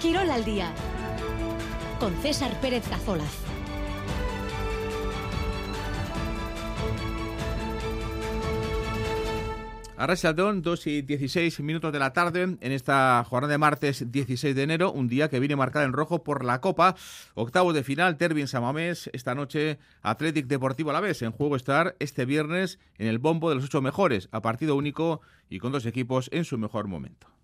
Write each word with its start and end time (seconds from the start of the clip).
Quirol 0.00 0.30
al 0.30 0.44
día 0.44 0.72
con 1.98 2.14
César 2.22 2.52
Pérez 2.60 2.86
Cazolaz. 2.88 3.48
Arrasaldón, 9.96 10.62
2 10.62 10.86
y 10.86 11.02
16 11.02 11.58
minutos 11.60 11.92
de 11.92 11.98
la 11.98 12.12
tarde 12.12 12.42
en 12.42 12.72
esta 12.72 13.24
jornada 13.28 13.50
de 13.50 13.58
martes 13.58 14.12
16 14.12 14.54
de 14.54 14.62
enero, 14.62 14.92
un 14.92 15.08
día 15.08 15.28
que 15.28 15.40
viene 15.40 15.56
marcado 15.56 15.84
en 15.84 15.92
rojo 15.92 16.22
por 16.22 16.44
la 16.44 16.60
Copa, 16.60 16.94
octavos 17.34 17.74
de 17.74 17.82
final, 17.82 18.16
Terbi 18.16 18.42
en 18.42 18.46
Samamés, 18.46 19.10
esta 19.12 19.34
noche 19.34 19.80
Athletic 20.02 20.46
Deportivo 20.46 20.90
a 20.90 20.92
la 20.92 21.00
vez, 21.00 21.22
en 21.22 21.32
juego 21.32 21.56
estar 21.56 21.96
este 21.98 22.24
viernes 22.24 22.78
en 22.98 23.08
el 23.08 23.18
bombo 23.18 23.48
de 23.48 23.56
los 23.56 23.64
ocho 23.64 23.82
mejores, 23.82 24.28
a 24.30 24.40
partido 24.40 24.76
único 24.76 25.22
y 25.50 25.58
con 25.58 25.72
dos 25.72 25.84
equipos 25.86 26.28
en 26.32 26.44
su 26.44 26.56
mejor 26.56 26.86
momento. 26.86 27.37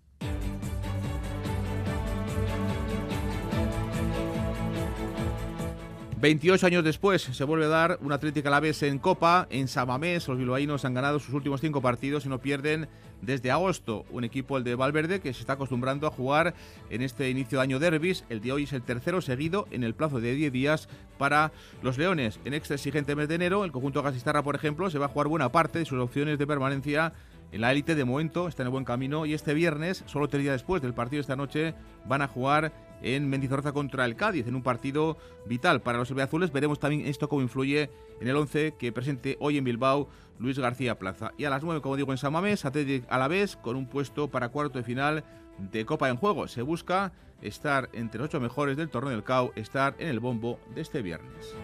28 6.17 6.67
años 6.67 6.83
después 6.85 7.21
se 7.21 7.43
vuelve 7.43 7.65
a 7.65 7.69
dar 7.69 7.99
una 8.01 8.15
Atlética 8.15 8.47
a 8.47 8.51
la 8.51 8.61
vez 8.61 8.81
en 8.83 8.99
Copa, 8.99 9.47
en 9.49 9.67
Samamés. 9.67 10.29
Los 10.29 10.37
bilbaínos 10.37 10.85
han 10.85 10.93
ganado 10.93 11.19
sus 11.19 11.33
últimos 11.33 11.59
cinco 11.59 11.81
partidos 11.81 12.25
y 12.25 12.29
no 12.29 12.39
pierden 12.39 12.87
desde 13.21 13.51
agosto. 13.51 14.05
Un 14.11 14.23
equipo, 14.23 14.57
el 14.57 14.63
de 14.63 14.75
Valverde, 14.75 15.19
que 15.19 15.33
se 15.33 15.41
está 15.41 15.53
acostumbrando 15.53 16.07
a 16.07 16.11
jugar 16.11 16.53
en 16.89 17.01
este 17.01 17.29
inicio 17.29 17.57
de 17.57 17.63
año 17.63 17.79
derbis. 17.79 18.23
El 18.29 18.39
de 18.39 18.53
hoy 18.53 18.63
es 18.63 18.71
el 18.71 18.81
tercero 18.81 19.19
seguido 19.19 19.67
en 19.71 19.83
el 19.83 19.93
plazo 19.93 20.21
de 20.21 20.33
10 20.33 20.53
días 20.53 20.87
para 21.17 21.51
los 21.81 21.97
Leones. 21.97 22.39
En 22.45 22.53
este 22.53 22.75
exigente 22.75 23.15
mes 23.15 23.27
de 23.27 23.35
enero, 23.35 23.65
el 23.65 23.73
conjunto 23.73 24.01
Gasistarra, 24.01 24.41
por 24.41 24.55
ejemplo, 24.55 24.89
se 24.89 24.99
va 24.99 25.07
a 25.07 25.09
jugar 25.09 25.27
buena 25.27 25.51
parte 25.51 25.79
de 25.79 25.85
sus 25.85 25.99
opciones 25.99 26.39
de 26.39 26.47
permanencia 26.47 27.11
en 27.55 27.61
la 27.61 27.71
élite 27.71 27.95
de 27.95 28.03
momento, 28.03 28.49
está 28.49 28.63
en 28.63 28.67
el 28.67 28.71
buen 28.71 28.83
camino 28.83 29.25
y 29.25 29.33
este 29.33 29.53
viernes, 29.53 30.03
solo 30.07 30.27
tres 30.27 30.43
días 30.43 30.55
después 30.55 30.81
del 30.81 30.93
partido 30.93 31.19
de 31.19 31.21
esta 31.21 31.37
noche, 31.37 31.73
van 32.05 32.21
a 32.21 32.27
jugar 32.27 32.73
en 33.01 33.29
Mendizorroza 33.29 33.71
contra 33.71 34.03
el 34.03 34.17
Cádiz, 34.17 34.45
en 34.45 34.55
un 34.55 34.61
partido 34.61 35.17
vital 35.45 35.81
para 35.81 35.97
los 35.97 36.11
azules. 36.11 36.51
Veremos 36.51 36.79
también 36.79 37.07
esto 37.07 37.29
cómo 37.29 37.41
influye 37.41 37.89
en 38.19 38.27
el 38.27 38.35
11 38.35 38.73
que 38.77 38.91
presente 38.91 39.37
hoy 39.39 39.57
en 39.57 39.63
Bilbao 39.63 40.09
Luis 40.37 40.59
García 40.59 40.99
Plaza. 40.99 41.31
Y 41.37 41.45
a 41.45 41.49
las 41.49 41.63
9, 41.63 41.79
como 41.79 41.95
digo, 41.95 42.11
en 42.11 42.17
Samamés, 42.17 42.65
Atlético 42.65 43.07
a 43.09 43.17
la 43.17 43.29
vez, 43.29 43.55
con 43.55 43.77
un 43.77 43.87
puesto 43.87 44.29
para 44.29 44.49
cuarto 44.49 44.77
de 44.77 44.83
final 44.83 45.23
de 45.57 45.85
Copa 45.85 46.09
en 46.09 46.17
juego. 46.17 46.49
Se 46.49 46.61
busca 46.61 47.13
estar 47.41 47.87
entre 47.93 48.19
los 48.19 48.27
ocho 48.27 48.41
mejores 48.41 48.75
del 48.75 48.89
torneo 48.89 49.11
del 49.11 49.23
CAO, 49.23 49.53
estar 49.55 49.95
en 49.97 50.09
el 50.09 50.19
bombo 50.19 50.59
de 50.75 50.81
este 50.81 51.01
viernes. 51.01 51.55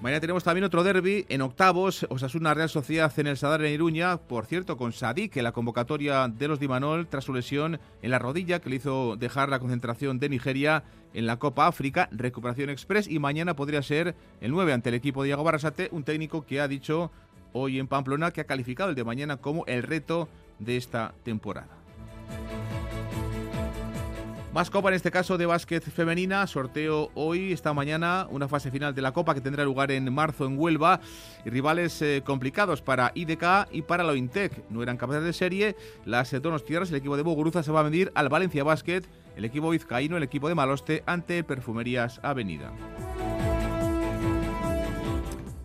Mañana 0.00 0.20
tenemos 0.20 0.44
también 0.44 0.62
otro 0.62 0.84
derby 0.84 1.26
en 1.28 1.42
octavos, 1.42 2.06
Osasuna 2.08 2.54
Real 2.54 2.68
Sociedad 2.68 3.12
en 3.18 3.26
el 3.26 3.36
Sadar 3.36 3.64
en 3.64 3.72
Iruña, 3.72 4.16
por 4.16 4.46
cierto, 4.46 4.76
con 4.76 4.92
Sadik 4.92 5.36
en 5.36 5.42
la 5.42 5.50
convocatoria 5.50 6.28
de 6.28 6.46
los 6.46 6.60
Dimanol 6.60 7.08
tras 7.08 7.24
su 7.24 7.34
lesión 7.34 7.80
en 8.00 8.10
la 8.12 8.20
rodilla 8.20 8.60
que 8.60 8.70
le 8.70 8.76
hizo 8.76 9.16
dejar 9.16 9.48
la 9.48 9.58
concentración 9.58 10.20
de 10.20 10.28
Nigeria 10.28 10.84
en 11.14 11.26
la 11.26 11.40
Copa 11.40 11.66
África, 11.66 12.08
recuperación 12.12 12.70
express. 12.70 13.08
Y 13.08 13.18
mañana 13.18 13.56
podría 13.56 13.82
ser 13.82 14.14
el 14.40 14.52
9 14.52 14.72
ante 14.72 14.90
el 14.90 14.94
equipo 14.94 15.22
de 15.22 15.28
Diego 15.28 15.42
Barrasate, 15.42 15.88
un 15.90 16.04
técnico 16.04 16.46
que 16.46 16.60
ha 16.60 16.68
dicho 16.68 17.10
hoy 17.52 17.80
en 17.80 17.88
Pamplona 17.88 18.30
que 18.30 18.42
ha 18.42 18.44
calificado 18.44 18.90
el 18.90 18.96
de 18.96 19.02
mañana 19.02 19.38
como 19.38 19.66
el 19.66 19.82
reto 19.82 20.28
de 20.60 20.76
esta 20.76 21.12
temporada. 21.24 21.77
Más 24.54 24.70
Copa, 24.70 24.88
en 24.88 24.94
este 24.94 25.10
caso 25.10 25.36
de 25.36 25.44
básquet 25.44 25.84
femenina. 25.84 26.46
Sorteo 26.46 27.10
hoy, 27.14 27.52
esta 27.52 27.74
mañana, 27.74 28.26
una 28.30 28.48
fase 28.48 28.70
final 28.70 28.94
de 28.94 29.02
la 29.02 29.12
Copa 29.12 29.34
que 29.34 29.42
tendrá 29.42 29.62
lugar 29.62 29.92
en 29.92 30.10
marzo 30.12 30.46
en 30.46 30.58
Huelva. 30.58 31.00
Y 31.44 31.50
rivales 31.50 32.00
eh, 32.00 32.22
complicados 32.24 32.80
para 32.80 33.12
IDK 33.14 33.68
y 33.70 33.82
para 33.82 34.04
la 34.04 34.12
Ointec. 34.12 34.68
No 34.70 34.82
eran 34.82 34.96
capaces 34.96 35.22
de 35.22 35.34
serie. 35.34 35.76
Las 36.06 36.32
eh, 36.32 36.40
Donos 36.40 36.64
Tierras, 36.64 36.88
el 36.88 36.96
equipo 36.96 37.18
de 37.18 37.22
Boguruza, 37.22 37.62
se 37.62 37.70
va 37.70 37.80
a 37.80 37.84
medir 37.84 38.10
al 38.14 38.30
Valencia 38.30 38.64
Basket, 38.64 39.02
el 39.36 39.44
equipo 39.44 39.68
vizcaíno, 39.68 40.16
el 40.16 40.22
equipo 40.22 40.48
de 40.48 40.54
Maloste, 40.54 41.02
ante 41.04 41.44
Perfumerías 41.44 42.18
Avenida. 42.22 42.72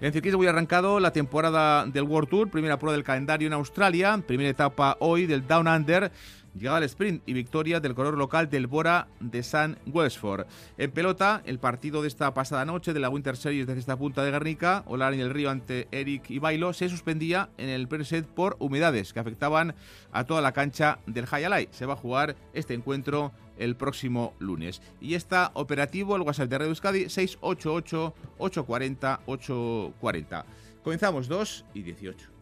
En 0.01 0.11
ciclismo 0.11 0.39
voy 0.39 0.47
arrancado 0.47 0.99
la 0.99 1.13
temporada 1.13 1.85
del 1.85 2.03
World 2.03 2.29
Tour, 2.29 2.49
primera 2.49 2.77
prueba 2.77 2.91
del 2.91 3.05
calendario 3.05 3.47
en 3.47 3.53
Australia, 3.53 4.21
primera 4.27 4.49
etapa 4.49 4.97
hoy 4.99 5.25
del 5.25 5.47
Down 5.47 5.69
Under 5.69 6.11
llegada 6.55 6.77
al 6.77 6.83
sprint 6.83 7.23
y 7.25 7.33
victoria 7.33 7.79
del 7.79 7.95
color 7.95 8.17
local 8.17 8.49
del 8.49 8.67
Bora 8.67 9.07
de 9.19 9.43
San 9.43 9.77
Westford. 9.87 10.45
En 10.77 10.91
pelota, 10.91 11.41
el 11.45 11.59
partido 11.59 12.01
de 12.01 12.07
esta 12.07 12.33
pasada 12.33 12.65
noche 12.65 12.93
de 12.93 12.99
la 12.99 13.09
Winter 13.09 13.35
Series 13.35 13.67
desde 13.67 13.79
esta 13.79 13.97
punta 13.97 14.23
de 14.23 14.31
Guernica, 14.31 14.83
Olar 14.85 15.13
en 15.13 15.19
el 15.19 15.31
Río 15.31 15.49
ante 15.49 15.87
Eric 15.91 16.29
y 16.29 16.39
Bailo, 16.39 16.73
se 16.73 16.89
suspendía 16.89 17.49
en 17.57 17.69
el 17.69 17.87
preset 17.87 18.25
por 18.25 18.55
humedades 18.59 19.13
que 19.13 19.19
afectaban 19.19 19.75
a 20.11 20.25
toda 20.25 20.41
la 20.41 20.51
cancha 20.51 20.99
del 21.07 21.27
Hayalay. 21.29 21.69
Se 21.71 21.85
va 21.85 21.93
a 21.93 21.97
jugar 21.97 22.35
este 22.53 22.73
encuentro 22.73 23.31
el 23.57 23.75
próximo 23.75 24.33
lunes. 24.39 24.81
Y 24.99 25.15
está 25.15 25.51
operativo 25.53 26.15
el 26.15 26.21
WhatsApp 26.23 26.49
de 26.49 26.57
Radio 26.57 26.69
Euskadi 26.69 27.09
688 27.09 28.13
840 28.37 29.21
840. 29.25 30.45
Comenzamos 30.83 31.27
2 31.27 31.65
y 31.73 31.83
18. 31.83 32.32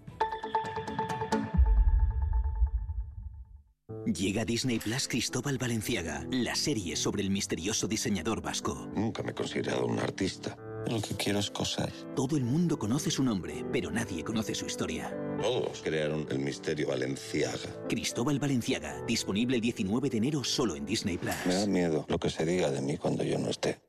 Llega 4.06 4.46
Disney 4.46 4.80
Plus 4.80 5.08
Cristóbal 5.08 5.60
Valenciaga, 5.60 6.26
la 6.32 6.56
serie 6.56 6.96
sobre 6.96 7.22
el 7.22 7.30
misterioso 7.30 7.88
diseñador 7.88 8.42
vasco. 8.42 8.90
Nunca 8.96 9.22
me 9.22 9.30
he 9.30 9.34
considerado 9.36 9.86
un 9.86 10.00
artista. 10.00 10.58
Lo 10.90 11.00
que 11.00 11.14
quiero 11.14 11.38
es 11.38 11.52
cosas. 11.52 12.08
Todo 12.16 12.36
el 12.36 12.44
mundo 12.44 12.80
conoce 12.80 13.12
su 13.12 13.24
nombre, 13.24 13.64
pero 13.72 13.92
nadie 13.92 14.24
conoce 14.24 14.56
su 14.56 14.66
historia. 14.66 15.16
Todos 15.40 15.84
crearon 15.84 16.26
el 16.32 16.40
misterio 16.40 16.88
Valenciaga. 16.88 17.88
Cristóbal 17.88 18.40
Valenciaga, 18.40 19.00
disponible 19.06 19.58
el 19.58 19.62
19 19.62 20.10
de 20.10 20.18
enero 20.18 20.44
solo 20.44 20.76
en 20.76 20.84
Disney 20.84 21.20
Plus. 21.20 21.36
Me 21.46 21.54
da 21.54 21.68
miedo 21.68 22.06
lo 22.10 22.18
que 22.18 22.32
se 22.32 22.44
diga 22.44 22.72
de 22.72 22.82
mí 22.82 22.98
cuando 22.98 23.24
yo 23.24 23.38
no 23.38 23.50
esté. 23.52 23.82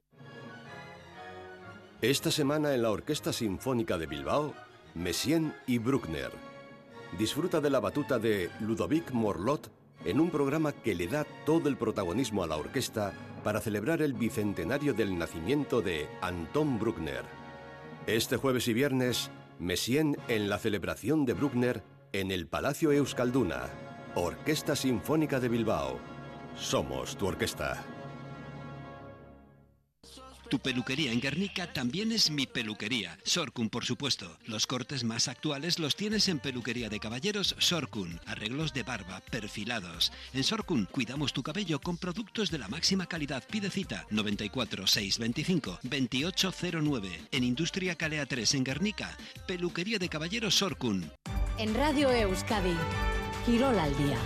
Esta 2.02 2.30
semana 2.30 2.74
en 2.74 2.82
la 2.82 2.90
Orquesta 2.90 3.32
Sinfónica 3.32 3.96
de 3.96 4.06
Bilbao, 4.06 4.52
Messien 4.94 5.54
y 5.66 5.78
Bruckner. 5.78 6.32
Disfruta 7.18 7.62
de 7.62 7.70
la 7.70 7.80
batuta 7.80 8.18
de 8.18 8.50
Ludovic 8.60 9.12
Morlot 9.12 9.70
en 10.04 10.20
un 10.20 10.30
programa 10.30 10.72
que 10.72 10.94
le 10.94 11.06
da 11.06 11.24
todo 11.46 11.68
el 11.68 11.76
protagonismo 11.76 12.42
a 12.42 12.46
la 12.46 12.56
orquesta 12.56 13.12
para 13.44 13.60
celebrar 13.60 14.02
el 14.02 14.14
bicentenario 14.14 14.94
del 14.94 15.18
nacimiento 15.18 15.82
de 15.82 16.08
Anton 16.20 16.78
Bruckner. 16.78 17.24
Este 18.06 18.36
jueves 18.36 18.68
y 18.68 18.72
viernes, 18.72 19.30
Messien 19.58 20.16
en 20.28 20.48
la 20.48 20.58
celebración 20.58 21.24
de 21.24 21.34
Bruckner 21.34 21.84
en 22.12 22.30
el 22.30 22.46
Palacio 22.46 22.92
Euskalduna, 22.92 23.70
Orquesta 24.14 24.76
Sinfónica 24.76 25.40
de 25.40 25.48
Bilbao. 25.48 25.98
Somos 26.56 27.16
tu 27.16 27.26
orquesta. 27.26 27.91
Tu 30.52 30.58
peluquería 30.58 31.12
en 31.12 31.20
Guernica 31.22 31.72
también 31.72 32.12
es 32.12 32.30
mi 32.30 32.46
peluquería. 32.46 33.18
Sorcun, 33.22 33.70
por 33.70 33.86
supuesto. 33.86 34.36
Los 34.44 34.66
cortes 34.66 35.02
más 35.02 35.26
actuales 35.26 35.78
los 35.78 35.96
tienes 35.96 36.28
en 36.28 36.40
Peluquería 36.40 36.90
de 36.90 37.00
Caballeros 37.00 37.56
Sorcun. 37.58 38.20
Arreglos 38.26 38.74
de 38.74 38.82
barba, 38.82 39.22
perfilados. 39.30 40.12
En 40.34 40.44
Sorcun 40.44 40.84
cuidamos 40.92 41.32
tu 41.32 41.42
cabello 41.42 41.80
con 41.80 41.96
productos 41.96 42.50
de 42.50 42.58
la 42.58 42.68
máxima 42.68 43.06
calidad. 43.06 43.42
Pide 43.50 43.70
cita 43.70 44.06
94 44.10 44.86
625 44.86 45.78
2809. 45.84 47.28
En 47.30 47.44
Industria 47.44 47.94
Calea 47.94 48.26
3 48.26 48.52
en 48.52 48.64
Guernica. 48.64 49.16
Peluquería 49.46 49.98
de 49.98 50.10
Caballeros 50.10 50.54
Sorcun. 50.54 51.10
En 51.56 51.74
Radio 51.74 52.10
Euskadi. 52.10 52.76
Quirol 53.46 53.78
al 53.78 53.96
día. 53.96 54.18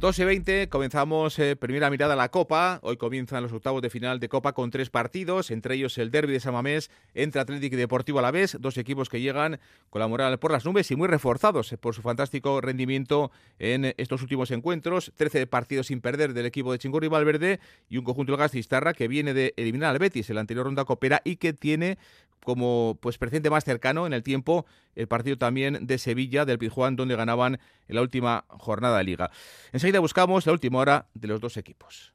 2 0.00 0.16
y 0.20 0.24
20, 0.24 0.68
comenzamos 0.68 1.40
eh, 1.40 1.56
primera 1.56 1.90
mirada 1.90 2.14
a 2.14 2.16
la 2.16 2.28
Copa. 2.28 2.78
Hoy 2.84 2.96
comienzan 2.96 3.42
los 3.42 3.52
octavos 3.52 3.82
de 3.82 3.90
final 3.90 4.20
de 4.20 4.28
Copa 4.28 4.52
con 4.52 4.70
tres 4.70 4.90
partidos, 4.90 5.50
entre 5.50 5.74
ellos 5.74 5.98
el 5.98 6.12
derby 6.12 6.32
de 6.32 6.38
Samamés 6.38 6.88
entre 7.14 7.40
Atlético 7.40 7.74
y 7.74 7.78
Deportivo 7.78 8.20
a 8.20 8.22
la 8.22 8.30
vez. 8.30 8.56
Dos 8.60 8.78
equipos 8.78 9.08
que 9.08 9.20
llegan 9.20 9.58
con 9.90 9.98
la 9.98 10.06
moral 10.06 10.38
por 10.38 10.52
las 10.52 10.64
nubes 10.64 10.88
y 10.92 10.94
muy 10.94 11.08
reforzados 11.08 11.74
por 11.80 11.96
su 11.96 12.02
fantástico 12.02 12.60
rendimiento 12.60 13.32
en 13.58 13.92
estos 13.96 14.22
últimos 14.22 14.52
encuentros. 14.52 15.10
13 15.16 15.48
partidos 15.48 15.88
sin 15.88 16.00
perder 16.00 16.32
del 16.32 16.46
equipo 16.46 16.70
de 16.70 16.78
Chingurri 16.78 17.08
Valverde 17.08 17.58
y 17.88 17.98
un 17.98 18.04
conjunto 18.04 18.30
de 18.32 18.38
Gastistarra 18.38 18.94
que 18.94 19.08
viene 19.08 19.34
de 19.34 19.52
eliminar 19.56 19.90
al 19.90 19.98
Betis 19.98 20.30
en 20.30 20.36
la 20.36 20.42
anterior 20.42 20.66
ronda 20.66 20.84
copera 20.84 21.22
y 21.24 21.36
que 21.36 21.52
tiene 21.52 21.98
como 22.44 22.98
pues 23.00 23.18
presente 23.18 23.50
más 23.50 23.64
cercano 23.64 24.06
en 24.06 24.12
el 24.12 24.22
tiempo 24.22 24.66
el 24.94 25.08
partido 25.08 25.38
también 25.38 25.86
de 25.86 25.98
Sevilla 25.98 26.44
del 26.44 26.58
Pizjuán 26.58 26.96
donde 26.96 27.16
ganaban 27.16 27.58
en 27.88 27.94
la 27.94 28.02
última 28.02 28.44
jornada 28.48 28.98
de 28.98 29.04
liga. 29.04 29.30
Enseguida 29.72 30.00
buscamos 30.00 30.46
la 30.46 30.52
última 30.52 30.78
hora 30.78 31.06
de 31.14 31.28
los 31.28 31.40
dos 31.40 31.56
equipos. 31.56 32.12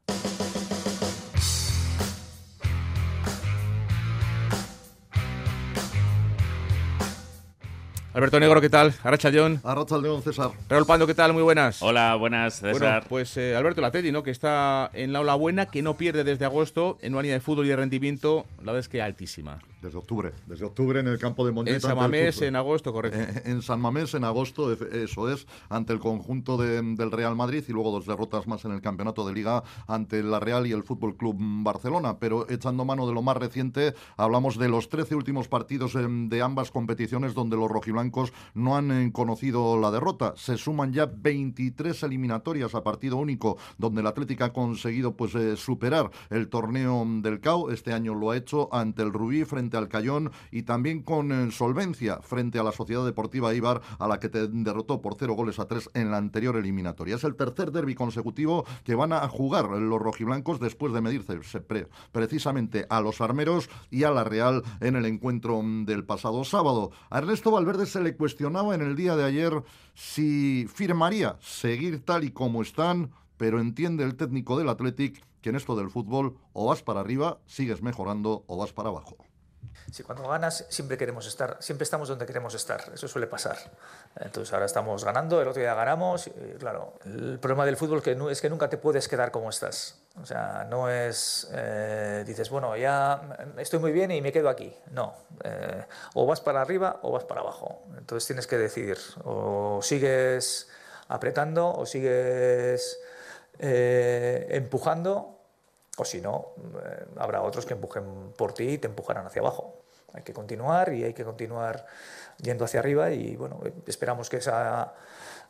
Alberto 8.13 8.39
Negro, 8.39 8.61
¿qué 8.61 8.69
tal? 8.69 8.93
Arracha 9.01 9.31
León. 9.31 9.59
Arracha 9.63 9.97
León, 9.97 10.21
César. 10.21 10.51
Raúl 10.69 10.85
Pando, 10.85 11.07
¿qué 11.07 11.15
tal? 11.15 11.33
Muy 11.33 11.41
buenas. 11.41 11.81
Hola, 11.81 12.13
buenas, 12.13 12.59
César. 12.59 12.79
Bueno, 12.79 13.01
pues 13.09 13.35
eh, 13.37 13.55
Alberto 13.55 13.81
Latedi, 13.81 14.11
¿no? 14.11 14.21
Que 14.21 14.29
está 14.29 14.91
en 14.93 15.13
la 15.13 15.21
ola 15.21 15.33
buena, 15.33 15.65
que 15.65 15.81
no 15.81 15.97
pierde 15.97 16.23
desde 16.23 16.45
agosto 16.45 16.99
en 17.01 17.13
una 17.13 17.23
línea 17.23 17.37
de 17.37 17.41
fútbol 17.41 17.65
y 17.65 17.69
de 17.69 17.75
rendimiento, 17.75 18.45
la 18.59 18.65
verdad 18.65 18.81
es 18.81 18.89
que 18.89 19.01
altísima. 19.01 19.61
Desde 19.83 19.97
octubre, 19.97 20.31
desde 20.47 20.63
octubre 20.63 21.01
en 21.01 21.07
el 21.07 21.19
campo 21.19 21.45
de 21.45 21.51
Montjuic. 21.51 21.75
En 21.75 21.81
San 21.81 21.97
Mamés 21.97 22.41
en 22.41 22.55
agosto, 22.55 22.93
correcto. 22.93 23.19
Eh, 23.19 23.51
en 23.51 23.61
San 23.61 23.81
Mamés 23.81 24.13
en 24.13 24.23
agosto, 24.23 24.71
eso 24.71 25.29
es, 25.29 25.45
ante 25.67 25.91
el 25.91 25.99
conjunto 25.99 26.55
del 26.55 27.11
Real 27.11 27.35
Madrid 27.35 27.65
y 27.67 27.73
luego 27.73 27.91
dos 27.91 28.05
derrotas 28.05 28.47
más 28.47 28.63
en 28.63 28.71
el 28.71 28.79
campeonato 28.79 29.27
de 29.27 29.33
Liga 29.33 29.61
ante 29.85 30.23
la 30.23 30.39
Real 30.39 30.65
y 30.67 30.71
el 30.71 30.83
Fútbol 30.83 31.17
Club 31.17 31.35
Barcelona. 31.37 32.17
Pero 32.17 32.49
echando 32.49 32.85
mano 32.85 33.05
de 33.05 33.13
lo 33.13 33.21
más 33.21 33.35
reciente, 33.35 33.93
hablamos 34.15 34.57
de 34.57 34.69
los 34.69 34.87
13 34.87 35.15
últimos 35.15 35.49
partidos 35.49 35.93
de 35.93 36.41
ambas 36.41 36.71
competiciones 36.71 37.33
donde 37.33 37.57
los 37.57 37.69
rojiblancos 37.69 38.31
no 38.53 38.77
han 38.77 38.89
eh, 38.89 39.11
conocido 39.11 39.77
la 39.77 39.91
derrota. 39.91 40.33
Se 40.37 40.55
suman 40.57 40.93
ya 40.93 41.07
23 41.07 42.03
eliminatorias 42.03 42.73
a 42.73 42.83
partido 42.83 43.17
único 43.17 43.57
donde 43.77 43.99
el 43.99 44.07
Atlético 44.07 44.45
ha 44.45 44.53
conseguido 44.53 45.17
pues 45.17 45.35
eh, 45.35 45.57
superar 45.57 46.09
el 46.29 46.47
torneo 46.47 47.05
del 47.21 47.41
CAO. 47.41 47.69
Este 47.69 47.91
año 47.91 48.13
lo 48.13 48.31
ha 48.31 48.37
hecho 48.37 48.73
ante 48.73 49.03
el 49.03 49.11
Rubí 49.11 49.43
frente 49.43 49.72
al 49.77 49.89
Cayón 49.89 50.31
y 50.51 50.63
también 50.63 51.01
con 51.01 51.31
eh, 51.31 51.51
solvencia 51.51 52.19
frente 52.21 52.59
a 52.59 52.63
la 52.63 52.71
Sociedad 52.71 53.05
Deportiva 53.05 53.53
Ibar, 53.53 53.81
a 53.99 54.07
la 54.07 54.19
que 54.19 54.29
te 54.29 54.47
derrotó 54.47 55.01
por 55.01 55.15
cero 55.17 55.33
goles 55.33 55.59
a 55.59 55.67
tres 55.67 55.89
en 55.93 56.11
la 56.11 56.17
anterior 56.17 56.55
eliminatoria. 56.55 57.15
Es 57.15 57.23
el 57.23 57.35
tercer 57.35 57.71
derby 57.71 57.95
consecutivo 57.95 58.65
que 58.83 58.95
van 58.95 59.13
a 59.13 59.27
jugar 59.27 59.69
los 59.69 60.01
rojiblancos 60.01 60.59
después 60.59 60.93
de 60.93 61.01
medirse 61.01 61.39
precisamente 62.11 62.85
a 62.89 63.01
los 63.01 63.21
armeros 63.21 63.69
y 63.89 64.03
a 64.03 64.11
la 64.11 64.23
Real 64.23 64.63
en 64.79 64.95
el 64.95 65.05
encuentro 65.05 65.61
del 65.63 66.05
pasado 66.05 66.43
sábado. 66.43 66.91
A 67.09 67.19
Ernesto 67.19 67.51
Valverde 67.51 67.85
se 67.85 68.01
le 68.01 68.15
cuestionaba 68.15 68.75
en 68.75 68.81
el 68.81 68.95
día 68.95 69.15
de 69.15 69.23
ayer 69.23 69.63
si 69.93 70.67
firmaría 70.73 71.37
seguir 71.41 72.03
tal 72.03 72.23
y 72.23 72.31
como 72.31 72.61
están, 72.61 73.11
pero 73.37 73.59
entiende 73.59 74.03
el 74.03 74.15
técnico 74.15 74.57
del 74.57 74.69
Athletic 74.69 75.23
que 75.41 75.49
en 75.49 75.57
esto 75.57 75.75
del 75.75 75.91
fútbol 75.91 76.37
o 76.53 76.67
vas 76.67 76.81
para 76.81 77.01
arriba, 77.01 77.39
sigues 77.45 77.83
mejorando 77.83 78.43
o 78.47 78.57
vas 78.57 78.73
para 78.73 78.89
abajo. 78.89 79.17
Si 79.91 80.03
cuando 80.03 80.27
ganas 80.27 80.65
siempre 80.69 80.97
queremos 80.97 81.27
estar, 81.27 81.57
siempre 81.59 81.83
estamos 81.83 82.07
donde 82.07 82.25
queremos 82.25 82.55
estar, 82.55 82.83
eso 82.93 83.07
suele 83.07 83.27
pasar. 83.27 83.57
Entonces 84.19 84.53
ahora 84.53 84.65
estamos 84.65 85.03
ganando, 85.03 85.41
el 85.41 85.47
otro 85.47 85.61
día 85.61 85.73
ganamos, 85.73 86.27
y, 86.27 86.31
claro, 86.57 86.93
el 87.05 87.39
problema 87.39 87.65
del 87.65 87.77
fútbol 87.77 88.01
es 88.29 88.41
que 88.41 88.49
nunca 88.49 88.69
te 88.69 88.77
puedes 88.77 89.07
quedar 89.07 89.31
como 89.31 89.49
estás. 89.49 89.99
O 90.21 90.25
sea, 90.25 90.65
no 90.69 90.89
es, 90.89 91.47
eh, 91.51 92.23
dices, 92.25 92.49
bueno, 92.49 92.75
ya 92.77 93.21
estoy 93.57 93.79
muy 93.79 93.91
bien 93.91 94.11
y 94.11 94.21
me 94.21 94.31
quedo 94.31 94.49
aquí. 94.49 94.75
No, 94.91 95.15
eh, 95.43 95.85
o 96.13 96.25
vas 96.25 96.41
para 96.41 96.61
arriba 96.61 96.99
o 97.01 97.11
vas 97.11 97.23
para 97.23 97.41
abajo. 97.41 97.83
Entonces 97.97 98.27
tienes 98.27 98.47
que 98.47 98.57
decidir, 98.57 98.97
o 99.23 99.79
sigues 99.81 100.69
apretando 101.07 101.71
o 101.71 101.85
sigues 101.85 102.99
eh, 103.59 104.47
empujando 104.51 105.32
o 105.97 106.05
si 106.05 106.21
no, 106.21 106.53
eh, 106.83 107.05
habrá 107.17 107.41
otros 107.41 107.65
que 107.65 107.73
empujen 107.73 108.33
por 108.35 108.53
ti 108.53 108.69
y 108.69 108.77
te 108.77 108.87
empujarán 108.87 109.25
hacia 109.25 109.41
abajo. 109.41 109.83
Hay 110.13 110.23
que 110.23 110.33
continuar 110.33 110.93
y 110.93 111.03
hay 111.03 111.13
que 111.13 111.23
continuar 111.23 111.85
yendo 112.37 112.65
hacia 112.65 112.79
arriba 112.79 113.11
y 113.11 113.35
bueno, 113.35 113.61
esperamos 113.87 114.29
que 114.29 114.37
esa 114.37 114.93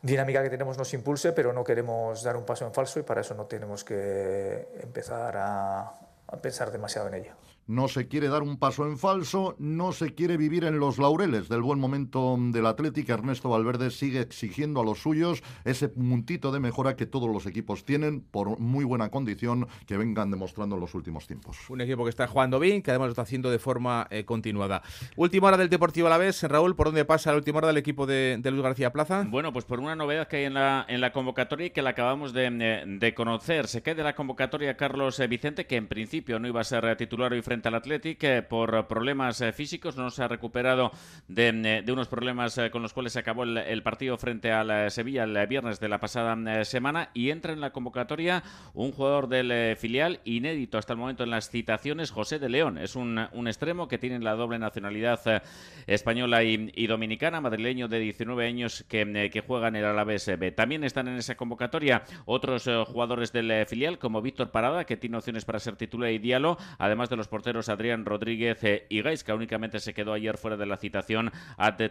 dinámica 0.00 0.42
que 0.42 0.50
tenemos 0.50 0.78
nos 0.78 0.92
impulse, 0.94 1.32
pero 1.32 1.52
no 1.52 1.64
queremos 1.64 2.22
dar 2.22 2.36
un 2.36 2.44
paso 2.44 2.66
en 2.66 2.72
falso 2.72 2.98
y 2.98 3.02
para 3.02 3.20
eso 3.20 3.34
no 3.34 3.46
tenemos 3.46 3.84
que 3.84 4.68
empezar 4.80 5.36
a, 5.36 5.80
a 6.26 6.36
pensar 6.40 6.70
demasiado 6.70 7.08
en 7.08 7.14
ello 7.14 7.43
no 7.66 7.88
se 7.88 8.08
quiere 8.08 8.28
dar 8.28 8.42
un 8.42 8.58
paso 8.58 8.86
en 8.86 8.98
falso, 8.98 9.56
no 9.58 9.92
se 9.92 10.14
quiere 10.14 10.36
vivir 10.36 10.64
en 10.64 10.78
los 10.78 10.98
laureles 10.98 11.48
del 11.48 11.62
buen 11.62 11.78
momento 11.78 12.36
del 12.38 12.66
Atlético. 12.66 13.12
Ernesto 13.12 13.48
Valverde 13.48 13.90
sigue 13.90 14.20
exigiendo 14.20 14.80
a 14.80 14.84
los 14.84 15.00
suyos 15.00 15.42
ese 15.64 15.88
puntito 15.88 16.52
de 16.52 16.60
mejora 16.60 16.96
que 16.96 17.06
todos 17.06 17.30
los 17.30 17.46
equipos 17.46 17.84
tienen 17.84 18.20
por 18.20 18.58
muy 18.58 18.84
buena 18.84 19.08
condición 19.08 19.66
que 19.86 19.96
vengan 19.96 20.30
demostrando 20.30 20.76
en 20.76 20.80
los 20.80 20.94
últimos 20.94 21.26
tiempos. 21.26 21.58
Un 21.70 21.80
equipo 21.80 22.04
que 22.04 22.10
está 22.10 22.26
jugando 22.26 22.58
bien, 22.58 22.82
que 22.82 22.90
además 22.90 23.06
lo 23.06 23.12
está 23.12 23.22
haciendo 23.22 23.50
de 23.50 23.58
forma 23.58 24.06
eh, 24.10 24.24
continuada. 24.24 24.82
Última 25.16 25.48
hora 25.48 25.56
del 25.56 25.68
Deportivo 25.68 26.08
a 26.08 26.10
la 26.10 26.18
vez, 26.18 26.42
Raúl, 26.42 26.76
¿por 26.76 26.88
dónde 26.88 27.04
pasa 27.04 27.30
la 27.30 27.38
última 27.38 27.58
hora 27.58 27.68
del 27.68 27.78
equipo 27.78 28.06
de, 28.06 28.40
Luis 28.44 28.62
García 28.62 28.92
Plaza? 28.92 29.24
Bueno, 29.26 29.52
pues 29.52 29.64
por 29.64 29.80
una 29.80 29.96
novedad 29.96 30.28
que 30.28 30.36
hay 30.36 30.44
en 30.44 30.54
la, 30.54 30.84
en 30.88 31.00
la 31.00 31.12
convocatoria 31.12 31.66
y 31.66 31.70
que 31.70 31.82
la 31.82 31.90
acabamos 31.90 32.32
de, 32.32 32.46
eh, 32.46 32.84
de 32.86 33.14
conocer. 33.14 33.68
Se 33.68 33.82
queda 33.82 34.02
la 34.02 34.14
convocatoria 34.14 34.76
Carlos 34.76 35.18
eh, 35.20 35.26
Vicente, 35.26 35.66
que 35.66 35.76
en 35.76 35.88
principio 35.88 36.38
no 36.38 36.48
iba 36.48 36.60
a 36.60 36.64
ser 36.64 36.96
titular 36.96 37.32
hoy 37.32 37.42
frente 37.42 37.53
al 37.62 37.74
Atlético 37.74 38.26
por 38.48 38.86
problemas 38.88 39.40
eh, 39.40 39.52
físicos, 39.52 39.96
no 39.96 40.10
se 40.10 40.22
ha 40.22 40.28
recuperado 40.28 40.90
de, 41.28 41.82
eh, 41.86 41.92
unos 41.92 42.08
problemas 42.08 42.58
eh, 42.58 42.70
con 42.70 42.82
los 42.82 42.92
cuales 42.92 43.12
se 43.12 43.20
acabó 43.20 43.44
el, 43.44 43.82
partido 43.82 44.18
frente 44.18 44.50
al 44.50 44.90
Sevilla 44.90 45.24
el 45.24 45.46
viernes 45.46 45.78
de 45.78 45.88
la 45.88 46.00
pasada 46.00 46.64
semana 46.64 47.10
y 47.14 47.30
entra 47.30 47.52
en 47.52 47.60
la 47.60 47.70
convocatoria 47.70 48.42
un 48.72 48.92
jugador 48.92 49.28
del 49.28 49.76
filial 49.76 50.20
inédito 50.24 50.78
hasta 50.78 50.94
el 50.94 50.98
momento 50.98 51.22
en 51.22 51.30
las 51.30 51.50
citaciones, 51.50 52.10
José 52.10 52.38
de 52.38 52.48
León. 52.48 52.78
Es 52.78 52.96
un, 52.96 53.18
extremo 53.46 53.88
que 53.88 53.98
tiene 53.98 54.18
la 54.20 54.34
doble 54.34 54.58
nacionalidad 54.58 55.42
española 55.86 56.42
y, 56.42 56.86
dominicana, 56.86 57.40
madrileño 57.40 57.88
de 57.88 57.98
19 58.00 58.46
años 58.46 58.84
que, 58.88 59.30
que 59.30 59.40
juega 59.40 59.68
en 59.68 59.76
el 59.76 59.84
Alavés 59.84 60.30
B. 60.38 60.50
También 60.52 60.82
están 60.82 61.08
en 61.08 61.16
esa 61.16 61.36
convocatoria 61.36 62.02
otros 62.24 62.68
jugadores 62.86 63.32
del 63.32 63.66
filial 63.66 63.98
como 63.98 64.22
Víctor 64.22 64.50
Parada, 64.50 64.84
que 64.84 64.96
tiene 64.96 65.18
opciones 65.18 65.44
para 65.44 65.58
ser 65.58 65.76
titular 65.76 66.10
y 66.10 66.18
diálogo, 66.18 66.58
además 66.78 67.10
de 67.10 67.16
los 67.16 67.28
porteros 67.28 67.43
Adrián 67.46 68.06
Rodríguez 68.06 68.64
eh, 68.64 68.86
y 68.88 69.02
Gaisca 69.02 69.34
únicamente 69.34 69.78
se 69.78 69.92
quedó 69.92 70.14
ayer 70.14 70.38
fuera 70.38 70.56
de 70.56 70.64
la 70.64 70.78
citación, 70.78 71.30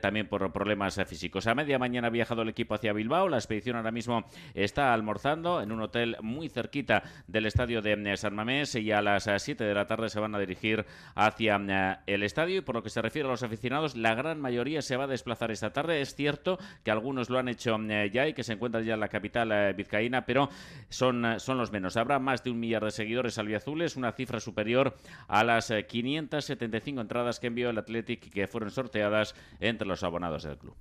también 0.02 0.28
por 0.28 0.52
problemas 0.52 0.98
eh, 0.98 1.06
físicos. 1.06 1.46
A 1.46 1.54
media 1.54 1.78
mañana 1.78 2.08
ha 2.08 2.10
viajado 2.10 2.42
el 2.42 2.50
equipo 2.50 2.74
hacia 2.74 2.92
Bilbao. 2.92 3.30
La 3.30 3.38
expedición 3.38 3.76
ahora 3.76 3.92
mismo 3.92 4.26
está 4.56 4.94
almorzando 4.94 5.62
en 5.62 5.72
un 5.72 5.82
hotel 5.82 6.18
muy 6.22 6.50
cerquita 6.50 7.04
del 7.28 7.46
estadio 7.46 7.82
de 7.84 7.94
eh, 7.94 8.18
San 8.18 8.34
Mamés 8.34 8.74
y 8.76 8.92
a 8.92 9.02
las 9.02 9.30
7 9.38 9.64
de 9.64 9.74
la 9.76 9.86
tarde 9.86 10.10
se 10.10 10.20
van 10.20 10.34
a 10.34 10.40
dirigir 10.40 10.86
hacia 11.14 12.02
el 12.08 12.24
estadio. 12.24 12.58
Y 12.58 12.62
por 12.62 12.76
lo 12.76 12.84
que 12.84 12.90
se 12.90 13.02
refiere 13.02 13.28
a 13.28 13.32
los 13.32 13.44
aficionados, 13.44 13.96
la 13.96 14.16
gran 14.16 14.42
mayoría 14.42 14.82
se 14.82 14.98
va 14.98 15.04
a 15.04 15.08
desplazar 15.08 15.52
esta 15.52 15.72
tarde. 15.72 16.02
Es 16.02 16.16
cierto 16.16 16.58
que 16.84 16.90
algunos 16.90 17.30
lo 17.30 17.38
han 17.38 17.48
hecho 17.48 17.78
ya 18.12 18.28
y 18.28 18.34
que 18.34 18.44
se 18.44 18.54
encuentran 18.54 18.84
ya 18.84 18.96
en 18.96 19.00
la 19.00 19.08
capital 19.08 19.74
vizcaína, 19.76 20.26
pero 20.26 20.50
son, 20.90 21.40
son 21.40 21.58
los 21.60 21.72
menos. 21.72 21.96
Habrá 21.96 22.18
más 22.18 22.44
de 22.44 22.50
un 22.50 22.60
millar 22.60 22.84
de 22.84 22.92
seguidores 22.92 23.38
albiazules, 23.38 23.96
una 23.96 24.12
cifra 24.14 24.40
superior 24.40 24.96
a 25.28 25.43
las 25.44 25.72
575 25.88 27.02
entradas 27.02 27.40
que 27.40 27.48
envió 27.48 27.70
el 27.70 27.78
Athletic 27.78 28.28
y 28.28 28.30
que 28.30 28.48
fueron 28.48 28.72
sorteadas 28.72 29.36
entre 29.60 29.88
los 29.88 30.04
abonados 30.04 30.44
del 30.44 30.58
club. 30.58 30.76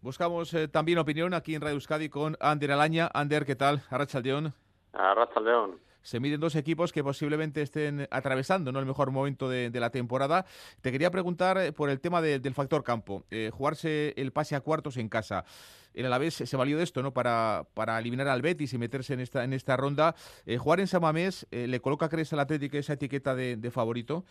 Buscamos 0.00 0.52
eh, 0.52 0.68
también 0.68 0.98
opinión 0.98 1.32
aquí 1.32 1.54
en 1.54 1.62
Radio 1.62 1.76
Euskadi 1.76 2.10
con 2.10 2.36
Ander 2.38 2.72
Alaña. 2.72 3.10
Ander, 3.14 3.46
¿qué 3.46 3.56
tal? 3.56 3.82
Arrachaldeón. 3.88 4.52
Arrachaldeón. 4.92 5.80
Se 6.04 6.20
miden 6.20 6.38
dos 6.38 6.54
equipos 6.54 6.92
que 6.92 7.02
posiblemente 7.02 7.62
estén 7.62 8.06
atravesando 8.10 8.70
¿no? 8.72 8.78
el 8.78 8.84
mejor 8.84 9.10
momento 9.10 9.48
de, 9.48 9.70
la 9.80 9.90
temporada. 9.90 10.44
Te 10.82 10.92
quería 10.92 11.10
preguntar 11.10 11.56
eh, 11.56 11.72
por 11.72 11.88
el 11.88 11.98
tema 11.98 12.20
del 12.20 12.54
factor 12.54 12.84
campo. 12.84 13.24
Eh, 13.30 13.50
jugarse 13.52 14.12
el 14.18 14.30
pase 14.30 14.54
a 14.54 14.60
cuartos 14.60 14.98
en 14.98 15.08
casa 15.08 15.44
el 15.94 16.06
Alavés 16.06 16.34
se 16.34 16.56
valió 16.56 16.76
de 16.76 16.82
esto, 16.82 17.02
¿no? 17.02 17.12
Para, 17.12 17.62
para 17.72 17.96
eliminar 18.00 18.26
al 18.26 18.42
Betis 18.42 18.74
y 18.74 18.78
meterse 18.78 19.14
en 19.14 19.20
esta, 19.20 19.44
en 19.44 19.52
esta 19.52 19.76
ronda. 19.76 20.16
Eh, 20.44 20.58
jugar 20.58 20.80
en 20.80 20.88
Samamés, 20.88 21.46
¿le 21.52 21.80
coloca, 21.80 22.08
crees, 22.08 22.32
al 22.32 22.40
Atlético 22.40 22.76
esa 22.76 22.94
etiqueta 22.94 23.36
de, 23.36 23.70
favorito? 23.70 24.24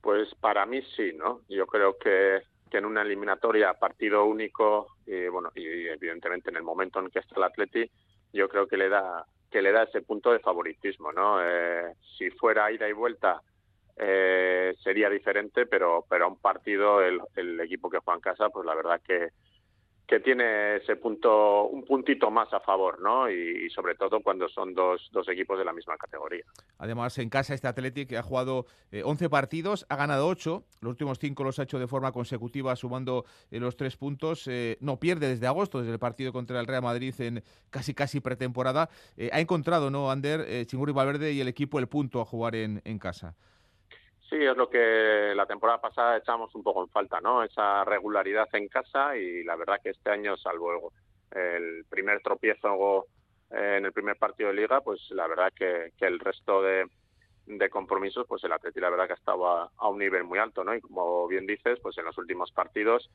Pues 0.00 0.34
para 0.36 0.64
mí 0.64 0.80
sí, 0.96 1.12
¿no? 1.14 1.42
Yo 1.50 1.66
creo 1.66 1.98
que, 1.98 2.40
que 2.70 2.78
en 2.78 2.86
una 2.86 3.02
eliminatoria 3.02 3.74
partido 3.74 4.24
único 4.24 4.86
y 5.06 5.28
bueno 5.28 5.50
y 5.54 5.66
evidentemente 5.66 6.48
en 6.48 6.56
el 6.56 6.62
momento 6.62 6.98
en 6.98 7.10
que 7.10 7.18
está 7.18 7.34
el 7.36 7.42
Atleti, 7.42 7.90
yo 8.32 8.48
creo 8.48 8.66
que 8.66 8.78
le 8.78 8.88
da 8.88 9.26
que 9.50 9.62
le 9.62 9.72
da 9.72 9.84
ese 9.84 10.02
punto 10.02 10.32
de 10.32 10.40
favoritismo, 10.40 11.12
¿no? 11.12 11.38
Eh, 11.42 11.94
si 12.16 12.30
fuera 12.30 12.70
ida 12.70 12.88
y 12.88 12.92
vuelta 12.92 13.42
sería 14.84 15.10
diferente, 15.10 15.66
pero 15.66 16.04
pero 16.08 16.26
a 16.26 16.28
un 16.28 16.38
partido 16.38 17.02
el, 17.02 17.20
el 17.34 17.58
equipo 17.60 17.90
que 17.90 17.98
juega 17.98 18.16
en 18.18 18.20
casa, 18.20 18.48
pues 18.48 18.64
la 18.64 18.76
verdad 18.76 19.00
que 19.04 19.30
que 20.08 20.20
tiene 20.20 20.76
ese 20.76 20.96
punto, 20.96 21.64
un 21.64 21.84
puntito 21.84 22.30
más 22.30 22.50
a 22.54 22.60
favor, 22.60 22.98
¿no? 22.98 23.30
Y, 23.30 23.68
sobre 23.68 23.94
todo 23.94 24.22
cuando 24.22 24.48
son 24.48 24.72
dos, 24.72 25.06
dos, 25.12 25.28
equipos 25.28 25.58
de 25.58 25.66
la 25.66 25.74
misma 25.74 25.98
categoría. 25.98 26.44
Además, 26.78 27.18
en 27.18 27.28
casa 27.28 27.52
este 27.52 27.68
Athletic 27.68 28.14
ha 28.14 28.22
jugado 28.22 28.64
11 28.90 29.24
eh, 29.26 29.28
partidos, 29.28 29.84
ha 29.90 29.96
ganado 29.96 30.26
8, 30.26 30.64
los 30.80 30.90
últimos 30.90 31.18
5 31.18 31.44
los 31.44 31.58
ha 31.58 31.64
hecho 31.64 31.78
de 31.78 31.86
forma 31.86 32.10
consecutiva, 32.12 32.74
sumando 32.74 33.26
eh, 33.50 33.60
los 33.60 33.76
3 33.76 33.98
puntos. 33.98 34.48
Eh, 34.48 34.78
no 34.80 34.98
pierde 34.98 35.28
desde 35.28 35.46
agosto, 35.46 35.80
desde 35.80 35.92
el 35.92 35.98
partido 35.98 36.32
contra 36.32 36.58
el 36.58 36.66
Real 36.66 36.82
Madrid 36.82 37.14
en 37.18 37.44
casi 37.68 37.92
casi 37.92 38.20
pretemporada. 38.20 38.88
ha 39.30 39.40
encontrado, 39.40 39.90
¿no, 39.90 40.10
Ander, 40.10 40.64
Chingurri 40.64 40.92
Valverde 40.92 41.32
y 41.32 41.42
el 41.42 41.48
equipo 41.48 41.78
el 41.78 41.86
punto 41.86 42.22
a 42.22 42.24
jugar 42.24 42.56
en, 42.56 42.80
en 42.86 42.98
casa. 42.98 43.36
Sí, 44.28 44.36
es 44.36 44.56
lo 44.56 44.68
que 44.68 45.32
la 45.34 45.46
temporada 45.46 45.80
pasada 45.80 46.18
echamos 46.18 46.54
un 46.54 46.62
poco 46.62 46.82
en 46.82 46.90
falta, 46.90 47.18
¿no? 47.20 47.42
Esa 47.42 47.82
regularidad 47.84 48.46
en 48.52 48.68
casa 48.68 49.16
y 49.16 49.42
la 49.42 49.56
verdad 49.56 49.80
que 49.82 49.90
este 49.90 50.10
año, 50.10 50.36
salvo 50.36 50.92
el 51.30 51.84
primer 51.88 52.20
tropiezo 52.20 53.06
en 53.50 53.86
el 53.86 53.92
primer 53.92 54.16
partido 54.16 54.50
de 54.50 54.56
liga, 54.56 54.82
pues 54.82 55.00
la 55.10 55.26
verdad 55.26 55.50
que, 55.56 55.92
el 56.00 56.18
resto 56.18 56.60
de, 56.62 56.86
de 57.46 57.70
compromisos, 57.70 58.26
pues 58.28 58.44
el 58.44 58.52
Atleti 58.52 58.80
la 58.80 58.90
verdad 58.90 59.06
que 59.06 59.14
ha 59.14 59.16
estado 59.16 59.46
a, 59.46 59.88
un 59.88 59.98
nivel 59.98 60.24
muy 60.24 60.38
alto, 60.38 60.62
¿no? 60.62 60.74
Y 60.74 60.82
como 60.82 61.26
bien 61.26 61.46
dices, 61.46 61.78
pues 61.80 61.96
en 61.96 62.04
los 62.04 62.18
últimos 62.18 62.52
partidos 62.52 63.10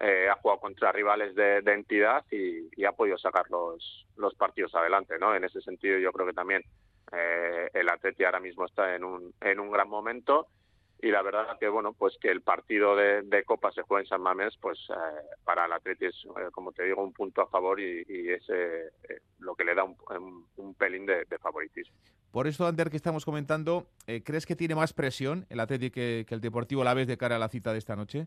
eh, 0.00 0.28
ha 0.28 0.34
jugado 0.34 0.60
contra 0.60 0.90
rivales 0.90 1.36
de, 1.36 1.58
entidad 1.58 2.24
y, 2.32 2.84
ha 2.84 2.92
podido 2.92 3.18
sacar 3.18 3.48
los, 3.50 4.06
los 4.16 4.34
partidos 4.34 4.74
adelante, 4.74 5.16
¿no? 5.20 5.32
En 5.36 5.44
ese 5.44 5.60
sentido 5.60 5.98
yo 6.00 6.10
creo 6.10 6.26
que 6.26 6.32
también 6.32 6.64
eh, 7.12 7.70
el 7.72 7.88
Atleti 7.88 8.24
ahora 8.24 8.40
mismo 8.40 8.64
está 8.64 8.94
en 8.94 9.04
un, 9.04 9.34
en 9.40 9.60
un 9.60 9.70
gran 9.70 9.88
momento 9.88 10.48
y 11.02 11.10
la 11.10 11.22
verdad 11.22 11.58
que 11.58 11.68
bueno 11.68 11.92
pues 11.92 12.16
que 12.20 12.30
el 12.30 12.40
partido 12.40 12.96
de, 12.96 13.44
Copa 13.44 13.70
se 13.72 13.82
juega 13.82 14.02
en 14.02 14.08
San 14.08 14.22
Mamés 14.22 14.56
pues 14.60 14.78
eh, 14.90 14.94
para 15.44 15.66
el 15.66 15.72
Atleti 15.72 16.06
es 16.06 16.14
eh, 16.24 16.50
como 16.52 16.72
te 16.72 16.84
digo 16.84 17.02
un 17.02 17.12
punto 17.12 17.42
a 17.42 17.48
favor 17.48 17.80
y, 17.80 18.02
es 18.08 18.42
eh, 18.48 18.90
lo 19.40 19.54
que 19.54 19.64
le 19.64 19.74
da 19.74 19.84
un, 19.84 20.74
pelín 20.74 21.06
de, 21.06 21.24
favoritismo. 21.40 21.94
Por 22.30 22.46
esto 22.46 22.66
Ander 22.66 22.90
que 22.90 22.96
estamos 22.96 23.24
comentando 23.24 23.86
crees 24.24 24.46
que 24.46 24.56
tiene 24.56 24.74
más 24.74 24.92
presión 24.92 25.46
el 25.50 25.60
Atleti 25.60 25.90
que, 25.90 26.26
el 26.28 26.40
Deportivo 26.40 26.82
la 26.82 26.94
vez 26.94 27.06
de 27.06 27.16
cara 27.16 27.36
a 27.36 27.38
la 27.38 27.48
cita 27.48 27.72
de 27.72 27.78
esta 27.78 27.96
noche 27.96 28.26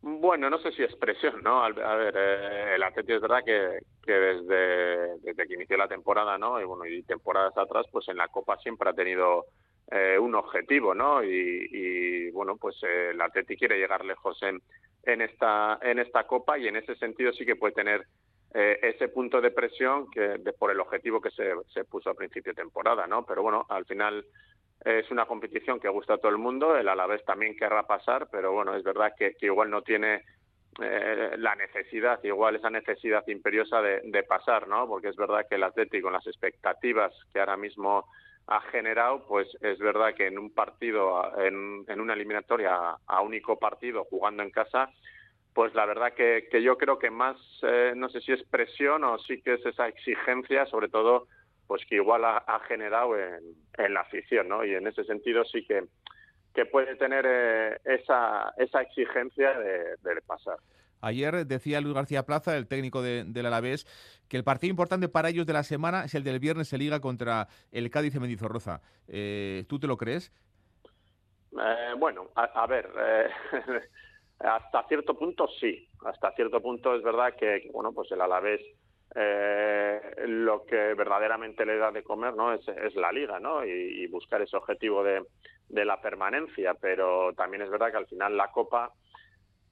bueno, 0.00 0.48
no 0.48 0.58
sé 0.58 0.72
si 0.72 0.82
es 0.82 0.94
presión, 0.96 1.42
¿no? 1.42 1.62
A 1.62 1.70
ver, 1.70 2.16
el 2.16 2.82
Atleti 2.82 3.12
es 3.12 3.20
verdad 3.20 3.44
que, 3.44 3.80
que 4.04 4.12
desde, 4.12 5.18
desde, 5.20 5.46
que 5.46 5.54
inició 5.54 5.76
la 5.76 5.88
temporada, 5.88 6.38
¿no? 6.38 6.60
Y 6.60 6.64
bueno, 6.64 6.86
y 6.86 7.02
temporadas 7.02 7.56
atrás, 7.56 7.86
pues 7.90 8.08
en 8.08 8.16
la 8.16 8.28
Copa 8.28 8.56
siempre 8.58 8.88
ha 8.88 8.92
tenido 8.92 9.46
eh, 9.90 10.18
un 10.18 10.34
objetivo, 10.34 10.94
¿no? 10.94 11.24
Y, 11.24 12.30
bueno, 12.30 12.56
pues 12.56 12.76
eh, 12.82 13.10
el 13.10 13.20
Atleti 13.20 13.56
quiere 13.56 13.78
llegar 13.78 14.04
lejos 14.04 14.40
en, 14.42 14.60
en, 15.02 15.22
esta, 15.22 15.78
en 15.82 15.98
esta 15.98 16.26
Copa 16.26 16.58
y 16.58 16.68
en 16.68 16.76
ese 16.76 16.94
sentido 16.96 17.32
sí 17.32 17.44
que 17.44 17.56
puede 17.56 17.74
tener 17.74 18.06
eh, 18.54 18.78
ese 18.82 19.08
punto 19.08 19.40
de 19.40 19.50
presión 19.50 20.10
que 20.10 20.38
por 20.58 20.70
el 20.70 20.80
objetivo 20.80 21.20
que 21.20 21.30
se, 21.30 21.52
se 21.72 21.84
puso 21.84 22.10
a 22.10 22.14
principio 22.14 22.52
de 22.52 22.62
temporada, 22.62 23.06
¿no? 23.06 23.24
Pero 23.24 23.42
bueno, 23.42 23.66
al 23.68 23.84
final 23.84 24.24
es 24.84 25.10
una 25.10 25.26
competición 25.26 25.80
que 25.80 25.88
gusta 25.88 26.14
a 26.14 26.18
todo 26.18 26.30
el 26.30 26.38
mundo, 26.38 26.76
el 26.76 26.88
Alavés 26.88 27.24
también 27.24 27.56
querrá 27.56 27.86
pasar, 27.86 28.28
pero 28.30 28.52
bueno, 28.52 28.74
es 28.74 28.84
verdad 28.84 29.12
que, 29.16 29.34
igual 29.40 29.70
no 29.70 29.82
tiene 29.82 30.22
la 30.78 31.56
necesidad, 31.56 32.22
igual 32.22 32.54
esa 32.54 32.70
necesidad 32.70 33.26
imperiosa 33.26 33.82
de, 33.82 34.00
de, 34.04 34.22
pasar, 34.22 34.68
¿no? 34.68 34.86
Porque 34.86 35.08
es 35.08 35.16
verdad 35.16 35.44
que 35.48 35.56
el 35.56 35.64
Atlético, 35.64 36.04
con 36.04 36.12
las 36.12 36.26
expectativas 36.28 37.12
que 37.32 37.40
ahora 37.40 37.56
mismo 37.56 38.04
ha 38.48 38.62
generado, 38.62 39.24
pues 39.28 39.46
es 39.60 39.78
verdad 39.78 40.14
que 40.14 40.26
en 40.26 40.38
un 40.38 40.50
partido, 40.50 41.22
en, 41.38 42.00
una 42.00 42.14
eliminatoria 42.14 42.96
a 43.06 43.20
único 43.20 43.58
partido 43.58 44.04
jugando 44.04 44.42
en 44.42 44.50
casa, 44.50 44.90
pues 45.52 45.74
la 45.74 45.84
verdad 45.84 46.14
que, 46.14 46.48
que 46.50 46.62
yo 46.62 46.78
creo 46.78 46.98
que 46.98 47.10
más, 47.10 47.36
eh, 47.62 47.92
no 47.94 48.08
sé 48.08 48.22
si 48.22 48.32
es 48.32 48.42
presión 48.44 49.04
o 49.04 49.18
sí 49.18 49.42
que 49.42 49.54
es 49.54 49.66
esa 49.66 49.86
exigencia, 49.86 50.64
sobre 50.64 50.88
todo, 50.88 51.26
pues 51.68 51.84
que 51.86 51.96
igual 51.96 52.24
ha, 52.24 52.60
generado 52.66 53.16
en, 53.16 53.54
en, 53.76 53.94
la 53.94 54.00
afición, 54.00 54.48
¿no? 54.48 54.64
Y 54.64 54.74
en 54.74 54.86
ese 54.86 55.04
sentido 55.04 55.44
sí 55.44 55.64
que, 55.64 55.84
que 56.54 56.66
puede 56.66 56.96
tener 56.96 57.24
eh, 57.28 57.78
esa, 57.84 58.52
esa 58.56 58.80
exigencia 58.80 59.56
de, 59.56 59.96
de 60.02 60.22
pasar. 60.26 60.56
Ayer 61.00 61.46
decía 61.46 61.80
Luis 61.80 61.94
García 61.94 62.24
Plaza, 62.24 62.56
el 62.56 62.66
técnico 62.66 63.02
de, 63.02 63.24
del 63.24 63.46
Alavés, 63.46 63.86
que 64.28 64.36
el 64.36 64.44
partido 64.44 64.70
importante 64.70 65.08
para 65.08 65.28
ellos 65.28 65.46
de 65.46 65.52
la 65.52 65.62
semana 65.62 66.04
es 66.04 66.14
el 66.14 66.24
del 66.24 66.40
viernes 66.40 66.72
en 66.72 66.80
Liga 66.80 67.00
contra 67.00 67.48
el 67.70 67.90
Cádiz 67.90 68.14
de 68.14 68.20
Mendizorroza. 68.20 68.80
Eh, 69.06 69.64
¿Tú 69.68 69.78
te 69.78 69.86
lo 69.86 69.96
crees? 69.96 70.32
Eh, 71.52 71.94
bueno, 71.98 72.30
a, 72.34 72.66
ver, 72.66 72.90
eh, 72.98 73.30
hasta 74.40 74.82
cierto 74.88 75.14
punto 75.18 75.48
sí. 75.60 75.88
Hasta 76.04 76.32
cierto 76.32 76.60
punto 76.60 76.94
es 76.94 77.02
verdad 77.02 77.34
que, 77.36 77.70
bueno, 77.72 77.92
pues 77.92 78.10
el 78.10 78.20
Alavés 78.20 78.60
lo 79.14 80.64
que 80.64 80.94
verdaderamente 80.94 81.64
le 81.64 81.78
da 81.78 81.90
de 81.90 82.02
comer 82.02 82.34
no 82.34 82.52
es, 82.52 82.66
la 82.94 83.10
liga 83.10 83.40
no 83.40 83.64
y, 83.64 84.06
buscar 84.08 84.42
ese 84.42 84.56
objetivo 84.56 85.02
de, 85.02 85.24
de, 85.68 85.84
la 85.84 86.00
permanencia 86.00 86.74
pero 86.74 87.32
también 87.34 87.62
es 87.62 87.70
verdad 87.70 87.90
que 87.90 87.96
al 87.96 88.06
final 88.06 88.36
la 88.36 88.50
copa 88.52 88.92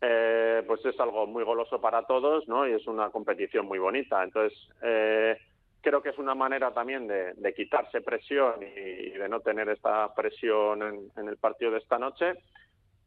eh, 0.00 0.62
pues 0.66 0.84
es 0.84 0.98
algo 1.00 1.26
muy 1.26 1.42
goloso 1.42 1.80
para 1.80 2.02
todos, 2.02 2.46
¿no? 2.48 2.66
Y 2.68 2.72
es 2.72 2.86
una 2.86 3.10
competición 3.10 3.66
muy 3.66 3.78
bonita. 3.78 4.22
Entonces, 4.22 4.58
eh, 4.82 5.38
creo 5.80 6.02
que 6.02 6.10
es 6.10 6.18
una 6.18 6.34
manera 6.34 6.72
también 6.72 7.06
de, 7.06 7.54
quitarse 7.54 8.02
presión 8.02 8.62
y, 8.62 9.10
de 9.10 9.28
no 9.28 9.40
tener 9.40 9.68
esta 9.70 10.14
presión 10.14 11.10
en, 11.16 11.28
el 11.28 11.36
partido 11.38 11.70
de 11.70 11.78
esta 11.78 11.98
noche. 11.98 12.34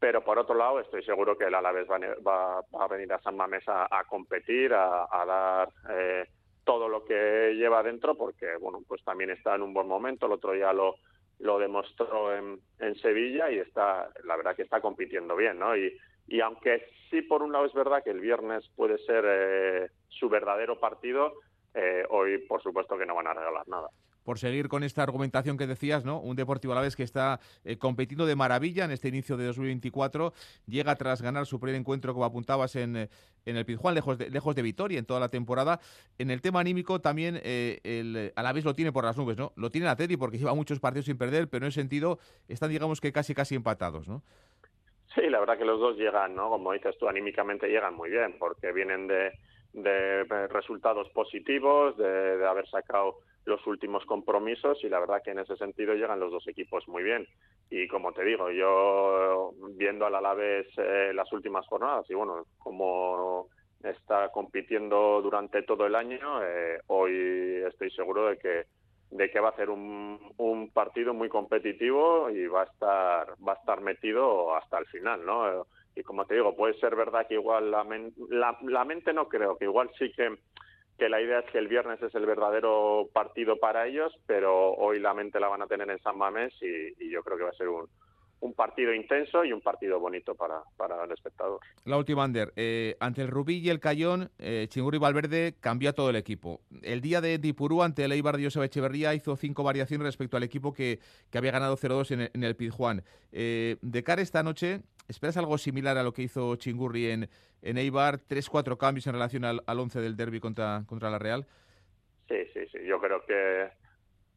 Pero 0.00 0.24
por 0.24 0.38
otro 0.38 0.54
lado, 0.54 0.80
estoy 0.80 1.04
seguro 1.04 1.36
que 1.36 1.44
el 1.44 1.54
Alavés 1.54 1.86
va, 1.86 2.58
a 2.58 2.88
venir 2.88 3.12
a 3.12 3.20
San 3.20 3.36
Mamés 3.36 3.64
a, 3.66 4.02
competir, 4.08 4.72
a, 4.72 5.24
dar 5.26 5.68
eh, 5.90 6.26
todo 6.64 6.88
lo 6.88 7.04
que 7.04 7.52
lleva 7.54 7.82
dentro, 7.82 8.16
porque 8.16 8.56
bueno, 8.56 8.82
pues 8.88 9.04
también 9.04 9.28
está 9.28 9.54
en 9.54 9.62
un 9.62 9.74
buen 9.74 9.86
momento. 9.86 10.24
El 10.24 10.32
otro 10.32 10.52
día 10.52 10.72
lo, 10.72 10.96
demostró 11.58 12.34
en, 12.34 12.58
en 12.78 12.94
Sevilla 12.96 13.50
y 13.50 13.58
está, 13.58 14.10
la 14.24 14.36
verdad 14.36 14.56
que 14.56 14.62
está 14.62 14.80
compitiendo 14.80 15.36
bien, 15.36 15.58
¿no? 15.58 15.76
Y, 15.76 15.94
y 16.28 16.40
aunque 16.40 16.86
sí, 17.10 17.20
por 17.20 17.42
un 17.42 17.52
lado 17.52 17.66
es 17.66 17.74
verdad 17.74 18.02
que 18.02 18.10
el 18.10 18.20
viernes 18.20 18.66
puede 18.76 18.96
ser 18.98 19.24
eh, 19.28 19.90
su 20.08 20.30
verdadero 20.30 20.80
partido, 20.80 21.34
eh, 21.74 22.06
hoy 22.08 22.38
por 22.46 22.62
supuesto 22.62 22.96
que 22.96 23.04
no 23.04 23.14
van 23.14 23.26
a 23.26 23.34
regalar 23.34 23.68
nada 23.68 23.90
por 24.24 24.38
seguir 24.38 24.68
con 24.68 24.82
esta 24.82 25.02
argumentación 25.02 25.56
que 25.56 25.66
decías, 25.66 26.04
¿no? 26.04 26.20
Un 26.20 26.36
Deportivo 26.36 26.72
a 26.72 26.76
la 26.76 26.82
vez 26.82 26.96
que 26.96 27.02
está 27.02 27.40
eh, 27.64 27.76
compitiendo 27.76 28.26
de 28.26 28.36
maravilla 28.36 28.84
en 28.84 28.90
este 28.90 29.08
inicio 29.08 29.36
de 29.36 29.46
2024, 29.46 30.32
llega 30.66 30.94
tras 30.96 31.22
ganar 31.22 31.46
su 31.46 31.60
primer 31.60 31.76
encuentro, 31.76 32.12
como 32.12 32.24
apuntabas, 32.24 32.76
en, 32.76 32.96
en 32.96 33.56
el 33.56 33.64
Pizjuán, 33.64 33.94
lejos 33.94 34.18
de, 34.18 34.30
lejos 34.30 34.54
de 34.54 34.62
Vitoria 34.62 34.98
en 34.98 35.04
toda 35.04 35.20
la 35.20 35.28
temporada. 35.28 35.80
En 36.18 36.30
el 36.30 36.40
tema 36.40 36.60
anímico 36.60 37.00
también 37.00 37.40
eh, 37.42 37.80
el 37.84 38.32
Alavés 38.36 38.64
lo 38.64 38.74
tiene 38.74 38.92
por 38.92 39.04
las 39.04 39.16
nubes, 39.16 39.36
¿no? 39.36 39.52
Lo 39.56 39.70
tiene 39.70 39.86
la 39.86 39.96
Teddy 39.96 40.16
porque 40.16 40.38
lleva 40.38 40.54
muchos 40.54 40.80
partidos 40.80 41.06
sin 41.06 41.18
perder, 41.18 41.48
pero 41.48 41.66
en 41.66 41.68
ese 41.68 41.80
sentido 41.80 42.18
están, 42.48 42.70
digamos 42.70 43.00
que 43.00 43.12
casi 43.12 43.34
casi 43.34 43.54
empatados, 43.54 44.08
¿no? 44.08 44.22
Sí, 45.14 45.22
la 45.28 45.40
verdad 45.40 45.58
que 45.58 45.64
los 45.64 45.80
dos 45.80 45.96
llegan, 45.96 46.34
¿no? 46.36 46.48
Como 46.50 46.72
dices 46.72 46.96
tú, 46.98 47.08
anímicamente 47.08 47.66
llegan 47.66 47.94
muy 47.94 48.10
bien, 48.10 48.36
porque 48.38 48.70
vienen 48.72 49.08
de, 49.08 49.32
de 49.72 50.46
resultados 50.48 51.08
positivos, 51.10 51.96
de, 51.96 52.46
haber 52.46 52.68
sacado 52.68 53.18
los 53.44 53.66
últimos 53.66 54.04
compromisos 54.04 54.82
y 54.84 54.88
la 54.88 55.00
verdad 55.00 55.22
que 55.24 55.30
en 55.30 55.38
ese 55.38 55.56
sentido 55.56 55.94
llegan 55.94 56.20
los 56.20 56.30
dos 56.30 56.46
equipos 56.48 56.86
muy 56.88 57.02
bien. 57.02 57.26
Y 57.70 57.88
como 57.88 58.12
te 58.12 58.24
digo, 58.24 58.50
yo 58.50 59.52
viendo 59.76 60.06
al 60.06 60.14
Alavés 60.14 60.66
eh, 60.76 61.12
las 61.14 61.32
últimas 61.32 61.66
jornadas 61.66 62.08
y 62.10 62.14
bueno, 62.14 62.44
como 62.58 63.48
está 63.82 64.30
compitiendo 64.30 65.22
durante 65.22 65.62
todo 65.62 65.86
el 65.86 65.94
año, 65.94 66.42
eh, 66.44 66.80
hoy 66.88 67.62
estoy 67.66 67.90
seguro 67.90 68.26
de 68.26 68.38
que 68.38 68.64
de 69.10 69.28
que 69.28 69.40
va 69.40 69.48
a 69.48 69.56
ser 69.56 69.70
un, 69.70 70.32
un, 70.36 70.70
partido 70.70 71.12
muy 71.12 71.28
competitivo 71.28 72.30
y 72.30 72.46
va 72.46 72.62
a 72.62 72.66
estar 72.66 73.34
va 73.46 73.54
a 73.54 73.56
estar 73.56 73.80
metido 73.80 74.54
hasta 74.54 74.78
el 74.78 74.86
final, 74.86 75.26
¿no? 75.26 75.66
Y 75.96 76.02
como 76.02 76.26
te 76.26 76.34
digo, 76.34 76.54
puede 76.54 76.74
ser 76.74 76.94
verdad 76.94 77.26
que 77.26 77.34
igual 77.34 77.70
la, 77.70 77.84
la, 78.62 78.84
mente 78.84 79.12
no 79.12 79.28
creo, 79.28 79.56
que 79.56 79.64
igual 79.64 79.90
sí 79.98 80.12
que, 80.12 80.38
que 81.00 81.08
la 81.08 81.22
idea 81.22 81.38
es 81.38 81.50
que 81.50 81.56
el 81.56 81.66
viernes 81.66 82.00
es 82.02 82.14
el 82.14 82.26
verdadero 82.26 83.08
partido 83.14 83.56
para 83.56 83.86
ellos, 83.86 84.12
pero 84.26 84.74
hoy 84.74 85.00
la 85.00 85.14
mente 85.14 85.40
la 85.40 85.48
van 85.48 85.62
a 85.62 85.66
tener 85.66 85.90
en 85.90 85.98
San 86.00 86.18
Mamés 86.18 86.52
y 86.60 87.10
yo 87.10 87.22
creo 87.22 87.38
que 87.38 87.44
va 87.44 87.50
a 87.50 87.54
ser 87.54 87.68
un, 87.68 87.88
un 88.40 88.54
partido 88.54 88.94
intenso 88.94 89.44
y 89.44 89.52
un 89.52 89.60
partido 89.60 90.00
bonito 90.00 90.34
para, 90.34 90.62
para 90.76 91.04
el 91.04 91.12
espectador. 91.12 91.60
La 91.84 91.98
última, 91.98 92.24
Ander. 92.24 92.52
Eh, 92.56 92.96
ante 92.98 93.20
el 93.22 93.28
Rubí 93.28 93.58
y 93.58 93.68
el 93.68 93.80
Cayón, 93.80 94.30
eh, 94.38 94.66
Chingurri 94.68 94.98
Valverde 94.98 95.54
cambió 95.60 95.90
a 95.90 95.92
todo 95.92 96.10
el 96.10 96.16
equipo. 96.16 96.60
El 96.82 97.00
día 97.02 97.20
de 97.20 97.38
Dipurú 97.38 97.82
ante 97.82 98.04
el 98.04 98.12
Eibar 98.12 98.36
de 98.36 98.44
Joseba 98.44 98.64
Echeverría 98.64 99.14
hizo 99.14 99.36
cinco 99.36 99.62
variaciones 99.62 100.06
respecto 100.06 100.36
al 100.36 100.42
equipo 100.42 100.72
que, 100.72 101.00
que 101.30 101.38
había 101.38 101.52
ganado 101.52 101.76
0-2 101.76 102.12
en, 102.12 102.30
en, 102.32 102.44
el 102.44 102.56
Pizjuán. 102.56 103.02
Eh, 103.32 103.76
de 103.82 104.02
cara 104.02 104.22
esta 104.22 104.42
noche, 104.42 104.80
¿esperas 105.08 105.36
algo 105.36 105.58
similar 105.58 105.98
a 105.98 106.02
lo 106.02 106.12
que 106.12 106.22
hizo 106.22 106.56
Chingurri 106.56 107.10
en, 107.10 107.28
en 107.60 107.76
Eibar? 107.76 108.18
¿Tres, 108.18 108.48
cuatro 108.48 108.78
cambios 108.78 109.06
en 109.06 109.12
relación 109.12 109.44
al, 109.44 109.62
al 109.66 109.80
once 109.80 110.00
del 110.00 110.16
derby 110.16 110.40
contra, 110.40 110.84
contra 110.86 111.10
la 111.10 111.18
Real? 111.18 111.46
Sí, 112.26 112.36
sí, 112.54 112.60
sí. 112.72 112.78
Yo 112.86 113.00
creo 113.00 113.22
que, 113.26 113.68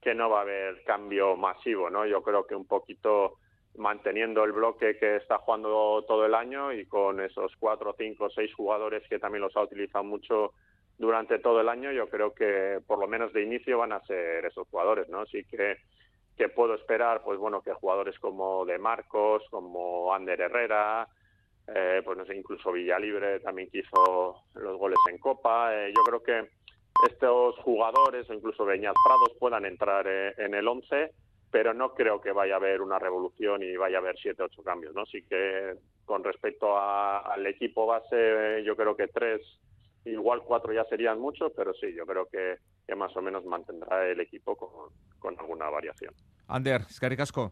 que 0.02 0.14
no 0.14 0.30
va 0.30 0.40
a 0.40 0.42
haber 0.42 0.84
cambio 0.84 1.38
masivo, 1.38 1.90
¿no? 1.90 2.06
Yo 2.06 2.22
creo 2.22 2.46
que 2.46 2.56
un 2.56 2.66
poquito 2.66 3.38
manteniendo 3.76 4.44
el 4.44 4.52
bloque 4.52 4.98
que 4.98 5.16
está 5.18 5.40
jugando 5.40 6.04
todo 6.08 6.26
el 6.26 6.36
año 6.36 6.72
y 6.74 6.86
con 6.86 7.20
esos 7.22 7.56
cuatro, 7.60 7.96
cinco, 7.98 8.30
seis 8.30 8.54
jugadores 8.54 9.08
que 9.10 9.20
también 9.20 9.42
los 9.42 9.56
ha 9.58 9.64
utilizado 9.64 10.04
mucho 10.04 10.54
durante 10.98 11.40
todo 11.40 11.60
el 11.62 11.70
año, 11.70 11.92
yo 11.92 12.08
creo 12.08 12.34
que 12.34 12.80
por 12.86 13.00
lo 13.00 13.08
menos 13.08 13.34
de 13.34 13.42
inicio 13.42 13.80
van 13.80 13.94
a 13.94 14.06
ser 14.06 14.46
esos 14.46 14.68
jugadores, 14.68 15.10
¿no? 15.10 15.22
Así 15.22 15.44
que 15.46 15.78
que 16.38 16.50
puedo 16.50 16.74
esperar, 16.74 17.22
pues 17.24 17.38
bueno, 17.38 17.62
que 17.62 17.74
jugadores 17.74 18.18
como 18.20 18.66
De 18.66 18.80
Marcos, 18.80 19.44
como 19.52 20.14
Ander 20.14 20.42
Herrera, 20.42 21.08
eh, 21.68 22.02
pues 22.04 22.18
no 22.18 22.26
sé, 22.26 22.36
incluso 22.36 22.72
Villalibre 22.72 23.40
también 23.40 23.70
quiso 23.70 24.44
los 24.56 24.78
goles 24.78 24.98
en 25.12 25.18
Copa. 25.20 25.74
Eh, 25.76 25.94
yo 25.96 26.04
creo 26.04 26.24
que 26.24 26.50
estos 27.08 27.56
jugadores 27.60 28.30
o 28.30 28.34
incluso 28.34 28.66
Beñat 28.66 28.96
Prados 29.06 29.38
puedan 29.40 29.66
entrar 29.66 30.06
eh, 30.08 30.34
en 30.38 30.54
el 30.56 30.68
11 30.68 31.12
pero 31.54 31.72
no 31.72 31.94
creo 31.94 32.20
que 32.20 32.32
vaya 32.32 32.56
a 32.56 32.58
haber 32.58 32.82
una 32.82 32.98
revolución 32.98 33.62
y 33.62 33.76
vaya 33.76 33.98
a 33.98 34.02
haber 34.02 34.18
siete 34.18 34.42
ocho 34.42 34.64
cambios, 34.64 34.96
¿no? 34.96 35.06
Sí 35.06 35.22
que 35.22 35.76
con 36.04 36.24
respecto 36.24 36.76
al 36.76 37.46
equipo 37.46 37.86
base, 37.86 38.64
yo 38.66 38.76
creo 38.76 38.98
que 38.98 39.08
tres, 39.08 39.40
igual 40.04 40.42
cuatro 40.42 40.74
ya 40.74 40.84
serían 40.86 41.20
muchos, 41.20 41.52
pero 41.56 41.72
sí, 41.76 41.94
yo 41.96 42.08
creo 42.08 42.26
que, 42.26 42.58
más 42.96 43.16
o 43.16 43.22
menos 43.22 43.46
mantendrá 43.46 44.04
el 44.08 44.20
equipo 44.20 44.56
con, 45.20 45.40
alguna 45.40 45.70
variación. 45.70 46.16
Ander, 46.48 46.82
Casco. 47.16 47.52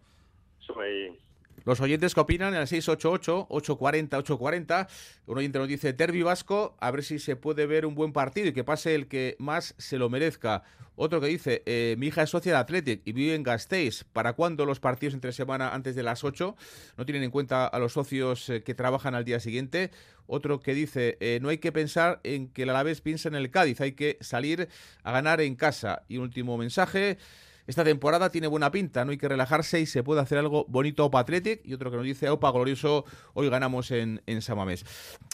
Soy 0.58 1.16
Los 1.64 1.80
oyentes 1.80 2.16
que 2.16 2.22
opinan 2.22 2.56
en 2.56 2.62
el 2.62 2.68
688-840-840. 2.68 4.88
Un 5.28 5.38
oyente 5.38 5.60
nos 5.60 5.68
dice, 5.68 5.94
Derby 5.94 6.24
Vasco, 6.24 6.76
a 6.80 6.90
ver 6.92 7.04
si 7.04 7.20
se 7.20 7.36
puede 7.36 7.68
ver 7.68 7.86
un 7.86 7.94
buen 7.94 8.14
partido 8.14 8.48
y 8.48 8.54
que 8.54 8.64
pase 8.64 8.96
el 8.96 9.08
que 9.08 9.36
más 9.38 9.76
se 9.78 9.98
lo 9.98 10.10
merezca. 10.10 10.64
Otro 10.96 11.22
que 11.22 11.28
dice, 11.28 11.64
eh, 11.66 11.96
mi 11.98 12.08
hija 12.08 12.24
es 12.24 12.32
socia 12.32 12.52
de 12.52 12.58
Athletic 12.60 13.02
y 13.06 13.14
vive 13.14 13.36
en 13.36 13.44
Gasteiz. 13.44 14.04
¿Para 14.12 14.34
cuándo 14.34 14.66
los 14.66 14.80
partidos 14.80 15.14
entre 15.14 15.32
semana 15.32 15.74
antes 15.74 15.96
de 15.96 16.04
las 16.04 16.24
8? 16.24 16.56
No 16.98 17.06
tienen 17.06 17.24
en 17.24 17.32
cuenta 17.32 17.66
a 17.66 17.80
los 17.80 17.94
socios 17.94 18.50
eh, 18.50 18.64
que 18.64 18.76
trabajan 18.76 19.16
al 19.16 19.24
día 19.24 19.40
siguiente. 19.40 19.92
Otro 20.28 20.60
que 20.60 20.74
dice, 20.74 21.18
eh, 21.20 21.40
no 21.42 21.50
hay 21.50 21.60
que 21.60 21.72
pensar 21.72 22.20
en 22.24 22.50
que 22.50 22.64
el 22.64 22.70
Alavés 22.70 23.02
piensa 23.02 23.30
en 23.30 23.36
el 23.36 23.52
Cádiz, 23.52 23.82
hay 23.82 23.94
que 23.94 24.18
salir 24.22 24.70
a 25.04 25.12
ganar 25.12 25.42
en 25.42 25.56
casa. 25.56 26.04
Y 26.08 26.18
último 26.18 26.58
mensaje. 26.58 27.18
Esta 27.72 27.86
temporada 27.86 28.30
tiene 28.30 28.48
buena 28.48 28.70
pinta, 28.70 29.06
no 29.06 29.12
hay 29.12 29.18
que 29.18 29.30
relajarse 29.30 29.80
y 29.80 29.86
se 29.86 30.04
puede 30.04 30.20
hacer 30.20 30.38
algo 30.38 30.66
bonito 30.68 31.06
Opa 31.06 31.22
Athletic. 31.22 31.62
Y 31.64 31.74
otro 31.74 31.90
que 31.90 31.96
nos 31.96 32.06
dice, 32.06 32.30
Opa 32.30 32.52
Glorioso, 32.52 33.06
hoy 33.34 33.50
ganamos 33.50 33.92
en, 33.92 34.22
en 34.26 34.42
Samamés. 34.42 34.84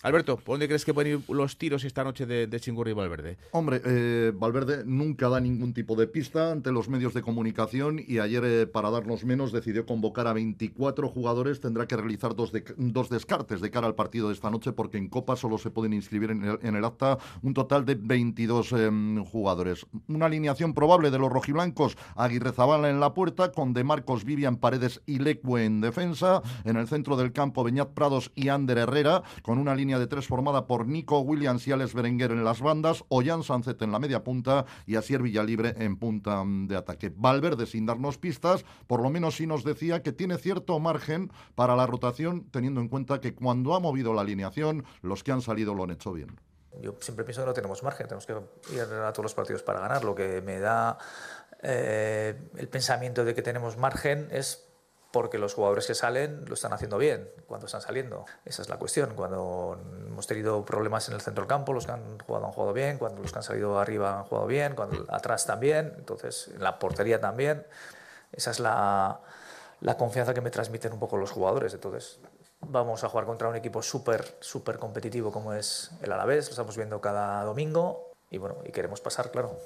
Alberto, 0.03 0.37
¿por 0.37 0.53
dónde 0.53 0.67
crees 0.67 0.85
que 0.85 0.93
pueden 0.93 1.13
ir 1.13 1.29
los 1.29 1.57
tiros 1.57 1.83
esta 1.83 2.03
noche 2.03 2.27
de, 2.27 2.45
de 2.45 2.59
Chingurri 2.59 2.91
y 2.91 2.93
Valverde? 2.93 3.39
Hombre, 3.53 3.81
eh, 3.83 4.31
Valverde 4.35 4.83
nunca 4.85 5.29
da 5.29 5.39
ningún 5.39 5.73
tipo 5.73 5.95
de 5.95 6.05
pista 6.05 6.51
ante 6.51 6.71
los 6.71 6.89
medios 6.89 7.15
de 7.15 7.23
comunicación 7.23 7.99
y 8.07 8.19
ayer, 8.19 8.45
eh, 8.45 8.67
para 8.67 8.91
darnos 8.91 9.25
menos, 9.25 9.51
decidió 9.51 9.87
convocar 9.87 10.27
a 10.27 10.33
24 10.33 11.09
jugadores. 11.09 11.59
Tendrá 11.59 11.87
que 11.87 11.97
realizar 11.97 12.35
dos, 12.35 12.51
de, 12.51 12.63
dos 12.77 13.09
descartes 13.09 13.61
de 13.61 13.71
cara 13.71 13.87
al 13.87 13.95
partido 13.95 14.27
de 14.27 14.35
esta 14.35 14.51
noche 14.51 14.73
porque 14.73 14.99
en 14.99 15.09
Copa 15.09 15.37
solo 15.37 15.57
se 15.57 15.71
pueden 15.71 15.93
inscribir 15.93 16.29
en 16.29 16.43
el, 16.43 16.59
en 16.61 16.85
acta 16.85 17.17
un 17.41 17.55
total 17.55 17.83
de 17.83 17.95
22 17.95 18.73
eh, 18.73 18.91
jugadores. 19.31 19.87
Una 20.07 20.27
alineación 20.27 20.75
probable 20.75 21.09
de 21.09 21.17
los 21.17 21.31
rojiblancos 21.31 21.97
Zabala 22.53 22.89
en 22.89 22.99
la 22.99 23.13
puerta, 23.13 23.51
con 23.51 23.73
De 23.73 23.83
Marcos, 23.83 24.23
Vivian 24.23 24.57
Paredes 24.57 25.01
y 25.05 25.19
Lecue 25.19 25.65
en 25.65 25.81
defensa. 25.81 26.41
En 26.65 26.77
el 26.77 26.87
centro 26.87 27.15
del 27.15 27.31
campo, 27.31 27.63
Beñat 27.63 27.89
Prados 27.89 28.31
y 28.35 28.49
Ander 28.49 28.77
Herrera, 28.77 29.23
con 29.41 29.57
una 29.57 29.75
línea 29.75 29.99
de 29.99 30.07
tres 30.07 30.27
formada 30.27 30.67
por 30.67 30.87
Nico 30.87 31.19
Williams 31.19 31.67
y 31.67 31.71
Alex 31.71 31.93
Berenguer 31.93 32.31
en 32.31 32.43
las 32.43 32.61
bandas, 32.61 33.03
Ollán 33.09 33.43
Sancet 33.43 33.81
en 33.81 33.91
la 33.91 33.99
media 33.99 34.23
punta 34.23 34.65
y 34.85 34.95
Asier 34.95 35.21
Villalibre 35.21 35.73
en 35.77 35.97
punta 35.97 36.43
de 36.45 36.75
ataque. 36.75 37.13
Valverde, 37.15 37.65
sin 37.65 37.85
darnos 37.85 38.17
pistas, 38.17 38.65
por 38.87 39.01
lo 39.01 39.09
menos 39.09 39.35
sí 39.35 39.47
nos 39.47 39.63
decía 39.63 40.03
que 40.03 40.11
tiene 40.11 40.37
cierto 40.37 40.79
margen 40.79 41.31
para 41.55 41.75
la 41.75 41.87
rotación, 41.87 42.45
teniendo 42.51 42.81
en 42.81 42.89
cuenta 42.89 43.21
que 43.21 43.33
cuando 43.33 43.73
ha 43.75 43.79
movido 43.79 44.13
la 44.13 44.21
alineación, 44.21 44.83
los 45.01 45.23
que 45.23 45.31
han 45.31 45.41
salido 45.41 45.73
lo 45.73 45.83
han 45.83 45.91
hecho 45.91 46.13
bien. 46.13 46.39
Yo 46.81 46.95
siempre 46.99 47.25
pienso 47.25 47.41
que 47.41 47.47
no 47.47 47.53
tenemos 47.53 47.81
margen, 47.81 48.07
tenemos 48.07 48.25
que 48.25 48.33
ir 48.73 48.81
a 48.81 49.11
todos 49.11 49.23
los 49.23 49.33
partidos 49.33 49.63
para 49.63 49.79
ganar. 49.79 50.03
Lo 50.03 50.13
que 50.13 50.41
me 50.41 50.59
da 50.59 50.97
eh, 51.69 52.33
el 52.55 52.69
pensamiento 52.69 53.25
de 53.25 53.35
que 53.35 53.41
tenemos 53.41 53.75
margen 53.75 54.29
es 54.31 54.63
porque 55.11 55.37
los 55.37 55.53
jugadores 55.53 55.85
que 55.85 55.95
salen 55.95 56.45
lo 56.45 56.53
están 56.53 56.71
haciendo 56.71 56.97
bien 56.97 57.29
cuando 57.45 57.65
están 57.65 57.81
saliendo. 57.81 58.25
Esa 58.45 58.61
es 58.61 58.69
la 58.69 58.77
cuestión. 58.77 59.15
Cuando 59.15 59.77
hemos 60.07 60.27
tenido 60.27 60.63
problemas 60.63 61.09
en 61.09 61.15
el 61.15 61.21
centro 61.21 61.43
del 61.43 61.49
campo, 61.49 61.73
los 61.73 61.85
que 61.85 61.91
han 61.91 62.19
jugado 62.19 62.45
han 62.45 62.51
jugado 62.53 62.71
bien, 62.71 62.97
cuando 62.97 63.21
los 63.21 63.33
que 63.33 63.39
han 63.39 63.43
salido 63.43 63.79
arriba 63.79 64.19
han 64.19 64.23
jugado 64.23 64.47
bien, 64.47 64.75
cuando 64.75 65.05
atrás 65.09 65.45
también, 65.45 65.93
entonces 65.97 66.49
en 66.53 66.63
la 66.63 66.79
portería 66.79 67.19
también. 67.19 67.65
Esa 68.31 68.51
es 68.51 68.61
la, 68.61 69.19
la 69.81 69.97
confianza 69.97 70.33
que 70.33 70.41
me 70.41 70.51
transmiten 70.51 70.93
un 70.93 70.99
poco 70.99 71.17
los 71.17 71.31
jugadores. 71.31 71.73
Entonces 71.73 72.19
vamos 72.61 73.03
a 73.03 73.09
jugar 73.09 73.25
contra 73.25 73.49
un 73.49 73.57
equipo 73.57 73.81
súper, 73.81 74.37
súper 74.39 74.79
competitivo 74.79 75.33
como 75.33 75.51
es 75.51 75.91
el 76.01 76.13
Alavés, 76.13 76.45
lo 76.45 76.51
estamos 76.51 76.77
viendo 76.77 77.01
cada 77.01 77.43
domingo 77.43 78.13
y 78.29 78.37
bueno, 78.37 78.57
y 78.65 78.71
queremos 78.71 79.01
pasar, 79.01 79.31
claro. 79.31 79.57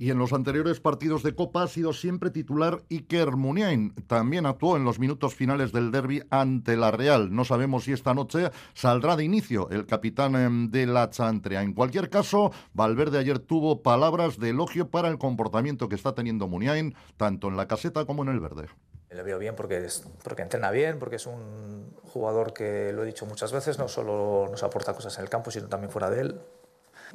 Y 0.00 0.10
en 0.10 0.18
los 0.18 0.32
anteriores 0.32 0.80
partidos 0.80 1.22
de 1.22 1.34
Copa 1.34 1.62
ha 1.62 1.68
sido 1.68 1.92
siempre 1.92 2.30
titular 2.30 2.82
Iker 2.88 3.32
Muniain. 3.32 3.94
También 4.06 4.46
actuó 4.46 4.78
en 4.78 4.84
los 4.84 4.98
minutos 4.98 5.34
finales 5.34 5.72
del 5.72 5.90
derby 5.90 6.22
ante 6.30 6.78
la 6.78 6.90
Real. 6.90 7.30
No 7.30 7.44
sabemos 7.44 7.84
si 7.84 7.92
esta 7.92 8.14
noche 8.14 8.50
saldrá 8.72 9.14
de 9.14 9.24
inicio 9.24 9.68
el 9.68 9.84
capitán 9.84 10.36
em, 10.36 10.70
de 10.70 10.86
la 10.86 11.10
Chantrea. 11.10 11.60
En 11.60 11.74
cualquier 11.74 12.08
caso, 12.08 12.50
Valverde 12.72 13.18
ayer 13.18 13.40
tuvo 13.40 13.82
palabras 13.82 14.38
de 14.38 14.48
elogio 14.48 14.88
para 14.88 15.08
el 15.08 15.18
comportamiento 15.18 15.90
que 15.90 15.96
está 15.96 16.14
teniendo 16.14 16.48
Muniain, 16.48 16.94
tanto 17.18 17.48
en 17.48 17.58
la 17.58 17.68
caseta 17.68 18.06
como 18.06 18.22
en 18.22 18.30
el 18.30 18.40
verde. 18.40 18.68
Le 19.10 19.22
veo 19.22 19.38
bien 19.38 19.54
porque, 19.54 19.86
porque 20.24 20.40
entrena 20.40 20.70
bien, 20.70 20.98
porque 20.98 21.16
es 21.16 21.26
un 21.26 21.94
jugador 22.04 22.54
que, 22.54 22.90
lo 22.94 23.02
he 23.02 23.06
dicho 23.06 23.26
muchas 23.26 23.52
veces, 23.52 23.78
no 23.78 23.86
solo 23.86 24.48
nos 24.50 24.62
aporta 24.62 24.94
cosas 24.94 25.18
en 25.18 25.24
el 25.24 25.28
campo, 25.28 25.50
sino 25.50 25.68
también 25.68 25.90
fuera 25.90 26.08
de 26.08 26.22
él 26.22 26.40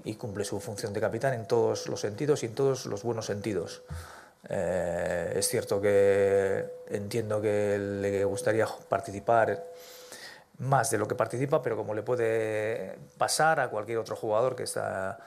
y 0.04 0.16
cumple 0.16 0.44
su 0.44 0.60
función 0.60 0.94
de 0.94 1.02
capitán 1.02 1.34
en 1.34 1.48
todos 1.48 1.88
los 1.88 2.00
sentidos 2.00 2.44
y 2.44 2.48
en 2.48 2.56
todos 2.56 2.86
los 2.86 3.04
buenos 3.04 3.26
sentidos. 3.26 3.84
Eh, 4.50 5.34
es 5.36 5.48
cierto 5.48 5.82
que 5.82 6.66
entiendo 6.90 7.42
que 7.42 7.78
le 7.80 8.24
gustaría 8.26 8.68
participar 8.90 9.64
más 10.60 10.92
de 10.92 10.98
lo 10.98 11.08
que 11.08 11.16
participa, 11.16 11.62
pero 11.62 11.76
como 11.76 11.94
le 11.94 12.04
puede 12.04 12.98
pasar 13.18 13.60
a 13.60 13.70
cualquier 13.70 13.98
otro 13.98 14.16
jugador 14.16 14.56
que 14.56 14.64
está 14.64 15.20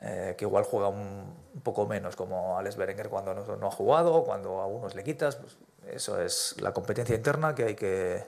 eh, 0.00 0.34
que 0.36 0.44
igual 0.44 0.64
juega 0.64 0.88
un, 0.88 1.44
poco 1.62 1.86
menos, 1.86 2.16
como 2.16 2.58
Alex 2.58 2.76
Berenguer 2.76 3.08
cuando 3.08 3.32
no, 3.32 3.56
no, 3.56 3.66
ha 3.68 3.70
jugado, 3.70 4.24
cuando 4.24 4.60
a 4.60 4.66
unos 4.66 4.94
le 4.94 5.04
quitas, 5.04 5.36
pues 5.36 5.56
eso 5.86 6.20
es 6.20 6.56
la 6.60 6.72
competencia 6.72 7.14
interna 7.14 7.54
que 7.54 7.64
hay 7.64 7.74
que, 7.74 8.22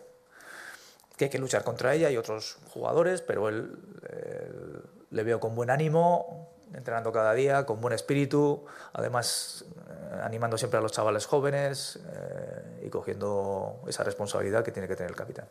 que 1.17 1.25
hay 1.25 1.31
que 1.31 1.39
luchar 1.39 1.65
contra 1.65 1.93
ella 1.93 2.09
y 2.11 2.17
otros 2.17 2.59
jugadores, 2.73 3.21
pero 3.21 3.49
él, 3.49 3.77
él 4.09 4.83
le 5.11 5.23
veo 5.23 5.41
con 5.41 5.55
buen 5.55 5.71
ánimo, 5.71 6.49
entrenando 6.75 7.13
cada 7.13 7.33
día, 7.35 7.65
con 7.67 7.81
buen 7.81 7.95
espíritu, 7.95 8.65
además 8.93 9.65
eh, 9.89 10.21
animando 10.23 10.59
siempre 10.59 10.79
a 10.79 10.83
los 10.83 10.93
chavales 10.93 11.27
jóvenes 11.27 12.01
eh, 12.13 12.83
y 12.87 12.91
cogiendo 12.91 13.81
esa 13.87 14.05
responsabilidad 14.05 14.65
que 14.65 14.73
tiene 14.73 14.89
que 14.89 14.97
tener 14.97 15.11
el 15.11 15.17
capitán. 15.17 15.47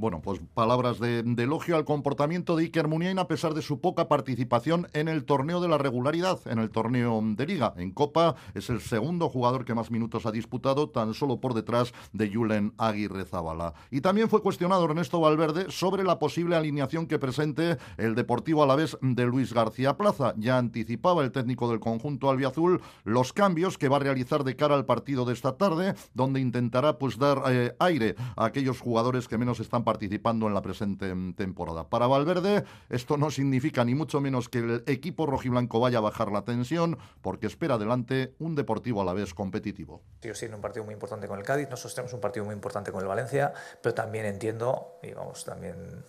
Bueno, 0.00 0.22
pues 0.22 0.40
palabras 0.54 1.00
de, 1.00 1.24
de, 1.24 1.42
elogio 1.42 1.74
al 1.74 1.84
comportamiento 1.84 2.54
de 2.54 2.62
Iker 2.62 2.86
Muniain 2.86 3.18
a 3.18 3.26
pesar 3.26 3.52
de 3.52 3.62
su 3.62 3.80
poca 3.80 4.06
participación 4.06 4.86
en 4.92 5.08
el 5.08 5.24
torneo 5.24 5.60
de 5.60 5.66
la 5.66 5.76
regularidad, 5.76 6.38
en 6.46 6.60
el 6.60 6.70
torneo 6.70 7.20
de 7.20 7.44
liga. 7.44 7.74
En 7.76 7.90
Copa 7.90 8.36
es 8.54 8.70
el 8.70 8.80
segundo 8.80 9.28
jugador 9.28 9.64
que 9.64 9.74
más 9.74 9.90
minutos 9.90 10.24
ha 10.24 10.30
disputado, 10.30 10.88
tan 10.88 11.14
solo 11.14 11.40
por 11.40 11.52
detrás 11.52 11.92
de 12.12 12.32
Julen 12.32 12.74
Aguirre 12.78 13.24
Zabala. 13.24 13.74
Y 13.90 14.00
también 14.00 14.28
fue 14.28 14.40
cuestionado 14.40 14.84
Ernesto 14.84 15.18
Valverde 15.18 15.66
sobre 15.68 16.04
la 16.04 16.20
posible 16.20 16.54
alineación 16.54 17.08
que 17.08 17.18
presente 17.18 17.76
el 17.96 18.14
Deportivo 18.14 18.62
Alavés 18.62 18.96
de 19.00 19.26
Luis 19.26 19.52
García 19.52 19.96
Plaza. 19.96 20.32
Ya 20.36 20.58
anticipaba 20.58 21.24
el 21.24 21.32
técnico 21.32 21.68
del 21.68 21.80
conjunto 21.80 22.30
albiazul 22.30 22.80
los 23.02 23.32
cambios 23.32 23.78
que 23.78 23.88
va 23.88 23.96
a 23.96 24.00
realizar 24.00 24.44
de 24.44 24.54
cara 24.54 24.76
al 24.76 24.86
partido 24.86 25.24
de 25.24 25.32
esta 25.32 25.56
tarde, 25.56 25.96
donde 26.14 26.38
intentará 26.38 26.98
pues 26.98 27.18
dar 27.18 27.42
eh, 27.48 27.74
aire 27.80 28.14
a 28.36 28.44
aquellos 28.44 28.78
jugadores 28.78 29.26
que 29.26 29.38
menos 29.38 29.58
están 29.58 29.87
participando 29.88 30.46
en 30.48 30.52
la 30.52 30.60
presente 30.60 31.10
temporada. 31.34 31.88
Para 31.88 32.06
Valverde, 32.06 32.62
esto 32.90 33.16
no 33.16 33.30
significa 33.30 33.86
ni 33.86 33.94
mucho 33.94 34.20
menos 34.20 34.50
que 34.50 34.58
el 34.58 34.84
equipo 34.86 35.24
rojiblanco 35.24 35.80
vaya 35.80 35.96
a 35.96 36.02
bajar 36.02 36.30
la 36.30 36.44
tensión, 36.44 36.98
porque 37.22 37.46
espera 37.46 37.76
adelante 37.76 38.34
un 38.38 38.54
deportivo 38.54 39.00
a 39.00 39.06
la 39.06 39.14
vez 39.14 39.32
competitivo. 39.32 40.02
Yo 40.20 40.34
tiene 40.34 40.56
un 40.56 40.60
partido 40.60 40.84
muy 40.84 40.92
importante 40.92 41.26
con 41.26 41.38
el 41.38 41.44
Cádiz, 41.46 41.70
nosotros 41.70 41.94
tenemos 41.94 42.12
un 42.12 42.20
partido 42.20 42.44
muy 42.44 42.54
importante 42.54 42.92
con 42.92 43.00
el 43.00 43.08
Valencia, 43.08 43.54
pero 43.82 43.94
también 43.94 44.26
entiendo, 44.26 44.98
y 45.02 45.14
vamos, 45.14 45.42
también 45.46 46.04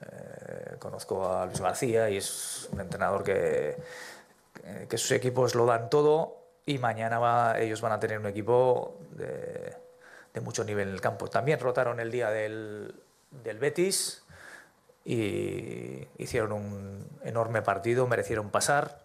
eh, 0.00 0.76
conozco 0.80 1.24
a 1.28 1.46
Luis 1.46 1.60
García 1.60 2.10
y 2.10 2.16
es 2.16 2.68
un 2.72 2.80
entrenador 2.80 3.22
que, 3.22 3.76
que 4.88 4.98
sus 4.98 5.12
equipos 5.12 5.54
lo 5.54 5.64
dan 5.64 5.88
todo 5.90 6.38
y 6.66 6.78
mañana 6.78 7.20
va, 7.20 7.60
ellos 7.60 7.80
van 7.80 7.92
a 7.92 8.00
tener 8.00 8.18
un 8.18 8.26
equipo 8.26 8.98
de, 9.12 9.76
de 10.34 10.40
mucho 10.40 10.64
nivel 10.64 10.88
en 10.88 10.94
el 10.94 11.00
campo. 11.00 11.28
También 11.28 11.60
rotaron 11.60 12.00
el 12.00 12.10
día 12.10 12.30
del, 12.30 13.01
del 13.44 13.58
Betis 13.58 14.22
y 15.04 16.06
hicieron 16.18 16.52
un 16.52 17.06
enorme 17.24 17.62
partido, 17.62 18.06
merecieron 18.06 18.50
pasar 18.50 19.02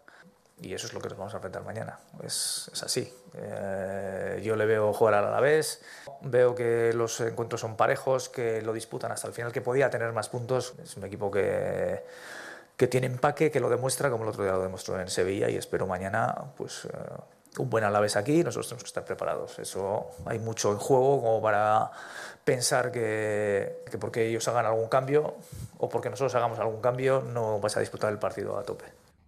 y 0.59 0.73
eso 0.73 0.87
es 0.87 0.93
lo 0.93 0.99
que 0.99 1.09
nos 1.09 1.17
vamos 1.17 1.33
a 1.33 1.37
enfrentar 1.37 1.63
mañana. 1.63 1.99
Es, 2.23 2.71
así. 2.83 3.13
Eh, 3.35 4.41
yo 4.43 4.55
le 4.55 4.65
veo 4.65 4.91
jugar 4.91 5.13
a 5.13 5.21
la 5.21 5.39
vez, 5.39 5.83
veo 6.21 6.55
que 6.55 6.93
los 6.93 7.19
encuentros 7.21 7.61
son 7.61 7.77
parejos, 7.77 8.29
que 8.29 8.61
lo 8.63 8.73
disputan 8.73 9.11
hasta 9.11 9.27
el 9.27 9.33
final, 9.33 9.51
que 9.51 9.61
podía 9.61 9.89
tener 9.89 10.11
más 10.13 10.29
puntos. 10.29 10.73
Es 10.81 10.97
un 10.97 11.05
equipo 11.05 11.29
que, 11.29 12.03
que 12.75 12.87
tiene 12.87 13.05
empaque, 13.05 13.51
que 13.51 13.59
lo 13.59 13.69
demuestra 13.69 14.09
como 14.09 14.23
el 14.23 14.29
otro 14.29 14.43
día 14.43 14.53
lo 14.53 14.63
demostró 14.63 14.99
en 14.99 15.09
Sevilla 15.09 15.47
y 15.49 15.57
espero 15.57 15.85
mañana 15.85 16.33
pues, 16.57 16.85
eh, 16.85 16.89
un 17.59 17.69
buen 17.69 17.83
Alavés 17.83 18.15
aquí, 18.15 18.43
nosotros 18.43 18.67
tenemos 18.67 18.83
que 18.83 18.87
estar 18.87 19.05
preparados. 19.05 19.59
Eso 19.59 20.09
hay 20.25 20.39
mucho 20.39 20.71
en 20.71 20.79
juego 20.79 21.21
como 21.21 21.41
para 21.41 21.91
pensar 22.47 22.93
que, 22.93 23.83
que 23.91 23.97
porque 23.97 24.25
ellos 24.25 24.47
hagan 24.47 24.65
algún 24.65 24.87
cambio 24.87 25.35
o 25.79 25.89
porque 25.89 26.09
nosotros 26.09 26.33
hagamos 26.33 26.59
algún 26.59 26.79
cambio 26.79 27.21
no 27.21 27.59
vas 27.59 27.75
a 27.75 27.81
disputar 27.81 28.09
el 28.09 28.19
partido 28.19 28.57
a 28.57 28.63
tope. 28.63 28.85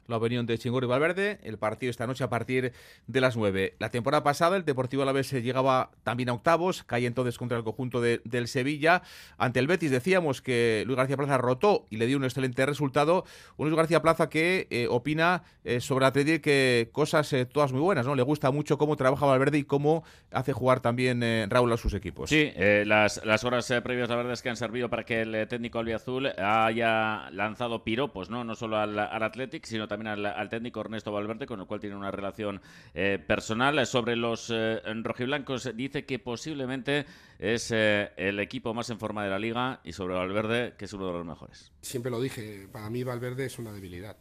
La 0.09 0.17
opinión 0.17 0.45
de 0.45 0.57
Chingurri 0.57 0.87
Valverde. 0.87 1.39
El 1.43 1.57
partido 1.57 1.89
esta 1.89 2.07
noche 2.07 2.23
a 2.23 2.29
partir 2.29 2.73
de 3.07 3.21
las 3.21 3.37
9. 3.37 3.75
La 3.79 3.89
temporada 3.89 4.23
pasada 4.23 4.57
el 4.57 4.65
Deportivo 4.65 5.03
Alavés 5.03 5.31
llegaba 5.31 5.91
también 6.03 6.29
a 6.29 6.33
octavos, 6.33 6.83
cae 6.83 7.05
entonces 7.05 7.37
contra 7.37 7.57
el 7.57 7.63
conjunto 7.63 8.01
del 8.01 8.47
Sevilla. 8.47 9.03
Ante 9.37 9.59
el 9.59 9.67
Betis 9.67 9.91
decíamos 9.91 10.41
que 10.41 10.83
Luis 10.85 10.97
García 10.97 11.17
Plaza 11.17 11.37
rotó 11.37 11.85
y 11.89 11.97
le 11.97 12.07
dio 12.07 12.17
un 12.17 12.23
excelente 12.23 12.65
resultado. 12.65 13.25
Un 13.57 13.67
Luis 13.67 13.77
García 13.77 14.01
Plaza 14.01 14.29
que 14.29 14.67
eh, 14.69 14.87
opina 14.89 15.43
eh, 15.63 15.79
sobre 15.79 16.05
Atlético 16.05 16.41
que 16.41 16.89
cosas 16.91 17.31
eh, 17.33 17.45
todas 17.45 17.71
muy 17.71 17.81
buenas, 17.81 18.05
¿no? 18.05 18.15
Le 18.15 18.23
gusta 18.23 18.51
mucho 18.51 18.77
cómo 18.77 18.95
trabaja 18.95 19.25
Valverde 19.25 19.57
y 19.57 19.63
cómo 19.63 20.03
hace 20.31 20.53
jugar 20.53 20.79
también 20.79 21.21
Raúl 21.49 21.71
a 21.71 21.77
sus 21.77 21.93
equipos. 21.93 22.29
Sí, 22.29 22.51
las, 22.85 23.23
las 23.25 23.43
horas 23.43 23.71
previas, 23.83 24.09
la 24.09 24.15
verdad 24.15 24.33
es 24.33 24.41
que 24.41 24.49
han 24.49 24.55
servido 24.55 24.89
para 24.89 25.03
que 25.03 25.21
el 25.21 25.47
técnico 25.47 25.79
albiazul 25.79 26.27
haya 26.27 27.29
lanzado 27.31 27.83
piropos, 27.83 28.29
¿no? 28.29 28.43
No 28.43 28.55
solo 28.55 28.77
al, 28.77 28.97
al 28.97 29.23
Athletic, 29.23 29.65
sino 29.65 29.87
también 29.87 29.98
al, 30.07 30.49
técnico 30.49 30.81
Ernesto 30.81 31.11
Valverde, 31.11 31.45
con 31.45 31.59
el 31.59 31.65
cual 31.65 31.79
tiene 31.79 31.95
una 31.95 32.11
relación 32.11 32.61
eh, 32.93 33.23
personal. 33.25 33.85
Sobre 33.85 34.15
los 34.15 34.49
eh, 34.53 34.81
rojiblancos, 35.03 35.75
dice 35.75 36.05
que 36.05 36.19
posiblemente 36.19 37.05
es 37.37 37.71
eh, 37.71 38.11
el 38.17 38.39
equipo 38.39 38.73
más 38.73 38.89
en 38.89 38.99
forma 38.99 39.23
de 39.23 39.29
la 39.29 39.39
liga 39.39 39.79
y 39.83 39.93
sobre 39.93 40.15
Valverde, 40.15 40.75
que 40.77 40.85
es 40.85 40.93
uno 40.93 41.07
de 41.07 41.13
los 41.13 41.25
mejores. 41.25 41.71
Siempre 41.81 42.11
lo 42.11 42.21
dije, 42.21 42.67
para 42.71 42.89
mí 42.89 43.03
Valverde 43.03 43.45
es 43.45 43.59
una 43.59 43.71
debilidad, 43.71 44.17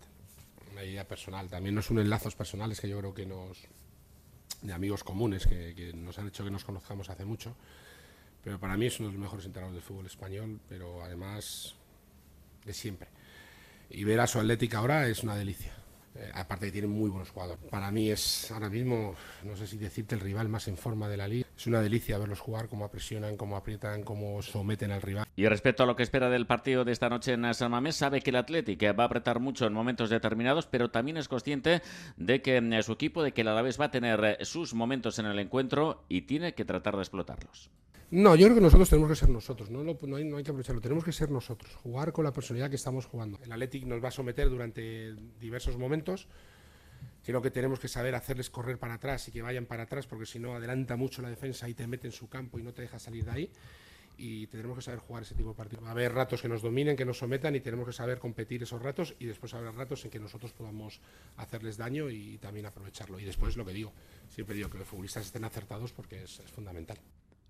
una 0.73 0.85
idea 0.85 1.07
personal. 1.07 1.49
También 1.49 1.75
no 1.75 1.83
son 1.83 1.99
enlazos 1.99 2.35
personales 2.35 2.81
que 2.81 2.89
yo 2.89 2.99
creo 2.99 3.15
que 3.15 3.27
nos. 3.27 3.67
de 4.63 4.73
amigos 4.73 5.05
comunes 5.05 5.47
que, 5.47 5.75
que 5.75 5.93
nos 5.93 6.19
han 6.19 6.29
hecho 6.29 6.45
que 6.45 6.51
nos 6.51 6.65
conozcamos 6.65 7.11
hace 7.11 7.25
mucho 7.25 7.55
pero 8.43 8.59
para 8.59 8.77
mí 8.77 8.87
es 8.87 8.99
uno 8.99 9.09
de 9.09 9.15
los 9.15 9.21
mejores 9.21 9.45
entrenadores 9.47 9.75
del 9.75 9.87
fútbol 9.87 10.07
español, 10.07 10.61
pero 10.69 11.03
además 11.03 11.75
de 12.65 12.73
siempre 12.73 13.09
y 13.91 14.05
ver 14.05 14.21
a 14.21 14.27
su 14.27 14.39
Atlética 14.39 14.79
ahora 14.79 15.07
es 15.07 15.23
una 15.23 15.37
delicia. 15.37 15.78
Eh, 16.19 16.31
aparte 16.35 16.67
que 16.67 16.73
tiene 16.73 16.89
muy 16.89 17.11
buenos 17.11 17.31
jugadores. 17.31 17.65
Para 17.71 17.93
mí 17.93 18.11
es 18.11 18.51
ahora 18.51 18.69
mismo, 18.69 19.15
no 19.45 19.57
sé 19.57 19.67
si 19.67 19.79
decirte, 19.79 20.17
el 20.17 20.21
rival 20.21 20.49
más 20.49 20.67
en 20.67 20.77
forma 20.77 21.09
de 21.09 21.17
la 21.17 21.29
liga. 21.29 21.47
Es 21.57 21.67
una 21.67 21.81
delicia 21.81 22.19
verlos 22.19 22.41
jugar, 22.41 22.69
cómo 22.69 22.89
presionan, 22.91 23.37
cómo 23.37 23.57
aprietan, 23.57 24.03
cómo 24.03 24.43
someten 24.43 24.91
al 24.91 25.01
rival. 25.01 25.27
Y 25.37 25.47
respecto 25.47 25.85
a 25.85 25.87
lo 25.87 25.95
que 25.95 26.03
espera 26.03 26.29
del 26.29 26.47
partido 26.47 26.85
de 26.85 26.91
esta 26.91 27.09
noche 27.09 27.35
en 27.35 27.55
San 27.55 27.71
Mamés, 27.71 27.95
sabe 27.95 28.21
que 28.21 28.31
el 28.31 28.37
Atlético 28.37 28.87
va 28.95 29.05
a 29.05 29.07
apretar 29.07 29.39
mucho 29.39 29.67
en 29.67 29.73
momentos 29.73 30.11
determinados, 30.11 30.67
pero 30.67 30.91
también 30.91 31.19
es 31.19 31.29
consciente 31.29 31.83
de 32.17 32.43
que 32.43 32.61
mm, 32.61 32.83
su 32.83 32.93
equipo, 32.93 33.23
de 33.23 33.33
que 33.33 33.43
el 33.43 33.49
Alavés 33.49 33.81
va 33.81 33.87
a 33.87 33.91
tener 33.91 34.25
eh, 34.25 34.45
sus 34.45 34.75
momentos 34.75 35.19
en 35.21 35.27
el 35.27 35.39
encuentro 35.39 36.05
y 36.09 36.23
tiene 36.23 36.55
que 36.55 36.65
tratar 36.65 36.97
de 36.97 37.03
explotarlos. 37.03 37.71
No, 38.11 38.35
yo 38.35 38.47
creo 38.47 38.55
que 38.55 38.63
nosotros 38.63 38.89
tenemos 38.89 39.11
que 39.11 39.17
ser 39.17 39.29
nosotros, 39.29 39.69
no, 39.69 39.85
no, 39.85 40.17
hay, 40.17 40.25
no, 40.25 40.39
hay, 40.39 40.43
que 40.43 40.51
aprovecharlo, 40.51 40.81
tenemos 40.81 41.05
que 41.05 41.13
ser 41.13 41.31
nosotros, 41.31 41.75
jugar 41.83 42.11
con 42.11 42.25
la 42.25 42.33
personalidad 42.33 42.71
que 42.71 42.77
estamos 42.77 43.05
jugando. 43.05 43.39
El 43.45 43.53
Athletic 43.53 43.85
nos 43.85 44.03
va 44.03 44.09
a 44.09 44.11
someter 44.11 44.49
durante 44.49 45.15
diversos 45.39 45.77
momentos, 45.77 46.08
creo 47.25 47.43
que 47.43 47.51
tenemos 47.51 47.79
que 47.79 47.89
saber 47.89 48.15
hacerles 48.15 48.49
correr 48.51 48.79
para 48.79 48.95
atrás 48.95 49.29
y 49.29 49.33
que 49.33 49.43
vayan 49.43 49.67
para 49.67 49.83
atrás, 49.83 50.07
porque 50.07 50.27
si 50.27 50.39
no 50.39 50.55
adelanta 50.55 50.97
mucho 50.97 51.21
la 51.23 51.29
defensa 51.29 51.69
y 51.69 51.75
te 51.75 51.87
mete 51.87 52.07
en 52.07 52.13
su 52.13 52.29
campo 52.29 52.59
y 52.59 52.63
no 52.63 52.73
te 52.73 52.83
deja 52.83 52.99
salir 52.99 53.25
de 53.25 53.31
ahí. 53.31 53.51
Y 54.21 54.49
tendremos 54.49 54.79
que 54.79 54.83
saber 54.83 54.99
jugar 54.99 55.23
ese 55.23 55.35
tipo 55.37 55.51
de 55.51 55.55
partidos. 55.55 55.85
Va 55.85 55.89
a 55.89 55.93
haber 55.93 56.13
ratos 56.13 56.43
que 56.43 56.49
nos 56.49 56.61
dominen, 56.63 56.97
que 56.97 57.05
nos 57.05 57.19
sometan 57.19 57.55
y 57.55 57.61
tenemos 57.61 57.87
que 57.87 57.93
saber 57.93 58.19
competir 58.19 58.63
esos 58.63 58.83
ratos 58.83 59.15
y 59.21 59.27
después 59.27 59.55
habrá 59.55 59.71
ratos 59.71 60.05
en 60.05 60.11
que 60.11 60.19
nosotros 60.19 60.53
podamos 60.53 61.01
hacerles 61.37 61.77
daño 61.77 62.11
y 62.11 62.39
también 62.39 62.67
aprovecharlo. 62.67 63.21
Y 63.21 63.25
después 63.25 63.57
lo 63.57 63.65
que 63.65 63.73
digo, 63.73 63.93
siempre 64.29 64.57
digo 64.57 64.71
que 64.71 64.79
los 64.79 64.89
futbolistas 64.89 65.27
estén 65.27 65.45
acertados 65.45 65.93
porque 65.93 66.25
es 66.25 66.43
fundamental. 66.53 66.99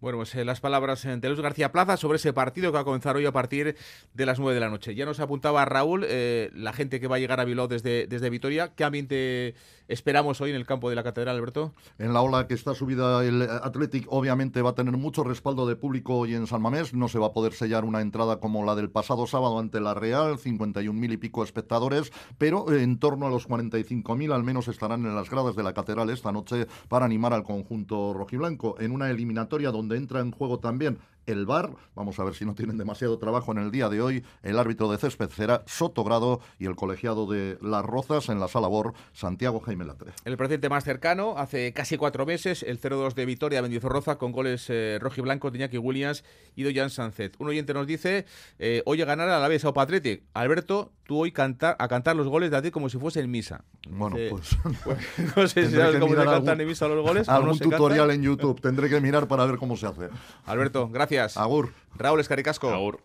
Bueno, 0.00 0.18
pues 0.18 0.32
eh, 0.36 0.44
las 0.44 0.60
palabras 0.60 1.02
de 1.02 1.28
Luis 1.28 1.40
García 1.40 1.72
Plaza 1.72 1.96
sobre 1.96 2.16
ese 2.16 2.32
partido 2.32 2.70
que 2.70 2.74
va 2.74 2.80
a 2.80 2.84
comenzar 2.84 3.16
hoy 3.16 3.26
a 3.26 3.32
partir 3.32 3.76
de 4.14 4.26
las 4.26 4.38
9 4.38 4.54
de 4.54 4.60
la 4.60 4.68
noche. 4.68 4.94
Ya 4.94 5.04
nos 5.04 5.18
apuntaba 5.18 5.64
Raúl, 5.64 6.04
eh, 6.06 6.50
la 6.54 6.72
gente 6.72 7.00
que 7.00 7.08
va 7.08 7.16
a 7.16 7.18
llegar 7.18 7.40
a 7.40 7.44
Bilbao 7.44 7.66
desde, 7.66 8.06
desde 8.06 8.30
Vitoria. 8.30 8.72
¿Qué 8.76 8.84
ambiente 8.84 9.56
esperamos 9.88 10.40
hoy 10.40 10.50
en 10.50 10.56
el 10.56 10.66
campo 10.66 10.88
de 10.90 10.96
la 10.96 11.02
Catedral, 11.02 11.36
Alberto? 11.36 11.74
En 11.98 12.12
la 12.12 12.22
ola 12.22 12.46
que 12.46 12.54
está 12.54 12.74
subida 12.74 13.24
el 13.24 13.42
Athletic, 13.42 14.06
obviamente 14.08 14.62
va 14.62 14.70
a 14.70 14.74
tener 14.74 14.96
mucho 14.96 15.24
respaldo 15.24 15.66
de 15.66 15.76
público 15.76 16.16
hoy 16.18 16.34
en 16.34 16.46
San 16.46 16.62
Mamés. 16.62 16.94
No 16.94 17.08
se 17.08 17.18
va 17.18 17.26
a 17.26 17.32
poder 17.32 17.54
sellar 17.54 17.84
una 17.84 18.00
entrada 18.00 18.38
como 18.38 18.64
la 18.64 18.74
del 18.74 18.90
pasado 18.90 19.26
sábado 19.26 19.58
ante 19.58 19.80
la 19.80 19.94
Real, 19.94 20.38
51.000 20.38 21.12
y 21.12 21.16
pico 21.16 21.42
espectadores, 21.42 22.12
pero 22.36 22.72
en 22.72 22.98
torno 22.98 23.26
a 23.26 23.30
los 23.30 23.48
45.000 23.48 24.32
al 24.32 24.44
menos 24.44 24.68
estarán 24.68 25.04
en 25.04 25.14
las 25.14 25.30
gradas 25.30 25.56
de 25.56 25.62
la 25.62 25.72
Catedral 25.72 26.10
esta 26.10 26.32
noche 26.32 26.66
para 26.88 27.06
animar 27.06 27.32
al 27.32 27.42
conjunto 27.42 28.12
rojiblanco 28.12 28.76
en 28.78 28.92
una 28.92 29.10
eliminatoria 29.10 29.70
donde 29.70 29.96
entra 29.96 30.20
en 30.20 30.30
juego 30.30 30.58
también 30.58 30.98
el 31.28 31.46
VAR. 31.46 31.70
Vamos 31.94 32.18
a 32.18 32.24
ver 32.24 32.34
si 32.34 32.44
no 32.44 32.54
tienen 32.54 32.78
demasiado 32.78 33.18
trabajo 33.18 33.52
en 33.52 33.58
el 33.58 33.70
día 33.70 33.88
de 33.88 34.00
hoy. 34.00 34.24
El 34.42 34.58
árbitro 34.58 34.90
de 34.90 34.98
césped 34.98 35.28
será 35.30 35.62
Sotogrado 35.66 36.40
y 36.58 36.66
el 36.66 36.74
colegiado 36.74 37.26
de 37.26 37.58
Las 37.60 37.84
Rozas 37.84 38.28
en 38.30 38.40
la 38.40 38.48
sala 38.48 38.68
BOR, 38.68 38.94
Santiago 39.12 39.60
Jaime 39.60 39.84
Latre. 39.84 40.12
El 40.24 40.36
presidente 40.36 40.68
más 40.68 40.84
cercano, 40.84 41.34
hace 41.36 41.72
casi 41.72 41.96
cuatro 41.98 42.24
meses, 42.24 42.62
el 42.62 42.80
0-2 42.80 43.14
de 43.14 43.26
Vitoria 43.26 43.62
Mendizorroza 43.62 44.16
con 44.16 44.32
goles 44.32 44.66
eh, 44.70 44.98
rojo 45.00 45.16
y 45.18 45.22
blanco 45.22 45.50
de 45.50 45.58
Iñaki 45.58 45.78
Williams 45.78 46.24
y 46.56 46.62
Doyan 46.62 46.90
Sanzet. 46.90 47.36
Un 47.38 47.48
oyente 47.48 47.74
nos 47.74 47.86
dice, 47.86 48.24
eh, 48.58 48.82
oye 48.86 49.04
ganar 49.04 49.28
a 49.28 49.38
la 49.38 49.48
vez 49.48 49.64
a 49.64 49.72
Patritic. 49.72 50.22
Alberto, 50.32 50.92
tú 51.04 51.18
hoy 51.20 51.32
cantar, 51.32 51.76
a 51.78 51.88
cantar 51.88 52.16
los 52.16 52.28
goles 52.28 52.50
de 52.50 52.62
ti 52.62 52.70
como 52.70 52.88
si 52.88 52.98
fuese 52.98 53.20
en 53.20 53.30
misa. 53.30 53.64
Bueno, 53.88 54.16
pues, 54.30 54.56
pues, 54.84 54.98
No 55.36 55.46
sé 55.46 55.66
si 55.68 55.74
sabes 55.76 56.00
cómo 56.00 56.14
se 56.14 56.24
cantan 56.24 56.60
en 56.60 56.66
misa 56.66 56.88
los 56.88 57.04
goles. 57.04 57.28
Algún 57.28 57.58
tutorial 57.58 58.10
en 58.10 58.22
YouTube. 58.22 58.60
Tendré 58.60 58.88
que 58.88 59.00
mirar 59.00 59.28
para 59.28 59.44
ver 59.46 59.56
cómo 59.56 59.76
se 59.76 59.86
hace. 59.86 60.08
Alberto, 60.46 60.88
gracias. 60.88 61.17
Agur. 61.18 61.72
Raúl 61.94 62.20
Escaricasco. 62.20 62.70
Agur. 62.70 63.00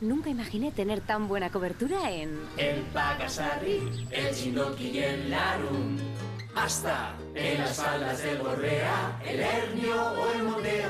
Nunca 0.00 0.30
imaginé 0.30 0.72
tener 0.72 1.02
tan 1.02 1.28
buena 1.28 1.50
cobertura 1.50 2.10
en... 2.10 2.30
El 2.56 2.80
Pagasarri, 2.94 4.06
el 4.10 4.34
Chinoki 4.34 4.88
y 4.88 4.98
el 5.00 5.30
Larum. 5.30 5.98
Hasta 6.54 7.14
en 7.34 7.58
las 7.58 7.76
faldas 7.76 8.22
del 8.22 8.38
Borrea, 8.38 9.20
el 9.24 9.40
Hernio 9.40 10.12
o 10.12 10.32
el 10.32 10.42
Monte 10.42 10.84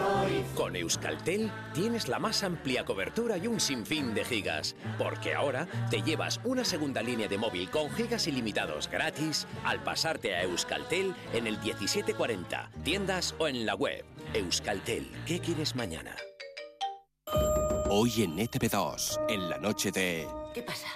Con 0.55 0.75
Euskaltel 0.75 1.51
tienes 1.75 2.09
la 2.09 2.18
más 2.18 2.42
amplia 2.42 2.85
cobertura 2.85 3.37
y 3.37 3.46
un 3.46 3.61
sinfín 3.61 4.14
de 4.14 4.25
gigas, 4.25 4.75
porque 4.99 5.35
ahora 5.35 5.68
te 5.90 6.03
llevas 6.03 6.40
una 6.44 6.64
segunda 6.64 7.03
línea 7.03 7.29
de 7.29 7.38
móvil 7.38 7.70
con 7.70 7.90
gigas 7.90 8.27
ilimitados 8.27 8.88
gratis 8.88 9.46
al 9.64 9.83
pasarte 9.83 10.35
a 10.35 10.42
Euskaltel 10.42 11.14
en 11.35 11.46
el 11.46 11.59
1740, 11.59 12.70
tiendas 12.83 13.35
o 13.38 13.46
en 13.46 13.66
la 13.66 13.75
web. 13.75 14.05
Euskaltel, 14.33 15.11
¿qué 15.27 15.40
quieres 15.40 15.77
mañana? 15.77 16.16
Hoy 17.90 18.23
en 18.23 18.38
ETV2, 18.38 19.27
en 19.29 19.51
la 19.51 19.59
noche 19.59 19.90
de... 19.90 20.27
¿Qué 20.55 20.62
pasa? 20.62 20.87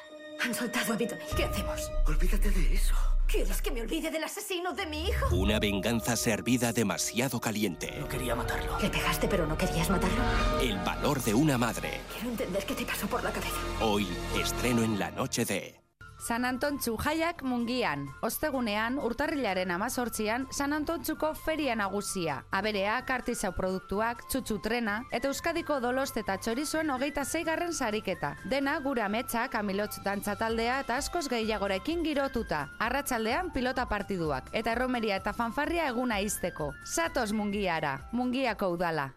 Han 0.43 0.55
soltado 0.55 0.95
a 0.95 0.97
Vito. 0.97 1.17
¿Qué 1.37 1.45
hacemos? 1.45 1.91
Olvídate 2.07 2.51
de 2.51 2.75
eso. 2.75 2.95
¿Quieres 3.27 3.63
que 3.63 3.71
me 3.71 3.81
olvide 3.81 4.11
del 4.11 4.23
asesino 4.25 4.73
de 4.73 4.87
mi 4.87 5.09
hijo? 5.09 5.35
Una 5.35 5.59
venganza 5.59 6.17
servida 6.17 6.73
demasiado 6.73 7.41
caliente. 7.41 7.95
No 7.99 8.09
quería 8.09 8.35
matarlo. 8.35 8.79
Le 8.81 8.91
pegaste, 8.91 9.29
pero 9.29 9.47
no 9.47 9.57
querías 9.57 9.91
matarlo. 9.91 10.23
El 10.61 10.79
valor 10.79 11.23
de 11.23 11.35
una 11.35 11.59
madre. 11.59 12.01
Quiero 12.13 12.31
entender 12.31 12.65
qué 12.65 12.75
te 12.75 12.85
pasó 12.85 13.07
por 13.07 13.23
la 13.25 13.33
cabeza. 13.33 13.57
Hoy, 13.81 14.07
estreno 14.41 14.83
en 14.83 14.99
la 14.99 15.11
noche 15.11 15.45
de... 15.45 15.84
San 16.25 16.47
Antontzu 16.49 16.95
jaiak 16.97 17.43
mungian. 17.45 18.07
Ostegunean, 18.25 18.95
urtarrilaren 18.97 19.69
amazortzian, 19.75 20.47
San 20.51 20.73
Antontzuko 20.73 21.35
feria 21.37 21.75
nagusia. 21.77 22.39
Abereak, 22.49 23.11
artizau 23.13 23.51
produktuak, 23.53 24.23
txutxu 24.33 24.57
trena, 24.65 24.95
eta 25.13 25.29
Euskadiko 25.29 25.77
dolost 25.85 26.17
eta 26.17 26.39
txorizoen 26.41 26.89
hogeita 26.95 27.27
zeigarren 27.29 27.77
sariketa. 27.77 28.31
Dena 28.49 28.79
gure 28.81 29.05
ametsak, 29.05 29.59
amilotz 29.61 29.99
dantzataldea 30.07 30.79
eta 30.87 30.97
askoz 30.97 31.27
gehiagorekin 31.29 32.01
girotuta. 32.07 32.71
Arratsaldean 32.81 33.53
pilota 33.53 33.85
partiduak, 33.91 34.49
eta 34.57 34.73
erromeria 34.73 35.21
eta 35.21 35.37
fanfarria 35.37 35.91
eguna 35.93 36.23
izteko. 36.25 36.71
Satos 36.89 37.35
mungiara, 37.37 37.99
mungiako 38.17 38.73
udala. 38.79 39.11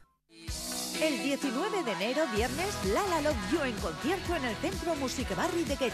El 1.01 1.21
19 1.21 1.83
de 1.83 1.91
enero, 1.91 2.25
viernes, 2.35 2.73
Lala 2.85 3.21
Love 3.21 3.51
You 3.51 3.61
en 3.61 3.75
concierto 3.75 4.35
en 4.35 4.45
el 4.45 4.55
Centro 4.55 4.95
Music 4.95 5.27
Barri 5.35 5.63
de 5.63 5.75
Quecho. 5.75 5.93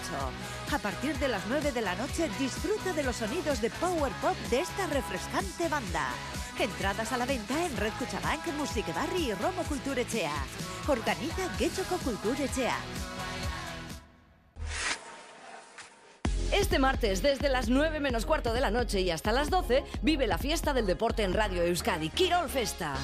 A 0.72 0.78
partir 0.78 1.18
de 1.18 1.28
las 1.28 1.46
9 1.50 1.74
de 1.74 1.82
la 1.82 1.94
noche, 1.96 2.30
disfruta 2.40 2.94
de 2.94 3.04
los 3.04 3.18
sonidos 3.18 3.60
de 3.60 3.70
Power 3.70 4.14
Pop 4.22 4.38
de 4.50 4.62
esta 4.62 4.88
refrescante 4.88 5.68
banda. 5.68 6.08
Entradas 6.58 7.12
a 7.12 7.18
la 7.18 7.26
venta 7.26 7.66
en 7.66 7.76
Red 7.76 7.92
Cuchabank, 8.00 8.48
Music 8.58 8.86
Barri 8.96 9.30
y 9.30 9.34
Romo 9.34 9.64
Culturechea. 9.64 10.32
Organiza 10.88 11.52
Quechoco 11.58 11.98
Culturechea. 11.98 12.78
Este 16.54 16.80
martes, 16.80 17.22
desde 17.22 17.50
las 17.50 17.68
9 17.68 18.00
menos 18.00 18.26
cuarto 18.26 18.54
de 18.54 18.62
la 18.62 18.72
noche 18.72 19.02
y 19.02 19.12
hasta 19.12 19.34
las 19.34 19.50
12, 19.50 19.84
vive 20.02 20.28
la 20.28 20.38
fiesta 20.38 20.72
del 20.72 20.86
deporte 20.86 21.24
en 21.24 21.34
Radio 21.34 21.64
Euskadi, 21.64 22.10
Kirol 22.10 22.48
Festa. 22.48 22.96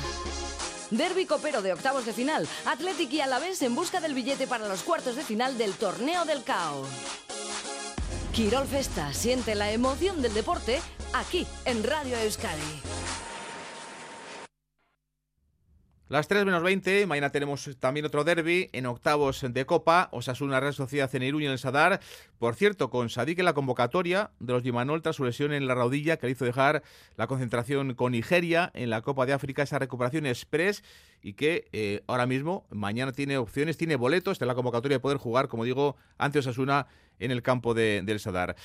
Derby 0.92 1.26
copero 1.26 1.62
de 1.62 1.74
octavos 1.74 2.06
de 2.06 2.14
final, 2.14 2.48
Athletic 2.66 3.12
y 3.14 3.22
Alavés 3.22 3.62
en 3.62 3.76
busca 3.76 4.00
del 4.00 4.14
billete 4.14 4.48
para 4.48 4.68
los 4.68 4.84
cuartos 4.84 5.16
de 5.16 5.24
final 5.24 5.58
del 5.58 5.74
Torneo 5.74 6.26
del 6.26 6.44
Cao. 6.44 6.86
Quirol 8.34 8.68
Festa 8.68 9.14
siente 9.14 9.56
la 9.56 9.72
emoción 9.72 10.22
del 10.22 10.34
deporte 10.34 10.82
aquí 11.14 11.46
en 11.66 11.84
Radio 11.84 12.18
Euskadi. 12.18 12.82
Las 16.10 16.28
3 16.28 16.44
menos 16.44 16.64
20, 16.64 17.06
mañana 17.06 17.32
tenemos 17.32 17.70
también 17.80 18.04
otro 18.04 18.24
derby 18.24 18.68
en 18.74 18.88
octavos 18.88 19.46
de 19.48 19.66
Copa, 19.68 20.10
Osasuna 20.12 20.60
Real 20.60 20.74
Sociedad 20.74 21.14
en 21.14 21.22
Iruña 21.22 21.46
en 21.46 21.52
el 21.52 21.60
Sadar. 21.60 22.00
Por 22.40 22.56
cierto, 22.56 22.90
con 22.90 23.12
Sadik 23.12 23.38
en 23.38 23.46
la 23.46 23.54
convocatoria 23.54 24.32
de 24.40 24.54
los 24.54 24.64
Gimanol 24.64 25.04
tras 25.04 25.18
su 25.18 25.24
lesión 25.24 25.54
en 25.54 25.68
la 25.68 25.76
rodilla 25.76 26.18
que 26.18 26.26
le 26.26 26.32
hizo 26.32 26.46
dejar 26.46 26.82
la 27.16 27.28
concentración 27.28 27.94
con 27.94 28.14
Nigeria 28.14 28.72
en 28.74 28.90
la 28.90 29.04
Copa 29.04 29.28
de 29.28 29.34
África, 29.34 29.62
esa 29.62 29.78
recuperación 29.78 30.26
express 30.26 30.84
y 31.22 31.34
que 31.34 31.68
eh, 31.74 32.02
ahora 32.08 32.26
mismo, 32.26 32.66
mañana 32.72 33.12
tiene 33.12 33.38
opciones, 33.38 33.78
tiene 33.78 33.96
boletos 33.96 34.40
de 34.40 34.48
la 34.48 34.56
convocatoria 34.56 34.96
de 34.98 35.02
poder 35.02 35.20
jugar, 35.20 35.48
como 35.48 35.64
digo, 35.64 35.96
ante 36.18 36.40
Osasuna 36.40 36.88
en 37.20 37.30
el 37.30 37.44
campo 37.44 37.76
de, 37.76 38.02
del 38.04 38.20
Sadar. 38.20 38.56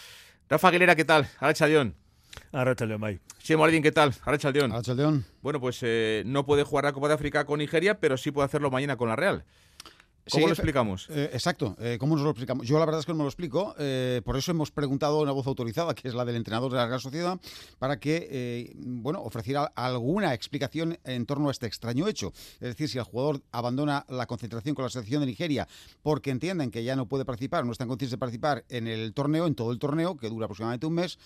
Rafa 0.48 0.68
Aguilera, 0.68 0.96
¿qué 0.96 1.04
tal? 1.04 1.28
Arachaldeón. 1.40 2.03
Arrachaldeón, 2.52 3.00
May. 3.00 3.20
Sí, 3.38 3.56
Moradín, 3.56 3.82
¿qué 3.82 3.92
tal? 3.92 4.14
Arachaldeón. 4.24 4.72
Arachaldeón. 4.72 5.24
Bueno, 5.42 5.60
pues 5.60 5.78
eh, 5.82 6.22
no 6.26 6.46
puede 6.46 6.62
jugar 6.62 6.84
la 6.84 6.92
Copa 6.92 7.08
de 7.08 7.14
África 7.14 7.44
con 7.44 7.58
Nigeria, 7.58 8.00
pero 8.00 8.16
sí 8.16 8.30
puede 8.30 8.46
hacerlo 8.46 8.70
mañana 8.70 8.96
con 8.96 9.08
la 9.08 9.16
Real. 9.16 9.44
¿Cómo 10.30 10.40
Sí, 10.40 10.46
lo 10.46 10.52
explicamos? 10.54 11.06
eh, 11.10 11.28
exacto, 11.34 11.76
eh, 11.78 11.98
¿cómo 12.00 12.14
nos 12.16 12.24
lo 12.24 12.30
explicamos? 12.30 12.66
Yo 12.66 12.78
la 12.78 12.86
verdad 12.86 13.00
es 13.00 13.04
que 13.06 13.12
no 13.12 13.18
me 13.18 13.24
lo 13.24 13.28
explico, 13.28 13.74
eh, 13.78 14.22
por 14.24 14.38
eso 14.38 14.52
hemos 14.52 14.70
preguntado 14.70 15.18
a 15.18 15.22
una 15.22 15.32
voz 15.32 15.46
autorizada, 15.46 15.94
que 15.94 16.08
es 16.08 16.14
la 16.14 16.24
del 16.24 16.36
entrenador 16.36 16.70
de 16.72 16.78
la 16.78 16.86
Real 16.86 17.00
Sociedad, 17.00 17.38
para 17.78 18.00
que, 18.00 18.26
eh, 18.30 18.72
bueno, 18.76 19.20
ofreciera 19.22 19.64
alguna 19.76 20.32
explicación 20.32 20.98
en 21.04 21.26
torno 21.26 21.48
a 21.48 21.50
este 21.50 21.66
extraño 21.66 22.08
hecho. 22.08 22.32
Es 22.54 22.60
decir, 22.68 22.88
si 22.88 22.96
el 22.96 23.04
jugador 23.04 23.42
abandona 23.52 24.06
la 24.08 24.26
concentración 24.26 24.74
con 24.74 24.84
la 24.84 24.88
selección 24.88 25.20
de 25.20 25.26
Nigeria 25.26 25.68
porque 26.00 26.30
entienden 26.30 26.70
que 26.70 26.82
ya 26.84 26.96
no 26.96 27.06
puede 27.06 27.26
participar, 27.26 27.66
no 27.66 27.72
están 27.72 27.88
conscientes 27.88 28.12
de 28.12 28.18
participar 28.18 28.64
en 28.70 28.86
el 28.88 29.12
torneo, 29.12 29.46
en 29.46 29.54
todo 29.54 29.72
el 29.72 29.78
torneo, 29.78 30.16
que 30.16 30.30
dura 30.30 30.46
aproximadamente 30.46 30.86
un 30.86 30.94
mes, 30.94 31.18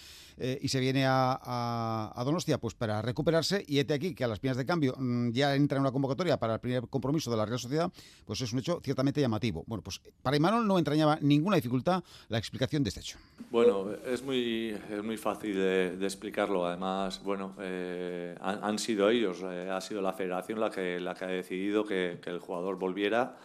y 0.60 0.68
se 0.68 0.80
viene 0.80 1.06
a, 1.06 1.38
a- 1.40 2.12
a 2.20 2.24
Donostia 2.24 2.58
pues 2.58 2.74
para 2.74 3.00
recuperarse, 3.02 3.64
y 3.66 3.78
este 3.78 3.94
aquí 3.94 4.14
que 4.14 4.24
a 4.24 4.28
las 4.28 4.40
pinas 4.40 4.56
de 4.56 4.66
cambio 4.66 4.94
mm, 4.98 5.30
ya 5.30 5.54
entra 5.54 5.76
en 5.76 5.82
una 5.82 5.92
convocatoria 5.92 6.36
para 6.38 6.54
el 6.54 6.60
primer 6.60 6.88
compromiso 6.88 7.30
de 7.30 7.36
la 7.36 7.46
Real 7.46 7.58
Sociedad, 7.60 7.92
pues 8.24 8.40
es 8.40 8.52
un 8.52 8.58
hecho 8.58 8.80
ciertamente 8.88 9.20
llamativo. 9.20 9.64
Bueno, 9.66 9.82
pues 9.82 10.00
para 10.22 10.36
Imanol 10.36 10.66
no 10.66 10.78
entrañaba 10.78 11.18
ninguna 11.20 11.56
dificultad 11.56 12.02
la 12.28 12.38
explicación 12.38 12.82
de 12.82 12.88
este 12.88 13.00
hecho. 13.00 13.18
Bueno, 13.50 13.90
es 14.06 14.22
muy, 14.22 14.74
es 14.90 15.02
muy 15.04 15.18
fácil 15.18 15.54
de, 15.54 15.96
de 15.96 16.06
explicarlo. 16.06 16.64
Además, 16.66 17.22
bueno, 17.22 17.54
eh, 17.60 18.34
han, 18.40 18.64
han 18.64 18.78
sido 18.78 19.10
ellos, 19.10 19.42
eh, 19.44 19.68
ha 19.70 19.80
sido 19.82 20.00
la 20.00 20.14
federación 20.14 20.58
la 20.58 20.70
que, 20.70 20.98
la 20.98 21.14
que 21.14 21.24
ha 21.26 21.28
decidido 21.28 21.84
que, 21.84 22.18
que 22.22 22.30
el 22.30 22.38
jugador 22.38 22.78
volviera. 22.78 23.36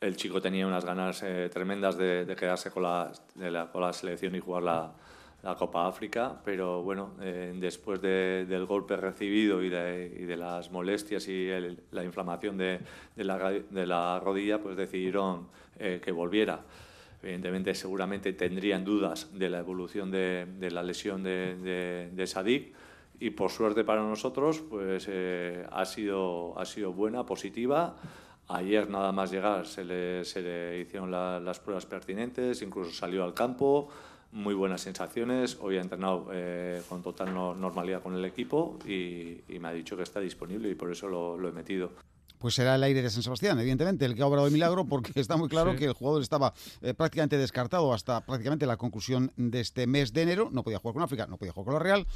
El 0.00 0.16
chico 0.16 0.40
tenía 0.40 0.66
unas 0.66 0.84
ganas 0.84 1.22
eh, 1.22 1.50
tremendas 1.52 1.96
de, 1.98 2.24
de 2.24 2.36
quedarse 2.36 2.70
con 2.70 2.82
la, 2.82 3.12
de 3.34 3.50
la- 3.50 3.70
con 3.70 3.82
la 3.82 3.92
selección 3.92 4.34
y 4.34 4.40
jugar 4.40 4.62
la, 4.62 4.92
la 5.42 5.54
Copa 5.54 5.86
África, 5.86 6.40
pero 6.44 6.82
bueno, 6.82 7.12
eh, 7.20 7.54
después 7.56 8.00
de- 8.00 8.46
del 8.46 8.66
golpe 8.66 8.96
recibido 8.96 9.62
y 9.62 9.68
de, 9.68 10.36
las 10.36 10.70
molestias 10.72 11.28
y 11.28 11.48
la 11.92 12.04
inflamación 12.04 12.56
de, 12.56 12.80
la, 13.16 14.20
rodilla, 14.20 14.60
pues 14.60 14.76
decidieron 14.76 15.48
eh, 15.78 16.00
que 16.02 16.10
volviera. 16.12 16.60
Evidentemente, 17.22 17.74
seguramente 17.74 18.32
tendrían 18.32 18.84
dudas 18.84 19.30
de 19.38 19.48
la 19.48 19.58
evolución 19.58 20.10
de, 20.10 20.46
la 20.70 20.82
lesión 20.82 21.22
de, 21.22 22.24
Sadik 22.26 22.74
y 23.18 23.30
por 23.30 23.50
suerte 23.50 23.84
para 23.84 24.02
nosotros, 24.02 24.60
pues 24.60 25.06
eh, 25.08 25.66
ha, 25.70 25.84
sido, 25.84 26.58
ha 26.58 26.64
sido 26.64 26.92
buena, 26.92 27.24
positiva. 27.24 27.96
Ayer 28.48 28.88
nada 28.88 29.10
más 29.12 29.32
llegar 29.32 29.66
se 29.66 29.84
le, 29.84 30.80
hicieron 30.80 31.10
la- 31.10 31.40
las 31.40 31.58
pruebas 31.58 31.86
pertinentes, 31.86 32.62
incluso 32.62 32.92
salió 32.92 33.24
al 33.24 33.34
campo, 33.34 33.88
muy 34.32 34.54
buenas 34.54 34.80
sensaciones. 34.82 35.56
Hoy 35.60 35.78
ha 35.78 35.80
entrenado 35.80 36.28
eh, 36.32 36.82
con 36.88 37.02
total 37.02 37.32
no- 37.32 37.54
normalidad 37.54 38.02
con 38.02 38.14
el 38.14 38.24
equipo 38.24 38.78
y, 38.86 39.40
y 39.48 39.58
me 39.60 39.68
ha 39.68 39.72
dicho 39.72 39.96
que 39.96 40.02
está 40.02 40.20
disponible 40.20 40.68
y 40.70 40.74
por 40.74 40.90
eso 40.92 41.08
lo, 41.08 41.36
lo 41.38 41.48
he 41.48 41.52
metido. 41.52 41.92
Pues 42.38 42.54
será 42.54 42.74
el 42.74 42.82
aire 42.82 43.00
de 43.00 43.08
San 43.08 43.22
Sebastián, 43.22 43.58
evidentemente, 43.58 44.04
el 44.04 44.14
que 44.14 44.20
ha 44.20 44.26
obrado 44.26 44.46
el 44.46 44.52
milagro, 44.52 44.84
porque 44.84 45.10
está 45.18 45.38
muy 45.38 45.48
claro 45.48 45.72
Sí. 45.72 45.78
que 45.78 45.84
el 45.86 45.94
jugador 45.94 46.20
estaba 46.20 46.52
eh, 46.82 46.92
prácticamente 46.92 47.38
descartado 47.38 47.94
hasta 47.94 48.20
prácticamente 48.26 48.66
la 48.66 48.76
conclusión 48.76 49.32
de 49.36 49.60
este 49.60 49.86
mes 49.86 50.12
de 50.12 50.22
enero. 50.22 50.50
No 50.52 50.62
podía 50.62 50.78
jugar 50.78 50.92
con 50.94 51.02
África, 51.02 51.26
no 51.26 51.38
podía 51.38 51.52
jugar 51.52 51.64
con 51.64 51.74
la 51.74 51.80
Real, 51.80 52.06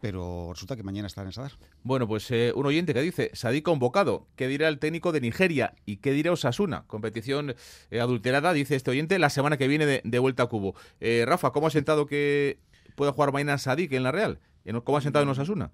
pero 0.00 0.50
resulta 0.52 0.76
que 0.76 0.82
mañana 0.82 1.06
está 1.06 1.22
en 1.22 1.32
Sadar. 1.32 1.52
Bueno, 1.82 2.08
pues 2.08 2.30
eh, 2.30 2.52
un 2.54 2.66
oyente 2.66 2.94
que 2.94 3.02
dice, 3.02 3.30
Sadik 3.34 3.64
convocado, 3.64 4.26
¿qué 4.36 4.48
dirá 4.48 4.68
el 4.68 4.78
técnico 4.78 5.12
de 5.12 5.20
Nigeria? 5.20 5.74
¿Y 5.86 5.96
qué 5.98 6.12
dirá 6.12 6.32
Osasuna? 6.32 6.84
Competición 6.86 7.54
eh, 7.90 8.00
adulterada, 8.00 8.52
dice 8.52 8.76
este 8.76 8.90
oyente, 8.90 9.18
la 9.18 9.30
semana 9.30 9.56
que 9.56 9.68
viene 9.68 10.00
de, 10.02 10.18
vuelta 10.18 10.44
a 10.44 10.46
Cubo. 10.46 10.74
Eh, 11.00 11.24
Rafa, 11.26 11.50
¿cómo 11.52 11.66
ha 11.66 11.70
sentado 11.70 12.06
que 12.06 12.58
pueda 12.96 13.12
jugar 13.12 13.32
mañana 13.32 13.58
Sadik 13.58 13.92
en 13.92 14.02
la 14.02 14.12
Real? 14.12 14.40
¿En- 14.64 14.80
¿Cómo 14.80 14.98
ha 14.98 15.00
sentado 15.00 15.22
en 15.22 15.28
Osasuna? 15.30 15.70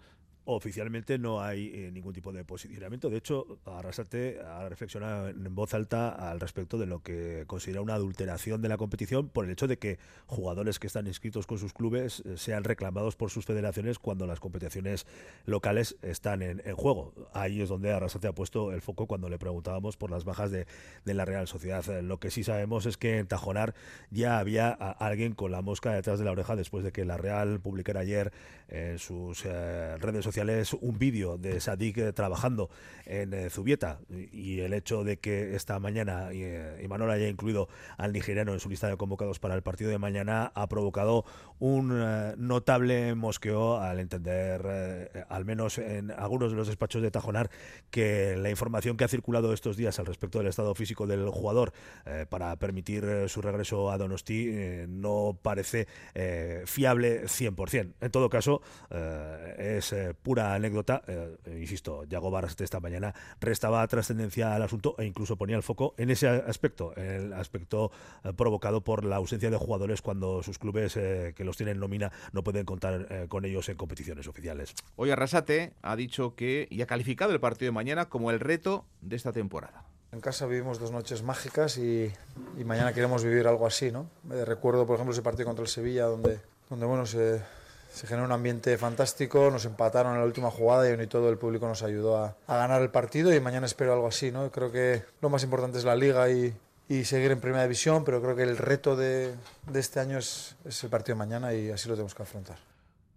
Oficialmente 0.49 1.19
no 1.19 1.43
hay 1.43 1.73
eh, 1.75 1.91
ningún 1.93 2.15
tipo 2.15 2.33
de 2.33 2.45
posicionamiento. 2.45 3.11
De 3.11 3.17
hecho, 3.17 3.59
Arrasate 3.65 4.39
ha 4.41 4.69
reflexionado 4.69 5.29
en 5.29 5.55
voz 5.57 5.75
alta 5.75 6.31
al 6.31 6.39
respecto 6.39 6.79
de 6.79 6.87
lo 6.87 7.03
que 7.03 7.43
considera 7.49 7.81
una 7.81 7.95
adulteración 7.95 8.63
de 8.63 8.69
la 8.69 8.77
competición 8.77 9.29
por 9.29 9.45
el 9.45 9.51
hecho 9.51 9.67
de 9.67 9.77
que 9.77 9.99
jugadores 10.27 10.79
que 10.79 10.87
están 10.87 11.09
inscritos 11.09 11.49
con 11.49 11.59
sus 11.59 11.73
clubes 11.73 12.21
eh, 12.21 12.37
sean 12.37 12.63
reclamados 12.63 13.17
por 13.17 13.31
sus 13.31 13.45
federaciones 13.45 13.99
cuando 13.99 14.25
las 14.29 14.39
competiciones 14.39 15.05
locales 15.47 15.97
están 16.03 16.43
en, 16.43 16.61
juego. 16.77 17.13
Ahí 17.33 17.61
es 17.61 17.69
donde 17.69 17.93
Arrasate 17.93 18.29
ha 18.29 18.33
puesto 18.33 18.71
el 18.71 18.83
foco 18.83 19.09
cuando 19.09 19.29
le 19.29 19.41
preguntábamos 19.41 19.97
por 19.97 20.13
las 20.13 20.25
bajas 20.25 20.53
de, 20.53 20.67
la 21.07 21.25
Real 21.25 21.49
Sociedad. 21.49 21.85
Lo 22.03 22.21
que 22.21 22.31
sí 22.31 22.45
sabemos 22.45 22.87
es 22.87 22.97
que 22.97 23.19
en 23.19 23.27
Tajonar 23.27 23.75
ya 24.13 24.39
había 24.39 24.71
alguien 24.71 25.35
con 25.35 25.51
la 25.51 25.61
mosca 25.61 25.93
detrás 25.93 26.21
de 26.21 26.25
la 26.25 26.31
oreja 26.31 26.55
después 26.55 26.85
de 26.85 26.93
que 26.93 27.05
la 27.05 27.17
Real 27.17 27.59
publicara 27.59 28.01
ayer 28.01 28.33
en 28.69 29.01
sus 29.01 29.45
eh, 29.45 29.97
redes 29.99 30.23
sociales 30.23 30.36
un 30.81 30.99
vídeo 30.99 31.39
de 31.39 31.61
Sadik 31.61 31.99
eh, 31.99 32.13
trabajando 32.13 32.69
en 33.07 33.33
eh, 33.33 33.51
Zubieta 33.51 34.01
y, 34.33 34.61
el 34.61 34.73
hecho 34.75 35.05
de 35.05 35.19
que 35.19 35.55
esta 35.55 35.79
mañana 35.79 36.29
eh, 36.33 36.81
Imanol 36.83 37.11
haya 37.11 37.29
incluido 37.29 37.69
al 37.97 38.13
nigeriano 38.13 38.53
en 38.53 38.61
su 38.61 38.69
lista 38.69 38.89
de 38.89 38.97
convocados 38.97 39.39
para 39.39 39.55
el 39.55 39.63
partido 39.63 39.91
de 39.91 39.99
mañana 39.99 40.53
ha 40.55 40.69
provocado 40.69 41.25
un 41.59 41.89
notable 42.37 43.15
mosqueo 43.15 43.79
al 43.79 43.99
entender, 44.01 45.27
al 45.29 45.45
menos 45.47 45.79
en 45.79 46.11
algunos 46.11 46.51
de 46.51 46.57
los 46.57 46.67
despachos 46.67 47.01
de 47.01 47.11
Tajonar, 47.11 47.51
que 47.91 48.37
la 48.37 48.51
información 48.51 48.97
que 48.97 49.05
ha 49.05 49.09
circulado 49.09 49.53
estos 49.53 49.77
días 49.77 49.99
al 49.99 50.07
respecto 50.07 50.39
del 50.39 50.49
estado 50.49 50.75
físico 50.75 51.07
del 51.07 51.29
jugador 51.31 51.73
para 52.29 52.57
permitir 52.57 53.29
su 53.29 53.41
regreso 53.41 53.91
a 53.91 53.97
Donosti 53.97 54.53
no 54.89 55.39
parece 55.41 55.87
fiable 56.67 57.25
100%. 57.25 57.95
En 58.01 58.11
todo 58.11 58.29
caso, 58.29 58.61
es 59.57 59.95
pura 60.27 60.55
anécdota. 60.55 61.03
eh, 61.07 61.37
insisto, 61.61 62.03
Yago 62.03 62.33
Barras 62.33 62.57
de 62.57 62.65
esta 62.65 62.81
mañana 62.81 63.15
restaba 63.41 63.87
trascendencia 63.87 64.57
al 64.57 64.63
asunto 64.63 64.97
e 64.99 65.05
incluso 65.05 65.37
ponía 65.37 65.55
el 65.55 65.63
foco 65.63 65.95
en 65.99 66.11
ese 66.11 66.27
aspecto, 66.27 66.93
el 66.97 67.33
aspecto 67.33 67.93
eh, 68.25 68.33
provocado 68.33 68.81
por 68.81 69.05
la 69.05 69.15
ausencia 69.17 69.51
de 69.51 69.57
jugadores 69.57 70.03
cuando 70.03 70.43
sus 70.43 70.59
clubes 70.59 70.97
eh, 70.97 71.33
que 71.37 71.45
los 71.45 71.57
tienen 71.57 71.77
en 71.77 71.81
nómina 71.81 72.11
no 72.33 72.43
pueden 72.43 72.65
contar 72.65 73.07
eh, 73.09 73.27
con 73.29 73.45
ellos 73.45 73.69
en 73.69 73.77
competiciones 73.77 74.27
oficiales. 74.27 74.75
Hoy 74.97 75.13
Arrasate 75.13 75.75
ha 75.83 75.95
dicho 75.95 76.35
que 76.35 76.67
y 76.71 76.83
ha 76.83 76.87
calificado 76.87 77.33
el 77.33 77.39
partido 77.39 77.69
de 77.69 77.75
mañana 77.75 78.07
como 78.09 78.33
el 78.33 78.41
reto 78.41 78.85
de 79.03 79.15
esta 79.15 79.31
temporada. 79.31 79.85
En 80.11 80.21
casa 80.21 80.47
vivimos 80.47 80.81
dos 80.81 80.91
noches 80.91 81.23
mágicas 81.23 81.79
y, 81.79 82.11
y 82.59 82.65
mañana 82.65 82.93
queremos 82.93 83.23
vivir 83.23 83.47
algo 83.47 83.65
así, 83.65 83.93
¿no? 83.93 84.11
Eh, 84.33 84.45
recuerdo, 84.45 84.87
por 84.87 84.97
ejemplo, 84.97 85.13
ese 85.13 85.23
partido 85.23 85.47
contra 85.47 85.63
el 85.63 85.69
Sevilla 85.69 86.07
donde, 86.07 86.41
donde 86.69 86.87
bueno, 86.87 87.07
se, 87.07 87.43
se 87.97 88.07
generó 88.07 88.27
un 88.27 88.33
ambiente 88.33 88.77
fantástico, 88.77 89.51
nos 89.51 89.65
empataron 89.65 90.13
en 90.13 90.19
la 90.21 90.27
última 90.27 90.51
jugada 90.51 90.87
y 90.87 91.03
y 91.03 91.07
todo 91.07 91.31
el 91.31 91.39
público 91.39 91.67
nos 91.67 91.83
ayudó 91.83 92.19
a, 92.19 92.37
a 92.47 92.57
ganar 92.59 92.83
el 92.83 92.91
partido 92.91 93.35
y 93.35 93.41
mañana 93.41 93.65
espero 93.65 93.95
algo 93.95 94.07
así, 94.07 94.31
¿no? 94.31 94.51
Creo 94.51 94.71
que 94.71 95.03
lo 95.23 95.31
más 95.31 95.43
importante 95.45 95.79
es 95.79 95.85
la 95.85 95.97
liga 95.97 96.29
y, 96.29 96.55
y 96.91 97.05
seguir 97.05 97.31
en 97.31 97.41
primera 97.41 97.63
división, 97.63 98.05
pero 98.05 98.21
creo 98.21 98.37
que 98.37 98.43
el 98.43 98.59
reto 98.59 98.97
de, 98.97 99.35
de 99.67 99.81
este 99.81 99.99
año 99.99 100.19
es, 100.19 100.57
es 100.67 100.85
el 100.85 100.91
partido 100.91 101.15
de 101.15 101.21
mañana 101.21 101.55
y 101.55 101.71
así 101.71 101.89
lo 101.89 101.95
tenemos 101.95 102.15
que 102.15 102.23
afrontar. 102.23 102.59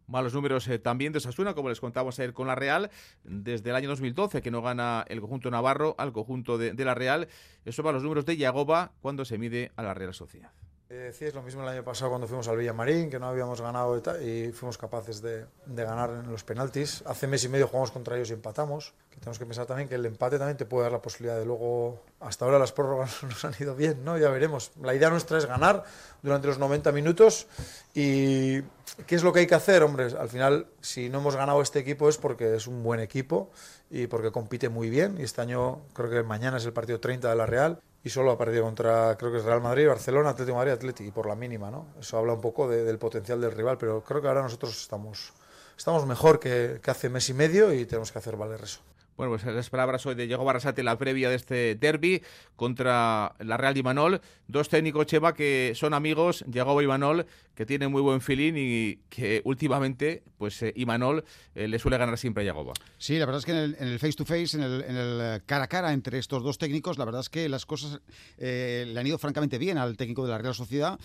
Malos 0.07 0.33
números 0.33 0.65
eh, 0.69 0.79
también 0.79 1.11
de 1.11 1.17
Osasuna, 1.17 1.53
como 1.53 1.67
les 1.67 1.81
contamos 1.81 2.17
ayer 2.17 2.31
con 2.31 2.47
la 2.47 2.55
Real, 2.55 2.89
desde 3.25 3.71
el 3.71 3.75
año 3.75 3.89
2012 3.89 4.41
que 4.41 4.49
no 4.49 4.61
gana 4.61 5.03
el 5.09 5.19
conjunto 5.19 5.51
navarro 5.51 5.95
al 5.97 6.13
conjunto 6.13 6.57
de, 6.57 6.71
de 6.71 6.85
la 6.85 6.95
Real. 6.95 7.27
Eso 7.65 7.83
va 7.83 7.91
los 7.91 8.03
números 8.03 8.25
de 8.25 8.37
Yagoba 8.37 8.93
cuando 9.01 9.25
se 9.25 9.37
mide 9.37 9.73
a 9.75 9.83
la 9.83 9.93
Real 9.93 10.13
Sociedad. 10.13 10.51
Eh, 10.91 11.13
es 11.19 11.35
lo 11.35 11.43
mismo 11.43 11.61
el 11.61 11.67
año 11.67 11.83
pasado 11.83 12.09
cuando 12.09 12.27
fuimos 12.27 12.47
al 12.47 12.57
Villamarín, 12.57 13.11
que 13.11 13.19
no 13.19 13.27
habíamos 13.27 13.61
ganado 13.61 13.95
y, 13.95 14.25
y 14.25 14.51
fuimos 14.51 14.75
capaces 14.75 15.21
de, 15.21 15.45
ganar 15.67 16.09
en 16.09 16.31
los 16.31 16.43
penaltis. 16.43 17.03
Hace 17.05 17.27
mes 17.27 17.43
y 17.43 17.49
medio 17.49 17.67
jugamos 17.67 17.91
contra 17.91 18.15
ellos 18.15 18.31
y 18.31 18.33
empatamos. 18.33 18.95
Tenemos 19.19 19.37
que 19.37 19.45
pensar 19.45 19.67
también 19.67 19.87
que 19.87 19.93
el 19.93 20.05
empate 20.07 20.39
también 20.39 20.57
te 20.57 20.65
puede 20.65 20.85
dar 20.85 20.93
la 20.93 21.01
posibilidad 21.01 21.37
de 21.37 21.45
luego. 21.45 22.01
Hasta 22.19 22.45
ahora 22.45 22.57
las 22.57 22.71
prórrogas 22.71 23.21
nos 23.23 23.45
han 23.45 23.53
ido 23.59 23.75
bien, 23.75 24.03
¿no? 24.03 24.17
Ya 24.17 24.29
veremos. 24.29 24.71
La 24.81 24.95
idea 24.95 25.11
nuestra 25.11 25.37
es 25.37 25.45
ganar 25.45 25.83
durante 26.23 26.47
los 26.47 26.57
90 26.57 26.91
minutos. 26.91 27.45
¿Y 27.93 28.61
qué 29.05 29.15
es 29.15 29.21
lo 29.21 29.31
que 29.31 29.41
hay 29.41 29.47
que 29.47 29.55
hacer? 29.55 29.83
Hombre, 29.83 30.05
al 30.05 30.29
final, 30.29 30.65
si 30.81 31.07
no 31.09 31.19
hemos 31.19 31.35
ganado 31.35 31.61
este 31.61 31.77
equipo 31.77 32.09
es 32.09 32.17
porque 32.17 32.55
es 32.55 32.65
un 32.65 32.81
buen 32.81 32.99
equipo 32.99 33.51
y 33.91 34.07
porque 34.07 34.31
compite 34.31 34.69
muy 34.69 34.89
bien. 34.89 35.17
Y 35.19 35.21
este 35.21 35.41
año, 35.41 35.83
creo 35.93 36.09
que 36.09 36.23
mañana 36.23 36.57
es 36.57 36.65
el 36.65 36.73
partido 36.73 36.99
30 36.99 37.29
de 37.29 37.35
la 37.35 37.45
Real 37.45 37.79
y 38.03 38.09
solo 38.09 38.31
ha 38.31 38.37
perdido 38.37 38.63
contra, 38.63 39.15
creo 39.17 39.31
que 39.31 39.39
es 39.39 39.43
Real 39.43 39.61
Madrid, 39.61 39.87
Barcelona, 39.87 40.29
Atlético 40.29 40.55
Madrid, 40.57 40.71
Atlético, 40.73 41.07
y 41.09 41.11
por 41.11 41.27
la 41.27 41.35
mínima, 41.35 41.69
¿no? 41.69 41.87
Eso 41.99 42.17
habla 42.17 42.33
un 42.33 42.41
poco 42.41 42.67
de- 42.69 42.83
del 42.83 42.97
potencial 42.97 43.41
del 43.41 43.51
rival, 43.51 43.77
pero 43.77 44.01
creo 44.03 44.21
que 44.21 44.27
ahora 44.27 44.41
nosotros 44.41 44.79
estamos, 44.81 45.33
estamos 45.77 46.05
mejor 46.05 46.39
que, 46.39 46.79
que 46.81 46.91
hace 46.91 47.09
mes 47.09 47.27
y 47.29 47.33
medio 47.33 47.73
y 47.73 47.85
tenemos 47.85 48.11
que 48.11 48.19
hacer 48.19 48.37
valer 48.37 48.61
eso. 48.61 48.79
Bueno, 49.19 49.33
pues 49.33 49.43
las 49.53 49.69
palabras 49.69 50.05
hoy 50.05 50.15
de 50.15 50.27
Diego 50.27 50.45
Barrasate, 50.45 50.81
la 50.81 50.97
previa 50.97 51.29
de 51.29 51.35
este 51.35 51.75
derby 51.75 52.23
contra 52.55 53.35
la 53.39 53.57
Real 53.57 53.75
Imanol. 53.75 54.21
Dos 54.47 54.69
técnicos, 54.69 55.07
Cheva, 55.07 55.33
que 55.33 55.73
son 55.75 55.93
amigos, 55.93 56.45
Diego 56.47 56.81
Imanol, 56.81 57.25
que 57.53 57.65
tienen 57.65 57.91
muy 57.91 58.01
buen 58.01 58.21
feeling 58.21 58.53
y 58.55 58.99
que 59.09 59.41
últimamente, 59.43 60.23
pues 60.37 60.61
eh, 60.61 60.71
Imanol 60.77 61.25
eh, 61.53 61.67
le 61.67 61.77
suele 61.79 61.97
ganar 61.97 62.17
siempre 62.17 62.43
a 62.43 62.45
Yagoba. 62.45 62.71
Sí, 62.97 63.19
la 63.19 63.25
verdad 63.25 63.39
es 63.39 63.45
que 63.45 63.51
en 63.51 63.89
el, 63.89 63.99
face 63.99 64.13
to 64.13 64.23
face, 64.23 64.55
en 64.55 64.63
el, 64.63 64.83
en 64.83 64.95
el, 64.95 65.19
eh, 65.21 65.41
cara 65.45 65.65
a 65.65 65.67
cara 65.67 65.91
entre 65.91 66.17
estos 66.17 66.41
dos 66.41 66.57
técnicos, 66.57 66.97
la 66.97 67.03
verdad 67.03 67.19
es 67.19 67.27
que 67.27 67.49
las 67.49 67.65
cosas 67.65 67.99
le 68.37 68.97
han 68.97 69.05
ido 69.05 69.17
francamente 69.17 69.57
bien 69.57 69.77
al 69.77 69.97
técnico 69.97 70.23
de 70.23 70.31
la 70.31 70.37
Real 70.37 70.55
Sociedad. 70.55 70.97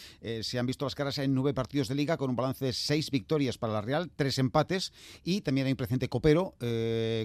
se 0.42 0.56
han 0.60 0.66
visto 0.66 0.84
las 0.84 0.94
caras 0.94 1.18
en 1.18 1.34
nueve 1.34 1.52
partidos 1.52 1.88
de 1.88 1.96
liga 1.96 2.16
con 2.16 2.30
un 2.30 2.36
balance 2.36 2.64
de 2.64 2.72
seis 2.72 3.10
victorias 3.10 3.58
para 3.58 3.72
la 3.72 3.80
Real, 3.80 4.08
tres 4.14 4.38
empates 4.38 4.92
y 5.24 5.40
también 5.40 5.66
hay 5.66 5.72
un 5.72 5.76
presente 5.76 6.08
copero 6.08 6.54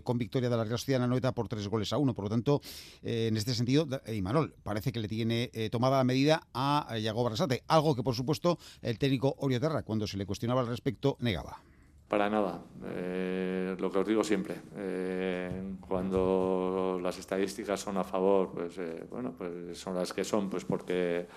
con 0.04 0.18
victoria 0.18 0.50
de 0.50 0.58
la 0.58 0.64
Real 0.64 0.79
Sociedad 0.80 0.98
en 0.98 1.04
la 1.04 1.08
noeta 1.08 1.34
por 1.34 1.48
tres 1.48 1.68
goles 1.68 1.94
a 1.94 1.98
uno. 1.98 2.14
Por 2.14 2.26
lo 2.26 2.30
tanto, 2.30 2.62
en 3.04 3.38
este 3.38 3.54
sentido, 3.54 3.88
Imanol 4.08 4.56
parece 4.64 4.92
que 4.92 5.00
le 5.00 5.08
tiene 5.08 5.52
tomada 5.72 5.98
la 5.98 6.04
medida 6.04 6.48
a 6.54 6.98
Yago 6.98 7.24
Barrasate, 7.24 7.64
algo 7.68 7.96
que 7.96 8.04
por 8.04 8.16
supuesto 8.16 8.58
el 8.82 8.98
técnico 8.98 9.36
Orio 9.40 9.60
Terra, 9.60 9.84
cuando 9.84 10.08
se 10.08 10.18
le 10.18 10.26
cuestionaba 10.26 10.62
al 10.62 10.68
respecto, 10.68 11.18
negaba. 11.20 11.62
Para 12.10 12.28
nada, 12.28 12.60
eh, 12.96 13.76
lo 13.78 13.92
que 13.92 14.00
os 14.00 14.08
digo 14.08 14.24
siempre, 14.24 14.56
eh, 14.78 15.76
cuando 15.88 17.00
las 17.00 17.20
estadísticas 17.20 17.80
son 17.80 17.98
a 17.98 18.04
favor, 18.04 18.50
pues 18.52 18.80
eh, 18.80 19.06
bueno, 19.12 19.36
pues 19.38 19.78
son 19.78 19.94
las 19.94 20.12
que 20.12 20.24
son, 20.24 20.50
pues 20.50 20.66
porque 20.66 21.28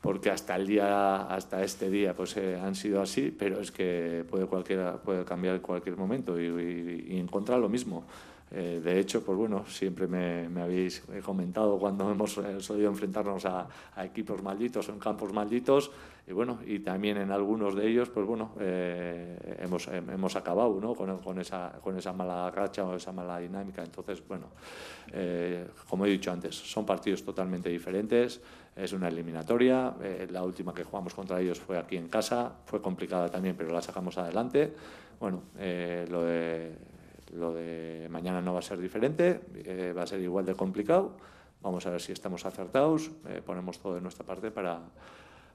porque 0.00 0.30
hasta 0.30 0.54
el 0.54 0.68
día 0.68 1.22
hasta 1.22 1.64
este 1.64 1.90
día 1.90 2.14
pues 2.14 2.36
han 2.36 2.74
sido 2.76 3.00
así 3.00 3.34
pero 3.36 3.60
es 3.60 3.72
que 3.72 4.24
puede 4.30 4.46
cualquiera 4.46 5.02
puede 5.02 5.24
cambiar 5.24 5.56
en 5.56 5.62
cualquier 5.62 5.96
momento 5.96 6.38
y, 6.38 7.06
y 7.08 7.18
encontrar 7.18 7.58
lo 7.58 7.68
mismo 7.68 8.04
eh, 8.52 8.80
de 8.82 9.00
hecho, 9.00 9.24
pues 9.24 9.36
bueno, 9.36 9.66
siempre 9.66 10.06
me, 10.06 10.48
habéis 10.60 11.02
comentado 11.24 11.78
cuando 11.78 12.10
hemos 12.12 12.38
eh, 12.38 12.60
solido 12.60 12.88
enfrentarnos 12.88 13.44
a, 13.44 13.66
equipos 14.04 14.42
malditos 14.42 14.88
en 14.88 14.98
campos 14.98 15.32
malditos 15.32 15.90
y 16.28 16.32
bueno, 16.32 16.58
y 16.66 16.80
también 16.80 17.16
en 17.18 17.30
algunos 17.30 17.74
de 17.74 17.88
ellos, 17.88 18.08
pues 18.08 18.26
bueno, 18.26 18.52
eh, 18.60 19.58
hemos, 19.60 19.86
hemos 19.88 20.34
acabado 20.34 20.78
¿no? 20.80 20.94
con, 20.94 21.38
esa, 21.38 21.72
con 21.80 21.96
esa 21.96 22.12
mala 22.12 22.50
racha 22.50 22.84
o 22.84 22.96
esa 22.96 23.12
mala 23.12 23.38
dinámica. 23.38 23.84
Entonces, 23.84 24.26
bueno, 24.26 24.46
como 25.88 26.04
he 26.04 26.10
dicho 26.10 26.32
antes, 26.32 26.56
son 26.56 26.84
partidos 26.84 27.24
totalmente 27.24 27.68
diferentes, 27.68 28.40
es 28.74 28.92
una 28.92 29.06
eliminatoria, 29.06 29.94
la 30.30 30.42
última 30.42 30.74
que 30.74 30.82
jugamos 30.82 31.14
contra 31.14 31.40
ellos 31.40 31.60
fue 31.60 31.78
aquí 31.78 31.96
en 31.96 32.08
casa, 32.08 32.52
fue 32.64 32.82
complicada 32.82 33.28
también, 33.28 33.54
pero 33.56 33.72
la 33.72 33.80
sacamos 33.80 34.18
adelante. 34.18 34.74
Bueno, 35.20 35.42
lo 37.36 37.54
de 37.54 38.08
mañana 38.10 38.40
no 38.40 38.52
va 38.52 38.60
a 38.60 38.62
ser 38.62 38.78
diferente, 38.78 39.40
eh, 39.54 39.92
va 39.96 40.02
a 40.02 40.06
ser 40.06 40.20
igual 40.20 40.44
de 40.46 40.54
complicado. 40.54 41.16
Vamos 41.62 41.86
a 41.86 41.90
ver 41.90 42.00
si 42.00 42.12
estamos 42.12 42.44
acertados, 42.44 43.10
eh, 43.28 43.42
ponemos 43.44 43.78
todo 43.78 43.94
de 43.94 44.00
nuestra 44.00 44.24
parte 44.24 44.50
para, 44.50 44.80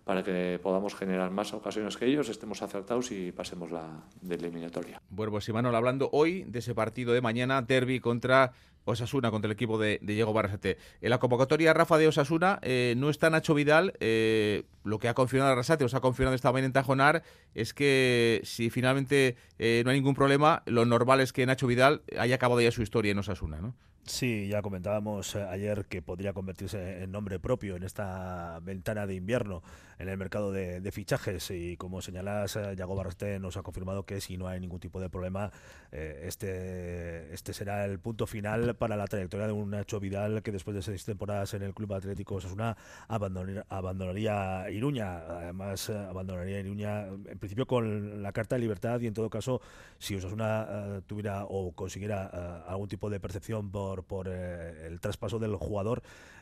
para 0.04 0.24
que 0.24 0.60
podamos 0.62 0.96
generar 0.96 1.32
más 1.32 1.54
ocasiones 1.54 1.96
que 1.98 2.06
ellos, 2.06 2.30
estemos 2.30 2.62
acertados 2.62 3.12
y 3.12 3.32
pasemos 3.32 3.72
la 3.72 4.04
de 4.22 4.36
eliminatoria. 4.36 5.02
Bueno, 5.10 5.32
pues 5.32 5.48
Imanol, 5.48 5.76
hablando 5.76 6.10
hoy 6.12 6.44
de 6.44 6.60
ese 6.60 6.74
partido 6.74 7.14
de 7.14 7.22
mañana, 7.22 7.62
derby 7.62 8.00
contra 8.00 8.54
Osasuna 8.86 9.32
contra 9.32 9.48
el 9.48 9.54
equipo 9.54 9.78
de, 9.78 10.00
Diego 10.02 10.34
Barrasate. 10.34 10.78
En 11.02 11.10
la 11.10 11.20
convocatoria 11.20 11.74
Rafa 11.74 11.98
de 11.98 12.08
Osasuna 12.08 12.60
eh, 12.62 12.96
no 12.98 13.10
está 13.10 13.30
Nacho 13.30 13.54
Vidal. 13.54 13.94
Eh, 14.00 14.64
lo 14.84 15.00
que 15.00 15.08
ha 15.08 15.14
confirmado 15.14 15.52
Arrasate, 15.52 15.84
os 15.84 15.94
ha 15.94 16.00
confirmado 16.00 16.36
esta 16.36 16.52
mañana 16.52 16.68
en 16.68 16.74
Tajonar, 16.74 17.24
es 17.54 17.74
que 17.74 18.42
si 18.44 18.70
finalmente 18.70 19.36
eh, 19.60 19.82
no 19.86 19.92
hay 19.92 19.98
ningún 19.98 20.16
problema, 20.16 20.64
lo 20.66 20.86
normal 20.86 21.20
es 21.20 21.34
que 21.34 21.46
Nacho 21.46 21.68
Vidal 21.68 22.02
haya 22.18 22.36
acabado 22.36 22.62
ya 22.62 22.72
su 22.72 22.82
historia 22.82 23.12
en 23.12 23.20
Osasuna, 23.20 23.62
¿no? 23.62 23.76
Sí, 24.06 24.48
ya 24.48 24.64
comentábamos 24.64 25.36
eh, 25.36 25.44
ayer 25.44 25.86
que 25.86 26.02
podría 26.02 26.34
convertirse 26.34 27.04
en 27.04 27.12
nombre 27.12 27.40
propio 27.40 27.76
en 27.76 27.84
esta 27.84 28.60
ventana 28.62 29.06
de 29.06 29.14
invierno 29.14 29.62
en 30.00 30.10
el 30.10 30.18
mercado 30.18 30.52
de, 30.52 30.92
fichajes 30.92 31.52
y 31.52 31.78
como 31.78 32.02
señalas, 32.02 32.56
eh, 32.56 32.76
Yago 32.76 32.96
Barrasate 32.96 33.40
nos 33.40 33.56
ha 33.58 33.62
confirmado 33.62 34.04
que 34.04 34.20
si 34.20 34.36
no 34.36 34.48
hay 34.48 34.60
ningún 34.60 34.80
tipo 34.80 35.00
de 35.00 35.10
problema, 35.10 35.52
eh, 35.92 36.24
este, 36.26 37.32
este 37.34 37.54
será 37.54 37.86
el 37.86 38.00
punto 38.00 38.26
final 38.26 38.76
para 38.76 38.96
la 38.98 39.06
trayectoria 39.06 39.46
de 39.46 39.54
un 39.54 39.70
Nacho 39.70 40.00
Vidal 40.00 40.42
que 40.42 40.52
después 40.52 40.76
de 40.76 40.82
seis 40.82 41.06
temporadas 41.06 41.54
en 41.54 41.62
el 41.62 41.76
Club 41.76 41.94
Atlético 41.94 42.36
Osasuna 42.36 42.76
abandonaría, 43.08 44.70
Iruña. 44.72 45.20
Además, 45.20 45.90
abandonaría 45.92 46.60
Iruña 46.60 47.06
en 47.06 47.38
principio 47.38 47.68
con 47.68 48.24
la 48.24 48.32
carta 48.32 48.56
de 48.56 48.62
libertad 48.62 49.00
y 49.02 49.08
en 49.08 49.14
todo 49.14 49.30
caso, 49.30 49.62
si 50.00 50.16
Osasuna 50.16 51.02
tuviera 51.06 51.46
o 51.46 51.74
consiguiera 51.74 52.64
algún 52.68 52.88
tipo 52.88 53.10
de 53.12 53.20
percepción 53.20 53.70
por 53.70 53.91
por, 54.00 54.28
eh, 54.30 54.88
el 54.88 55.00
traspaso 55.00 55.40
del 55.40 55.56
jugador, 55.56 56.02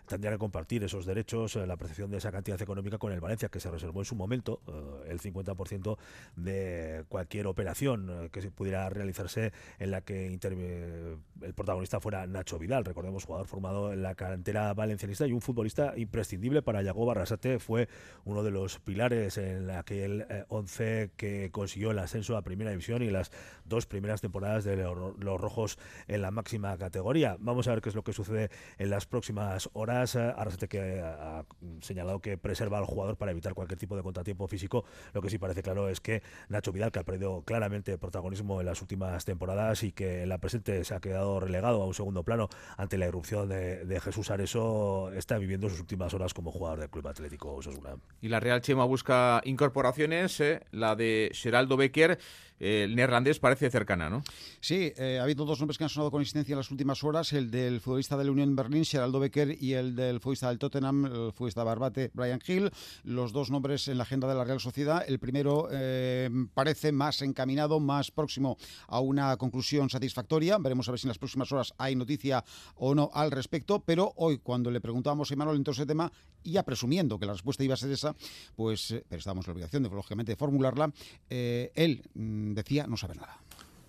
tendría 0.09 0.31
que 0.31 0.39
compartir 0.39 0.83
esos 0.83 1.05
derechos, 1.05 1.55
eh, 1.55 1.67
la 1.67 1.77
percepción 1.77 2.09
de 2.09 2.17
esa 2.17 2.31
cantidad 2.31 2.59
económica 2.61 2.97
con 2.97 3.13
el 3.13 3.21
Valencia, 3.21 3.47
que 3.49 3.59
se 3.59 3.69
reservó 3.69 4.01
en 4.01 4.05
su 4.05 4.15
momento 4.15 4.59
eh, 4.67 5.11
el 5.11 5.21
50% 5.21 5.97
de 6.35 7.05
cualquier 7.07 7.47
operación 7.47 8.29
que 8.31 8.49
pudiera 8.49 8.89
realizarse 8.89 9.53
en 9.77 9.91
la 9.91 10.01
que 10.01 10.25
el 10.25 11.53
protagonista 11.53 11.99
fuera 11.99 12.25
Nacho 12.25 12.57
Vidal, 12.57 12.83
recordemos 12.83 13.25
jugador 13.25 13.47
formado 13.47 13.93
en 13.93 14.01
la 14.01 14.15
cantera 14.15 14.73
valencianista 14.73 15.27
y 15.27 15.31
un 15.31 15.41
futbolista 15.41 15.93
imprescindible 15.95 16.61
para 16.63 16.81
Yago 16.81 17.05
Barrasate, 17.05 17.59
fue 17.59 17.87
uno 18.25 18.41
de 18.41 18.51
los 18.51 18.79
pilares 18.79 19.37
en 19.37 19.69
aquel 19.69 20.25
11 20.47 21.11
que 21.15 21.51
consiguió 21.51 21.91
el 21.91 21.99
ascenso 21.99 22.35
a 22.35 22.41
Primera 22.41 22.71
División 22.71 23.03
y 23.03 23.11
las 23.11 23.31
dos 23.65 23.85
primeras 23.85 24.21
temporadas 24.21 24.63
de 24.63 24.77
los 24.77 25.41
rojos 25.41 25.77
en 26.07 26.23
la 26.23 26.31
máxima 26.31 26.75
categoría. 26.77 27.37
Vamos 27.39 27.67
a 27.67 27.71
ver 27.71 27.81
qué 27.81 27.89
es 27.89 27.95
lo 27.95 28.03
que 28.03 28.13
sucede 28.13 28.49
en 28.79 28.89
las 28.89 29.05
próximas 29.05 29.69
horas. 29.73 29.98
Arrasate 30.01 30.67
que 30.67 31.01
ha 31.01 31.45
señalado 31.81 32.19
que 32.21 32.37
preserva 32.37 32.77
al 32.77 32.85
jugador 32.85 33.17
para 33.17 33.31
evitar 33.31 33.53
cualquier 33.53 33.79
tipo 33.79 33.95
de 33.95 34.03
contratiempo 34.03 34.47
físico. 34.47 34.85
Lo 35.13 35.21
que 35.21 35.29
sí 35.29 35.37
parece 35.37 35.61
claro 35.61 35.89
es 35.89 35.99
que 35.99 36.23
Nacho 36.49 36.71
Vidal, 36.71 36.91
que 36.91 36.99
ha 36.99 37.03
perdido 37.03 37.43
claramente 37.43 37.97
protagonismo 37.97 38.59
en 38.59 38.65
las 38.65 38.81
últimas 38.81 39.25
temporadas 39.25 39.83
y 39.83 39.91
que 39.91 40.23
en 40.23 40.29
la 40.29 40.37
presente 40.37 40.83
se 40.83 40.93
ha 40.93 40.99
quedado 40.99 41.39
relegado 41.39 41.81
a 41.81 41.85
un 41.85 41.93
segundo 41.93 42.23
plano 42.23 42.49
ante 42.77 42.97
la 42.97 43.07
irrupción 43.07 43.49
de, 43.49 43.99
Jesús 43.99 44.31
Areso, 44.31 45.11
está 45.13 45.37
viviendo 45.37 45.69
sus 45.69 45.81
últimas 45.81 46.13
horas 46.13 46.33
como 46.33 46.51
jugador 46.51 46.79
del 46.79 46.89
Club 46.89 47.07
Atlético 47.07 47.53
Osasuna. 47.55 47.97
Y 48.21 48.29
la 48.29 48.39
Real 48.39 48.61
Chema 48.61 48.85
busca 48.85 49.41
incorporaciones, 49.43 50.39
eh, 50.39 50.61
la 50.71 50.95
de 50.95 51.31
Geraldo 51.33 51.75
Becker 51.75 52.17
el 52.59 52.95
neerlandés 52.95 53.39
parece 53.39 53.69
cercana, 53.69 54.09
¿no? 54.09 54.23
Sí, 54.59 54.91
eh, 54.97 55.17
ha 55.19 55.23
habido 55.23 55.45
dos 55.45 55.59
nombres 55.59 55.77
que 55.77 55.85
han 55.85 55.89
sonado 55.89 56.11
con 56.11 56.21
insistencia 56.21 56.53
en 56.53 56.57
las 56.57 56.71
últimas 56.71 57.03
horas, 57.03 57.31
el 57.33 57.49
del 57.49 57.79
futbolista 57.79 58.17
de 58.17 58.25
la 58.25 58.31
Unión 58.31 58.55
Berlín, 58.55 58.83
Geraldo 58.83 59.19
Becker, 59.19 59.55
y 59.61 59.73
el 59.73 59.95
del 59.95 60.19
futbolista 60.19 60.49
del 60.49 60.59
Tottenham, 60.59 61.05
el 61.05 61.31
futbolista 61.31 61.63
Barbate, 61.63 62.11
Brian 62.13 62.41
Hill, 62.45 62.69
los 63.03 63.31
dos 63.31 63.49
nombres 63.49 63.87
en 63.87 63.97
la 63.97 64.03
agenda 64.03 64.27
de 64.27 64.35
la 64.35 64.43
Real 64.43 64.59
Sociedad. 64.59 65.05
El 65.07 65.19
primero 65.19 65.69
eh, 65.71 66.29
parece 66.53 66.91
más 66.91 67.21
encaminado, 67.21 67.79
más 67.79 68.11
próximo 68.11 68.57
a 68.87 68.99
una 68.99 69.37
conclusión 69.37 69.89
satisfactoria. 69.89 70.57
Veremos 70.57 70.87
a 70.87 70.91
ver 70.91 70.99
si 70.99 71.07
en 71.07 71.09
las 71.09 71.17
próximas 71.17 71.51
horas 71.51 71.73
hay 71.77 71.95
noticia 71.95 72.43
o 72.75 72.93
no 72.93 73.09
al 73.13 73.31
respecto, 73.31 73.79
pero 73.85 74.11
hoy 74.17 74.39
cuando 74.39 74.69
le 74.69 74.81
preguntábamos 74.81 75.31
a 75.31 75.35
Manuel 75.35 75.57
en 75.57 75.63
todo 75.63 75.73
ese 75.73 75.85
tema, 75.85 76.11
ya 76.43 76.63
presumiendo 76.63 77.19
que 77.19 77.25
la 77.25 77.33
respuesta 77.33 77.63
iba 77.63 77.73
a 77.73 77.77
ser 77.77 77.91
esa, 77.91 78.15
pues 78.55 78.91
eh, 78.91 79.05
pero 79.07 79.19
estábamos 79.19 79.45
en 79.45 79.51
la 79.51 79.53
obligación 79.53 79.83
de, 79.83 79.89
lógicamente, 79.89 80.35
formularla, 80.35 80.91
él 81.29 82.01
mm, 82.13 82.48
decía 82.53 82.87
no 82.87 82.97
sabe 82.97 83.15
nada. 83.15 83.39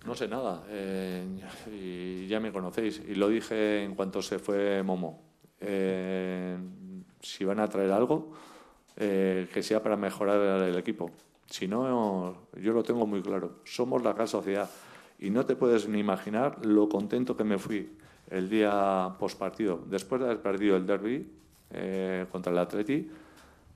No 0.05 0.15
sé 0.15 0.27
nada, 0.27 0.63
eh, 0.69 1.23
y 1.71 2.27
ya 2.27 2.39
me 2.39 2.51
conocéis, 2.51 2.99
y 3.07 3.13
lo 3.13 3.29
dije 3.29 3.83
en 3.83 3.93
cuanto 3.93 4.21
se 4.23 4.39
fue 4.39 4.81
Momo. 4.81 5.21
Eh, 5.59 6.57
si 7.19 7.45
van 7.45 7.59
a 7.59 7.69
traer 7.69 7.91
algo, 7.91 8.33
eh, 8.97 9.47
que 9.53 9.61
sea 9.61 9.83
para 9.83 9.95
mejorar 9.97 10.63
el 10.63 10.75
equipo. 10.75 11.11
Si 11.45 11.67
no, 11.67 12.47
yo 12.59 12.73
lo 12.73 12.81
tengo 12.81 13.05
muy 13.05 13.21
claro. 13.21 13.59
Somos 13.63 14.01
la 14.03 14.13
Real 14.13 14.27
Sociedad. 14.27 14.69
Y 15.19 15.29
no 15.29 15.45
te 15.45 15.55
puedes 15.55 15.87
ni 15.87 15.99
imaginar 15.99 16.65
lo 16.65 16.89
contento 16.89 17.37
que 17.37 17.43
me 17.43 17.59
fui 17.59 17.91
el 18.31 18.49
día 18.49 19.13
post 19.19 19.37
partido. 19.37 19.83
Después 19.85 20.19
de 20.21 20.27
haber 20.27 20.41
perdido 20.41 20.77
el 20.77 20.87
derby 20.87 21.29
contra 22.31 22.51
el 22.51 22.57
Atleti, 22.57 23.07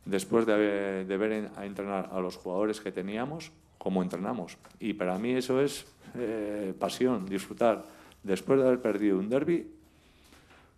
después 0.06 0.48
de, 0.48 1.06
de 1.06 1.18
ver 1.18 1.52
a 1.56 1.66
entrenar 1.68 2.10
a 2.12 2.20
los 2.20 2.36
jugadores 2.38 2.82
que 2.82 2.92
teníamos, 2.92 3.52
como 3.86 4.02
entrenamos. 4.02 4.58
Y 4.80 4.94
para 4.94 5.20
mí 5.20 5.34
eso 5.34 5.62
es 5.62 5.86
eh, 6.16 6.74
pasión, 6.80 7.28
disfrutar. 7.28 7.86
Después 8.24 8.60
de 8.60 8.66
haber 8.66 8.82
perdido 8.82 9.20
un 9.20 9.30
derby 9.30 9.72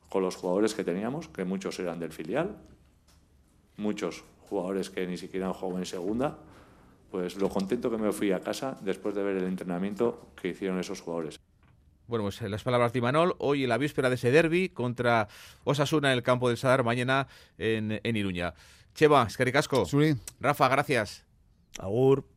con 0.10 0.24
los 0.24 0.36
jugadores 0.36 0.74
que 0.74 0.84
teníamos, 0.84 1.30
que 1.30 1.46
muchos 1.46 1.80
eran 1.80 2.02
del 2.02 2.12
filial, 2.12 2.58
muchos 3.78 4.26
jugadores 4.50 4.90
que 4.90 5.08
ni 5.08 5.16
siquiera 5.16 5.48
han 5.48 5.54
jugado 5.54 5.80
en 5.80 5.86
segunda, 5.86 6.38
pues 7.10 7.38
lo 7.38 7.48
contento 7.48 7.90
que 7.90 7.98
me 7.98 8.12
fui 8.12 8.34
a 8.34 8.42
casa 8.42 8.78
después 8.82 9.16
de 9.16 9.24
ver 9.24 9.38
el 9.38 9.46
entrenamiento 9.46 10.28
que 10.36 10.50
hicieron 10.50 10.78
esos 10.78 11.00
jugadores. 11.00 11.40
Bueno, 12.08 12.26
pues 12.26 12.42
las 12.42 12.64
palabras 12.64 12.92
de 12.92 13.00
Imanol, 13.00 13.36
hoy 13.38 13.64
en 13.64 13.70
la 13.70 13.78
víspera 13.78 14.10
de 14.10 14.16
ese 14.16 14.32
derby 14.32 14.68
contra 14.68 15.30
Osasuna 15.64 16.12
en 16.12 16.18
el 16.18 16.24
campo 16.24 16.50
del 16.50 16.58
Sadar, 16.58 16.84
mañana 16.84 17.30
en, 17.58 18.02
en 18.04 18.16
Iruña. 18.18 18.54
Cheva, 18.96 19.26
es 19.26 19.38
que 19.38 20.18
Rafa, 20.42 20.68
gracias. 20.68 21.24
Agur. 21.80 22.37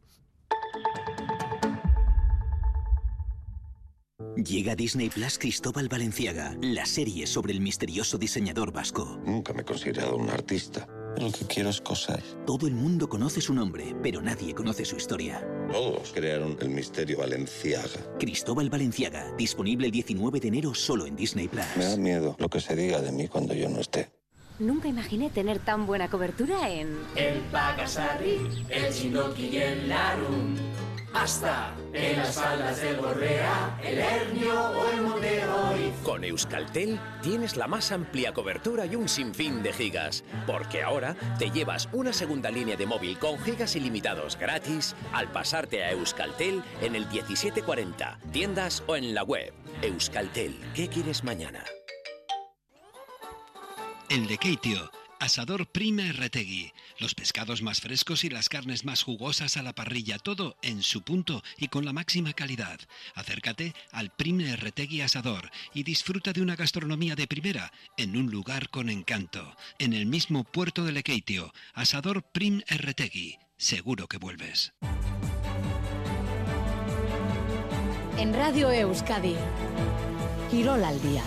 Llega 4.37 4.73
a 4.73 4.77
Disney 4.77 5.11
Plus 5.11 5.39
Cristóbal 5.39 5.89
Valenciaga, 5.89 6.57
la 6.63 6.87
serie 6.87 7.27
sobre 7.27 7.53
el 7.53 7.61
misterioso 7.61 8.17
diseñador 8.17 8.73
vasco. 8.73 9.21
Nunca 9.27 9.53
me 9.53 9.63
he 9.63 9.65
considerado 9.65 10.17
un 10.17 10.31
artista. 10.31 10.87
Lo 11.19 11.33
que 11.33 11.45
quiero 11.47 11.69
es 11.69 11.81
coser. 11.81 12.23
Todo 12.47 12.69
el 12.69 12.75
mundo 12.75 13.09
conoce 13.09 13.41
su 13.41 13.53
nombre, 13.53 13.97
pero 14.03 14.23
nadie 14.23 14.55
conoce 14.55 14.85
su 14.85 14.97
historia. 14.97 15.45
Todos 15.73 16.13
crearon 16.13 16.57
el 16.61 16.71
misterio 16.71 17.19
Valenciaga. 17.19 18.17
Cristóbal 18.21 18.71
Valenciaga, 18.71 19.35
disponible 19.37 19.87
el 19.87 19.93
19 19.93 20.39
de 20.39 20.49
enero 20.49 20.75
solo 20.75 21.07
en 21.07 21.17
Disney 21.17 21.49
Plus. 21.49 21.65
Me 21.77 21.85
da 21.87 21.97
miedo 21.97 22.37
lo 22.39 22.49
que 22.49 22.61
se 22.61 22.77
diga 22.77 23.01
de 23.01 23.11
mí 23.11 23.27
cuando 23.27 23.53
yo 23.55 23.69
no 23.69 23.81
esté. 23.81 24.11
Nunca 24.61 24.87
imaginé 24.87 25.31
tener 25.31 25.59
tan 25.59 25.87
buena 25.87 26.09
cobertura 26.09 26.71
en... 26.71 26.97
El 27.17 27.41
Pagasarri, 27.51 28.39
el 28.69 28.93
Chinoki 28.95 29.47
y 29.47 29.57
el 29.57 29.89
Larum. 29.89 30.55
Hasta 31.13 31.75
en 31.93 32.19
las 32.19 32.35
faldas 32.37 32.81
del 32.81 32.97
Borrea, 32.97 33.79
el 33.83 33.99
Hernio 33.99 34.55
o 34.55 34.91
el 34.91 35.03
Monte 35.03 35.45
Hoy. 35.45 35.93
Con 36.05 36.23
Euskaltel 36.23 37.01
tienes 37.21 37.57
la 37.57 37.67
más 37.67 37.91
amplia 37.91 38.33
cobertura 38.33 38.87
y 38.87 38.95
un 38.95 39.09
sinfín 39.09 39.63
de 39.63 39.73
gigas, 39.73 40.23
porque 40.47 40.83
ahora 40.83 41.17
te 41.39 41.51
llevas 41.51 41.89
una 41.93 42.13
segunda 42.13 42.51
línea 42.51 42.77
de 42.77 42.87
móvil 42.87 43.19
con 43.19 43.39
gigas 43.41 43.75
ilimitados 43.75 44.39
gratis 44.39 44.95
al 45.13 45.31
pasarte 45.33 45.83
a 45.83 45.91
Euskaltel 45.91 46.63
en 46.81 46.95
el 46.95 47.07
1740, 47.07 48.19
tiendas 48.31 48.83
o 48.87 48.95
en 48.95 49.13
la 49.13 49.25
web. 49.25 49.53
Euskaltel, 49.83 50.57
¿qué 50.75 50.89
quieres 50.89 51.25
mañana? 51.25 51.65
El 54.09 54.27
de 54.27 54.39
Keitio, 54.39 54.91
asador 55.21 55.67
Prime 55.71 56.13
Retegui. 56.13 56.73
Los 56.99 57.15
pescados 57.15 57.63
más 57.63 57.81
frescos 57.81 58.25
y 58.25 58.31
las 58.31 58.49
carnes 58.49 58.85
más 58.85 59.03
jugosas 59.03 59.57
a 59.57 59.63
la 59.63 59.75
parrilla, 59.75 60.19
todo 60.19 60.57
en 60.63 60.83
su 60.83 61.03
punto 61.03 61.45
y 61.59 61.69
con 61.69 61.85
la 61.85 61.93
máxima 61.93 62.33
calidad. 62.33 62.81
Acércate 63.15 63.75
al 63.93 64.11
Prime 64.11 64.57
Retegui 64.57 65.03
Asador 65.03 65.51
y 65.75 65.85
disfruta 65.85 66.33
de 66.33 66.43
una 66.43 66.57
gastronomía 66.57 67.15
de 67.15 67.29
primera 67.29 67.73
en 67.97 68.17
un 68.17 68.31
lugar 68.31 68.71
con 68.71 68.89
encanto. 68.89 69.55
En 69.79 69.93
el 69.93 70.07
mismo 70.07 70.45
puerto 70.45 70.85
de 70.85 70.93
Lekeitio, 70.93 71.53
Asador 71.75 72.23
Prim 72.23 72.63
Retegui. 72.69 73.39
Seguro 73.57 74.09
que 74.09 74.17
vuelves. 74.17 74.73
En 78.17 78.35
Radio 78.35 78.71
Euskadi. 78.71 79.37
Quirol 80.51 80.83
al 80.83 81.01
día. 81.03 81.23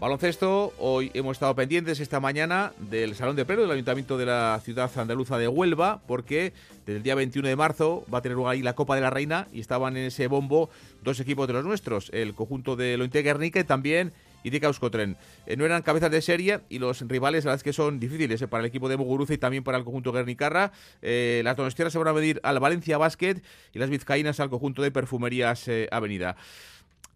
Baloncesto, 0.00 0.72
hoy 0.78 1.10
hemos 1.12 1.36
estado 1.36 1.54
pendientes 1.54 2.00
esta 2.00 2.20
mañana 2.20 2.72
del 2.78 3.14
Salón 3.14 3.36
de 3.36 3.44
Pleno 3.44 3.60
del 3.60 3.72
Ayuntamiento 3.72 4.16
de 4.16 4.24
la 4.24 4.58
ciudad 4.64 4.90
andaluza 4.96 5.36
de 5.36 5.46
Huelva, 5.46 6.00
porque 6.06 6.54
desde 6.86 6.96
el 6.96 7.02
día 7.02 7.14
21 7.14 7.46
de 7.46 7.54
marzo 7.54 8.06
va 8.12 8.20
a 8.20 8.22
tener 8.22 8.34
lugar 8.34 8.54
ahí 8.54 8.62
la 8.62 8.72
Copa 8.72 8.94
de 8.94 9.02
la 9.02 9.10
Reina 9.10 9.46
y 9.52 9.60
estaban 9.60 9.98
en 9.98 10.04
ese 10.04 10.26
bombo 10.26 10.70
dos 11.02 11.20
equipos 11.20 11.46
de 11.48 11.52
los 11.52 11.66
nuestros, 11.66 12.08
el 12.14 12.34
conjunto 12.34 12.76
de 12.76 12.96
Lointe 12.96 13.20
Guernica 13.20 13.60
y 13.60 13.64
también 13.64 14.14
Idika 14.42 14.68
Euskotren. 14.68 15.18
Eh, 15.44 15.58
no 15.58 15.66
eran 15.66 15.82
cabezas 15.82 16.10
de 16.10 16.22
serie 16.22 16.60
y 16.70 16.78
los 16.78 17.02
rivales, 17.02 17.44
la 17.44 17.50
verdad 17.50 17.60
es 17.60 17.62
que 17.62 17.74
son 17.74 18.00
difíciles 18.00 18.40
eh, 18.40 18.48
para 18.48 18.62
el 18.62 18.68
equipo 18.68 18.88
de 18.88 18.96
Muguruza 18.96 19.34
y 19.34 19.38
también 19.38 19.64
para 19.64 19.76
el 19.76 19.84
conjunto 19.84 20.12
Guernicarra. 20.12 20.72
Eh, 21.02 21.42
las 21.44 21.58
donostianas 21.58 21.92
se 21.92 21.98
van 21.98 22.08
a 22.08 22.14
medir 22.14 22.40
al 22.42 22.58
Valencia 22.58 22.96
Basket 22.96 23.42
y 23.74 23.78
las 23.78 23.90
vizcaínas 23.90 24.40
al 24.40 24.48
conjunto 24.48 24.80
de 24.80 24.90
Perfumerías 24.90 25.68
eh, 25.68 25.88
Avenida. 25.92 26.36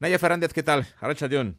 Naya 0.01 0.19
Fernández, 0.19 0.53
¿qué 0.53 0.63
tal? 0.63 0.87
Arracha 1.01 1.29
León. 1.29 1.57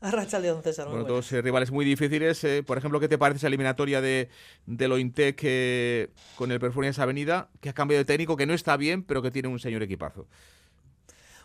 Arracha 0.08 0.38
León 0.38 0.62
César. 0.62 0.88
muy 0.88 0.98
Bueno, 0.98 1.04
buenas. 1.04 1.16
dos 1.16 1.32
eh, 1.32 1.40
rivales 1.40 1.70
muy 1.70 1.84
difíciles. 1.84 2.44
eh, 2.44 2.62
por 2.62 2.76
ejemplo, 2.76 3.00
¿qué 3.00 3.08
te 3.08 3.16
parece 3.18 3.38
esa 3.38 3.46
eliminatoria 3.46 4.00
de, 4.02 4.28
de 4.66 4.88
Lointec 4.88 5.40
eh, 5.44 6.10
con 6.34 6.52
el 6.52 6.60
Perfumerías 6.60 6.98
Avenida, 6.98 7.50
que 7.60 7.70
ha 7.70 7.72
cambiado 7.74 8.00
de 8.00 8.04
técnico, 8.04 8.36
que 8.36 8.44
no 8.46 8.52
está 8.54 8.76
bien, 8.76 9.02
pero 9.02 9.22
que 9.22 9.30
tiene 9.30 9.48
un 9.48 9.58
señor 9.58 9.82
equipazo? 9.82 10.28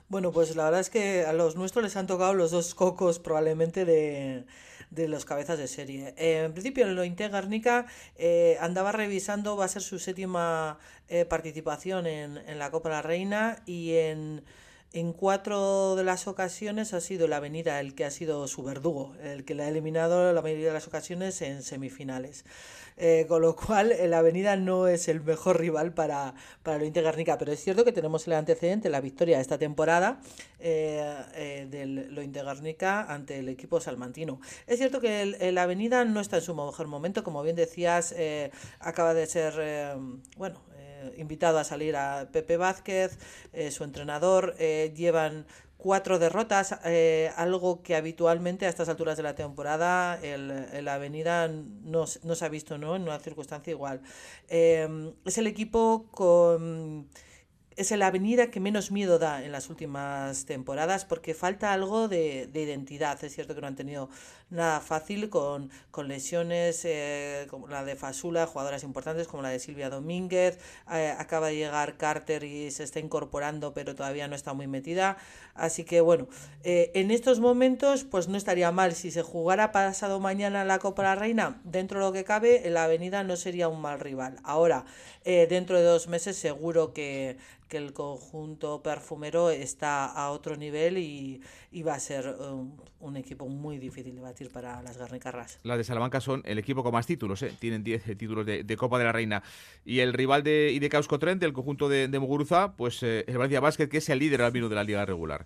Bueno, 0.07 0.31
pues 0.31 0.55
la 0.55 0.65
verdad 0.65 0.79
es 0.81 0.89
que 0.89 1.25
a 1.25 1.33
los 1.33 1.55
nuestros 1.55 1.83
les 1.83 1.95
han 1.95 2.07
tocado 2.07 2.33
los 2.33 2.51
dos 2.51 2.73
cocos 2.73 3.19
probablemente 3.19 3.85
de, 3.85 4.45
de 4.89 5.07
los 5.07 5.25
cabezas 5.25 5.59
de 5.59 5.67
serie. 5.67 6.13
Eh, 6.17 6.43
en 6.45 6.53
principio, 6.53 6.85
en 6.87 6.95
lo 6.95 7.03
Garnica 7.29 7.85
eh, 8.17 8.57
andaba 8.59 8.91
revisando, 8.91 9.55
va 9.55 9.65
a 9.65 9.67
ser 9.67 9.83
su 9.83 9.99
séptima 9.99 10.79
eh, 11.09 11.25
participación 11.25 12.07
en, 12.07 12.37
en 12.37 12.57
la 12.59 12.71
Copa 12.71 12.89
de 12.89 12.95
la 12.95 13.01
Reina 13.03 13.61
y 13.67 13.93
en, 13.95 14.43
en 14.91 15.13
cuatro 15.13 15.95
de 15.95 16.03
las 16.03 16.27
ocasiones 16.27 16.93
ha 16.93 17.01
sido 17.01 17.27
la 17.27 17.37
Avenida 17.37 17.79
el 17.79 17.93
que 17.93 18.05
ha 18.05 18.11
sido 18.11 18.47
su 18.47 18.63
verdugo, 18.63 19.15
el 19.21 19.45
que 19.45 19.53
le 19.53 19.63
ha 19.63 19.67
eliminado 19.67 20.33
la 20.33 20.41
mayoría 20.41 20.67
de 20.67 20.73
las 20.73 20.87
ocasiones 20.87 21.41
en 21.41 21.61
semifinales. 21.61 22.45
Eh, 23.01 23.27
con 23.29 23.41
lo 23.41 23.55
cual, 23.55 23.93
el 23.93 24.13
Avenida 24.13 24.57
no 24.57 24.87
es 24.89 25.07
el 25.07 25.21
mejor 25.21 25.57
rival 25.57 25.93
para, 25.93 26.33
para 26.63 26.77
lo 26.77 26.91
Garnica, 26.91 27.37
pero 27.37 27.53
es 27.53 27.63
cierto 27.63 27.85
que 27.85 27.93
tenemos 27.93 28.27
el 28.27 28.33
antecedente, 28.33 28.89
la 28.89 28.99
victoria 28.99 29.39
esta 29.39 29.57
temporada 29.57 30.19
eh, 30.59 31.15
eh, 31.33 31.67
del 31.69 32.13
lo 32.13 32.43
Garnica 32.43 33.03
ante 33.03 33.39
el 33.39 33.47
equipo 33.47 33.79
salmantino. 33.79 34.41
Es 34.67 34.79
cierto 34.79 34.99
que 34.99 35.21
el, 35.21 35.35
el 35.35 35.57
Avenida 35.57 36.03
no 36.03 36.19
está 36.19 36.37
en 36.37 36.43
su 36.43 36.53
mejor 36.53 36.87
momento, 36.87 37.23
como 37.23 37.41
bien 37.41 37.55
decías, 37.55 38.13
eh, 38.17 38.51
acaba 38.79 39.13
de 39.13 39.27
ser, 39.27 39.53
eh, 39.59 39.95
bueno, 40.35 40.59
invitado 41.17 41.57
a 41.59 41.63
salir 41.63 41.95
a 41.95 42.29
Pepe 42.31 42.57
Vázquez, 42.57 43.17
eh, 43.53 43.71
su 43.71 43.83
entrenador, 43.83 44.55
eh, 44.59 44.93
llevan 44.95 45.45
cuatro 45.77 46.19
derrotas, 46.19 46.75
eh, 46.83 47.31
algo 47.37 47.81
que 47.81 47.95
habitualmente 47.95 48.65
a 48.65 48.69
estas 48.69 48.89
alturas 48.89 49.15
de 49.15 49.23
la 49.23 49.35
temporada 49.35 50.19
el, 50.21 50.51
el 50.51 50.87
Avenida 50.87 51.47
no, 51.47 52.05
no 52.23 52.35
se 52.35 52.45
ha 52.45 52.49
visto 52.49 52.77
¿no? 52.77 52.95
en 52.95 53.03
una 53.03 53.19
circunstancia 53.19 53.71
igual. 53.71 54.01
Es 54.49 55.37
el 55.37 55.47
equipo 55.47 56.07
con... 56.11 57.07
Es 57.79 57.93
el 57.93 58.01
Avenida 58.01 58.51
que 58.51 58.59
menos 58.59 58.91
miedo 58.91 59.19
da 59.19 59.41
en 59.41 59.53
las 59.53 59.69
últimas 59.69 60.43
temporadas 60.43 61.05
porque 61.05 61.33
falta 61.33 61.71
algo 61.71 62.09
de, 62.09 62.47
de 62.51 62.61
identidad. 62.63 63.23
Es 63.23 63.33
cierto 63.33 63.55
que 63.55 63.61
no 63.61 63.67
han 63.67 63.77
tenido 63.77 64.09
nada 64.49 64.81
fácil 64.81 65.29
con, 65.29 65.69
con 65.89 66.09
lesiones 66.09 66.83
eh, 66.83 67.47
como 67.49 67.69
la 67.69 67.85
de 67.85 67.95
Fasula, 67.95 68.47
jugadoras 68.47 68.83
importantes 68.83 69.29
como 69.29 69.43
la 69.43 69.49
de 69.49 69.59
Silvia 69.59 69.89
Domínguez. 69.89 70.59
eh, 70.91 71.15
acaba 71.17 71.47
de 71.47 71.55
llegar 71.55 71.95
Carter 71.95 72.43
y 72.43 72.69
se 72.71 72.83
está 72.83 72.99
incorporando, 72.99 73.73
pero 73.73 73.95
todavía 73.95 74.27
no 74.27 74.35
está 74.35 74.53
muy 74.53 74.67
metida. 74.67 75.15
Así 75.53 75.85
que 75.85 76.01
bueno, 76.01 76.27
eh, 76.65 76.91
en 76.95 77.11
estos 77.11 77.39
momentos, 77.39 78.03
pues 78.03 78.27
no 78.27 78.35
estaría 78.35 78.73
mal 78.73 78.93
si 78.93 79.09
se 79.09 79.21
jugara 79.21 79.71
pasado 79.71 80.19
mañana 80.19 80.65
la 80.65 80.79
Copa 80.79 81.03
la 81.03 81.15
Reina. 81.15 81.61
Dentro 81.63 81.99
de 81.99 82.05
lo 82.07 82.11
que 82.11 82.25
cabe, 82.25 82.69
la 82.69 82.83
Avenida 82.83 83.23
no 83.23 83.37
sería 83.37 83.69
un 83.69 83.79
mal 83.79 84.01
rival. 84.01 84.37
Ahora, 84.43 84.83
dentro 85.23 85.77
de 85.77 85.83
dos 85.83 86.07
meses, 86.07 86.37
seguro 86.37 86.93
que, 86.93 87.37
que 87.69 87.77
el 87.77 87.93
conjunto 87.93 88.83
perfumero 88.83 89.49
está 89.51 90.05
a 90.05 90.31
otro 90.31 90.57
nivel 90.57 90.97
y, 90.97 91.41
y 91.71 91.83
va 91.83 91.93
a 91.93 91.99
ser 91.99 92.35
un 92.99 93.15
equipo 93.15 93.47
muy 93.47 93.77
difícil 93.77 94.15
de 94.15 94.21
batir 94.21 94.51
para 94.51 94.81
las 94.81 94.97
garnicarras. 94.97 95.59
Las 95.63 95.77
de 95.77 95.83
Salamanca 95.83 96.19
son 96.19 96.41
el 96.45 96.57
equipo 96.57 96.83
con 96.83 96.91
más 96.91 97.05
títulos, 97.05 97.41
¿eh? 97.43 97.53
tienen 97.59 97.83
10 97.83 98.07
eh, 98.07 98.15
títulos 98.15 98.45
de, 98.45 98.63
de 98.63 98.77
Copa 98.77 98.97
de 98.97 99.05
la 99.05 99.11
Reina. 99.11 99.43
Y 99.85 99.99
el 99.99 100.13
rival 100.13 100.43
de 100.43 100.71
IDK 100.73 100.95
Euskotren, 100.95 101.39
del 101.39 101.53
conjunto 101.53 101.87
de, 101.87 102.07
de 102.07 102.19
Muguruza, 102.19 102.73
pues 102.75 103.01
eh, 103.03 103.23
el 103.27 103.37
Valencia 103.37 103.59
Basket, 103.59 103.87
que 103.87 103.97
es 103.97 104.09
el 104.09 104.19
líder 104.19 104.41
al 104.41 104.51
menos 104.51 104.69
de 104.69 104.75
la 104.75 104.83
liga 104.83 105.05
regular. 105.05 105.45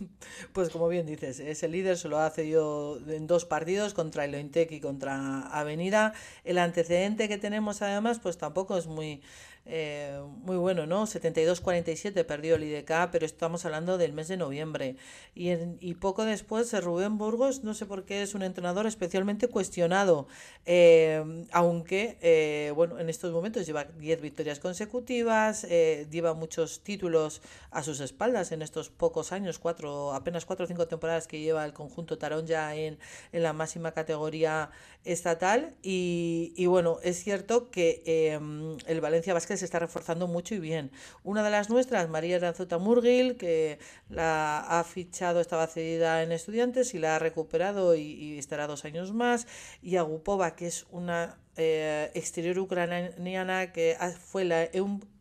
Pues 0.52 0.70
como 0.70 0.88
bien 0.88 1.06
dices, 1.06 1.40
es 1.40 1.62
el 1.62 1.72
líder, 1.72 1.96
se 1.96 2.08
lo 2.08 2.18
hace 2.18 2.48
yo 2.48 2.98
en 3.08 3.26
dos 3.26 3.44
partidos 3.44 3.94
contra 3.94 4.24
el 4.24 4.34
Ointec 4.34 4.72
y 4.72 4.80
contra 4.80 5.42
Avenida. 5.48 6.14
El 6.44 6.58
antecedente 6.58 7.28
que 7.28 7.38
tenemos 7.38 7.82
además, 7.82 8.18
pues 8.20 8.38
tampoco 8.38 8.76
es 8.76 8.86
muy, 8.86 9.22
eh, 9.66 10.20
muy 10.44 10.56
bueno, 10.56 10.86
¿no? 10.86 11.06
72-47 11.06 12.24
perdió 12.24 12.56
el 12.56 12.64
IDK, 12.64 13.10
pero 13.10 13.24
estamos 13.26 13.64
hablando 13.64 13.98
del 13.98 14.12
mes 14.12 14.28
de 14.28 14.36
noviembre. 14.36 14.96
Y, 15.34 15.48
en- 15.50 15.78
y 15.80 15.94
poco 15.94 16.24
después, 16.24 16.72
eh, 16.74 16.80
Rubén 16.80 17.18
Burgos, 17.18 17.64
no 17.64 17.74
sé 17.74 17.86
por 17.86 18.04
qué 18.04 18.22
es 18.22 18.34
un 18.34 18.42
entrenador 18.42 18.86
especialmente 18.86 19.48
cuestionado, 19.48 20.26
eh, 20.66 21.46
aunque, 21.52 22.18
eh, 22.20 22.72
bueno, 22.74 22.98
en 22.98 23.08
estos 23.08 23.32
momentos 23.32 23.66
lleva 23.66 23.84
10 23.84 24.20
victorias 24.20 24.58
consecutivas, 24.60 25.64
eh, 25.64 26.06
lleva 26.10 26.34
muchos 26.34 26.80
títulos 26.80 27.40
a 27.70 27.82
sus 27.82 28.00
espaldas 28.00 28.52
en 28.52 28.62
estos 28.62 28.90
pocos 28.90 29.32
años, 29.32 29.58
cuatro, 29.58 30.12
apenas 30.14 30.44
cuatro 30.44 30.64
o 30.64 30.68
cinco 30.68 30.86
temporadas 30.88 31.26
que 31.26 31.40
lleva 31.40 31.64
el 31.64 31.72
conjunto 31.72 32.18
Tarón 32.18 32.46
ya 32.46 32.74
en, 32.74 32.98
en 33.32 33.42
la 33.42 33.52
máxima 33.52 33.92
categoría 33.92 34.70
estatal. 35.04 35.74
Y, 35.82 36.52
y 36.56 36.66
bueno, 36.66 36.98
es 37.02 37.22
cierto 37.22 37.70
que 37.70 38.02
eh, 38.06 38.38
el 38.86 39.00
Valencia 39.00 39.34
Vázquez 39.34 39.53
se 39.56 39.64
está 39.64 39.78
reforzando 39.78 40.26
mucho 40.26 40.54
y 40.54 40.58
bien. 40.60 40.90
Una 41.22 41.42
de 41.42 41.50
las 41.50 41.70
nuestras, 41.70 42.08
María 42.08 42.36
Aranzuta 42.36 42.78
Murgil, 42.78 43.36
que 43.36 43.78
la 44.08 44.58
ha 44.60 44.84
fichado, 44.84 45.40
estaba 45.40 45.66
cedida 45.66 46.22
en 46.22 46.32
estudiantes 46.32 46.94
y 46.94 46.98
la 46.98 47.16
ha 47.16 47.18
recuperado 47.18 47.94
y, 47.94 48.02
y 48.02 48.38
estará 48.38 48.66
dos 48.66 48.84
años 48.84 49.12
más. 49.12 49.46
Y 49.82 49.96
Agupova, 49.96 50.54
que 50.56 50.66
es 50.66 50.86
una 50.90 51.38
eh, 51.56 52.10
exterior 52.14 52.58
ucraniana 52.58 53.72
que 53.72 53.96
fue 54.18 54.44
la 54.44 54.68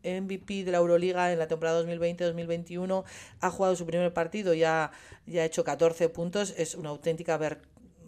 MVP 0.03 0.63
de 0.63 0.71
la 0.71 0.79
Euroliga 0.79 1.31
en 1.31 1.39
la 1.39 1.47
temporada 1.47 1.83
2020-2021, 1.83 3.03
ha 3.39 3.49
jugado 3.51 3.75
su 3.75 3.85
primer 3.85 4.13
partido 4.13 4.53
y 4.53 4.63
ha, 4.63 4.91
ya 5.25 5.41
ha 5.41 5.45
hecho 5.45 5.63
14 5.63 6.09
puntos, 6.09 6.53
es 6.57 6.75
una 6.75 6.89
auténtica 6.89 7.37
ver- 7.37 7.61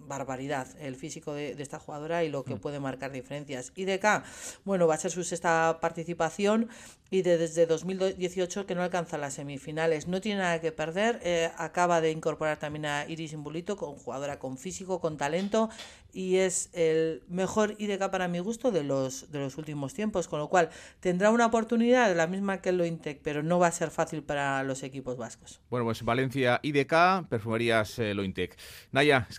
barbaridad 0.07 0.67
el 0.79 0.95
físico 0.95 1.33
de, 1.33 1.51
esta 1.59 1.79
jugadora 1.79 2.23
y 2.23 2.29
lo 2.29 2.43
que 2.43 2.55
mm. 2.55 2.59
puede 2.59 2.79
marcar 2.79 3.11
diferencias. 3.11 3.71
Y 3.75 3.85
de 3.85 3.93
acá, 3.93 4.23
bueno, 4.63 4.87
va 4.87 4.95
a 4.95 4.97
ser 4.97 5.11
su 5.11 5.23
sexta 5.23 5.79
participación 5.81 6.69
y 7.09 7.21
desde 7.21 7.65
2018 7.65 8.65
que 8.65 8.75
no 8.75 8.83
alcanza 8.83 9.17
las 9.17 9.35
semifinales. 9.35 10.07
No 10.07 10.21
tiene 10.21 10.41
nada 10.41 10.59
que 10.59 10.71
perder. 10.71 11.19
Eh, 11.23 11.51
acaba 11.57 12.01
de 12.01 12.11
incorporar 12.11 12.57
también 12.57 12.85
a 12.85 13.05
Iris 13.07 13.33
Imbulito, 13.33 13.77
con 13.77 13.95
jugadora 13.95 14.39
con 14.39 14.57
físico, 14.57 14.99
con 14.99 15.17
talento 15.17 15.69
y 16.15 16.37
es 16.37 16.69
el 16.71 17.23
mejor 17.27 17.75
IDK 17.77 18.09
para 18.09 18.29
mi 18.29 18.39
gusto 18.39 18.71
de 18.71 18.83
los, 18.83 19.31
de 19.33 19.39
los 19.39 19.57
últimos 19.57 19.93
tiempos, 19.93 20.29
con 20.29 20.39
lo 20.39 20.47
cual 20.47 20.69
tendrá 21.01 21.29
una 21.29 21.45
oportunidad, 21.45 22.15
la 22.15 22.25
misma 22.25 22.61
que 22.61 22.69
el 22.69 22.77
Lointec, 22.77 23.19
pero 23.21 23.43
no 23.43 23.59
va 23.59 23.67
a 23.67 23.71
ser 23.71 23.91
fácil 23.91 24.23
para 24.23 24.63
los 24.63 24.81
equipos 24.83 25.17
vascos. 25.17 25.59
Bueno, 25.69 25.85
pues 25.85 26.03
Valencia 26.03 26.61
IDK, 26.63 27.27
Perfumerías 27.27 27.99
eh, 27.99 28.13
Lointec. 28.13 28.55
Naya, 28.93 29.27
es 29.29 29.37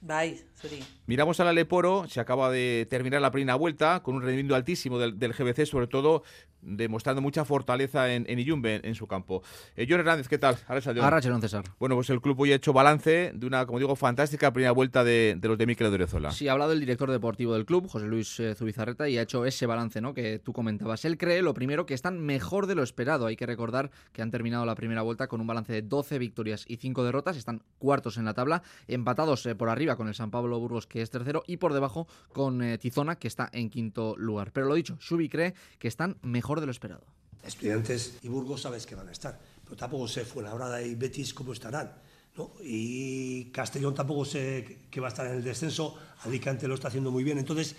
ricasco. 0.00 0.46
Bye, 0.62 0.80
Miramos 1.06 1.40
al 1.40 1.48
Aleporo, 1.48 2.06
se 2.08 2.20
acaba 2.20 2.50
de 2.50 2.86
terminar 2.88 3.20
la 3.20 3.30
primera 3.30 3.54
vuelta 3.54 4.02
con 4.02 4.14
un 4.14 4.22
rendimiento 4.22 4.54
altísimo 4.54 4.98
del, 4.98 5.18
del 5.18 5.32
GBC, 5.32 5.66
sobre 5.66 5.86
todo 5.86 6.22
demostrando 6.62 7.22
mucha 7.22 7.44
fortaleza 7.44 8.12
en, 8.12 8.24
en 8.28 8.38
Iyumbe, 8.38 8.80
en, 8.82 8.94
su 8.94 9.06
campo. 9.06 9.42
Eh, 9.76 9.86
John 9.88 10.00
Hernández, 10.00 10.28
¿qué 10.28 10.38
tal? 10.38 10.56
Arracha, 10.66 10.92
César. 11.40 11.64
Bueno, 11.78 11.94
pues 11.94 12.10
el 12.10 12.20
club 12.20 12.38
hoy 12.40 12.52
ha 12.52 12.56
hecho 12.56 12.72
balance 12.72 13.32
de 13.34 13.46
una, 13.46 13.66
como 13.66 13.78
digo, 13.78 13.96
fantástica 13.96 14.52
primera 14.52 14.72
vuelta 14.72 15.04
de, 15.04 15.38
los 15.42 15.56
de 15.56 15.66
Miquel 15.66 15.86
Orezola. 15.92 16.30
Sí, 16.32 16.48
ha 16.48 16.52
hablado 16.52 16.72
el 16.72 16.80
director 16.80 17.10
deportivo 17.10 17.54
del 17.54 17.64
club, 17.64 17.88
José 17.88 18.06
Luis 18.06 18.38
eh, 18.40 18.54
Zubizarreta, 18.54 19.08
y 19.08 19.18
ha 19.18 19.22
hecho 19.22 19.44
ese 19.44 19.66
balance 19.66 20.00
¿no? 20.00 20.14
que 20.14 20.38
tú 20.38 20.52
comentabas. 20.52 21.04
Él 21.04 21.16
cree, 21.18 21.42
lo 21.42 21.54
primero, 21.54 21.86
que 21.86 21.94
están 21.94 22.20
mejor 22.20 22.66
de 22.66 22.74
lo 22.74 22.82
esperado. 22.82 23.26
Hay 23.26 23.36
que 23.36 23.46
recordar 23.46 23.90
que 24.12 24.22
han 24.22 24.30
terminado 24.30 24.66
la 24.66 24.74
primera 24.74 25.02
vuelta 25.02 25.28
con 25.28 25.40
un 25.40 25.46
balance 25.46 25.72
de 25.72 25.82
12 25.82 26.18
victorias 26.18 26.64
y 26.68 26.76
5 26.76 27.04
derrotas. 27.04 27.36
Están 27.36 27.62
cuartos 27.78 28.16
en 28.16 28.24
la 28.24 28.34
tabla, 28.34 28.62
empatados 28.88 29.46
eh, 29.46 29.54
por 29.54 29.68
arriba 29.68 29.96
con 29.96 30.08
el 30.08 30.14
San 30.14 30.30
Pablo 30.30 30.58
Burgos, 30.58 30.86
que 30.86 31.02
es 31.02 31.10
tercero, 31.10 31.42
y 31.46 31.56
por 31.56 31.72
debajo 31.72 32.06
con 32.32 32.60
Tizona, 32.78 33.16
que 33.16 33.28
está 33.28 33.48
en 33.52 33.70
quinto 33.70 34.16
lugar. 34.16 34.52
Pero 34.52 34.66
lo 34.66 34.74
dicho, 34.74 34.96
Subi 35.00 35.28
cree 35.28 35.54
que 35.78 35.88
están 35.88 36.16
mejor 36.22 36.49
de 36.58 36.66
lo 36.66 36.72
esperado. 36.72 37.04
Estudiantes 37.44 38.18
y 38.22 38.28
Burgos 38.28 38.62
sabes 38.62 38.84
que 38.86 38.96
van 38.96 39.08
a 39.08 39.12
estar, 39.12 39.38
pero 39.62 39.76
tampoco 39.76 40.08
sé 40.08 40.24
Fuenlabrada 40.24 40.82
y 40.82 40.96
Betis 40.96 41.32
cómo 41.32 41.52
estarán. 41.52 41.94
¿no? 42.36 42.52
Y 42.62 43.46
Castellón 43.52 43.94
tampoco 43.94 44.24
sé 44.24 44.86
que 44.90 45.00
va 45.00 45.08
a 45.08 45.10
estar 45.10 45.26
en 45.26 45.34
el 45.34 45.44
descenso, 45.44 45.96
Alicante 46.24 46.66
lo 46.66 46.74
está 46.74 46.88
haciendo 46.88 47.10
muy 47.10 47.22
bien, 47.22 47.38
entonces 47.38 47.76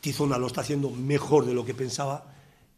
Tizona 0.00 0.38
lo 0.38 0.46
está 0.46 0.62
haciendo 0.62 0.90
mejor 0.90 1.44
de 1.44 1.54
lo 1.54 1.64
que 1.64 1.74
pensaba. 1.74 2.32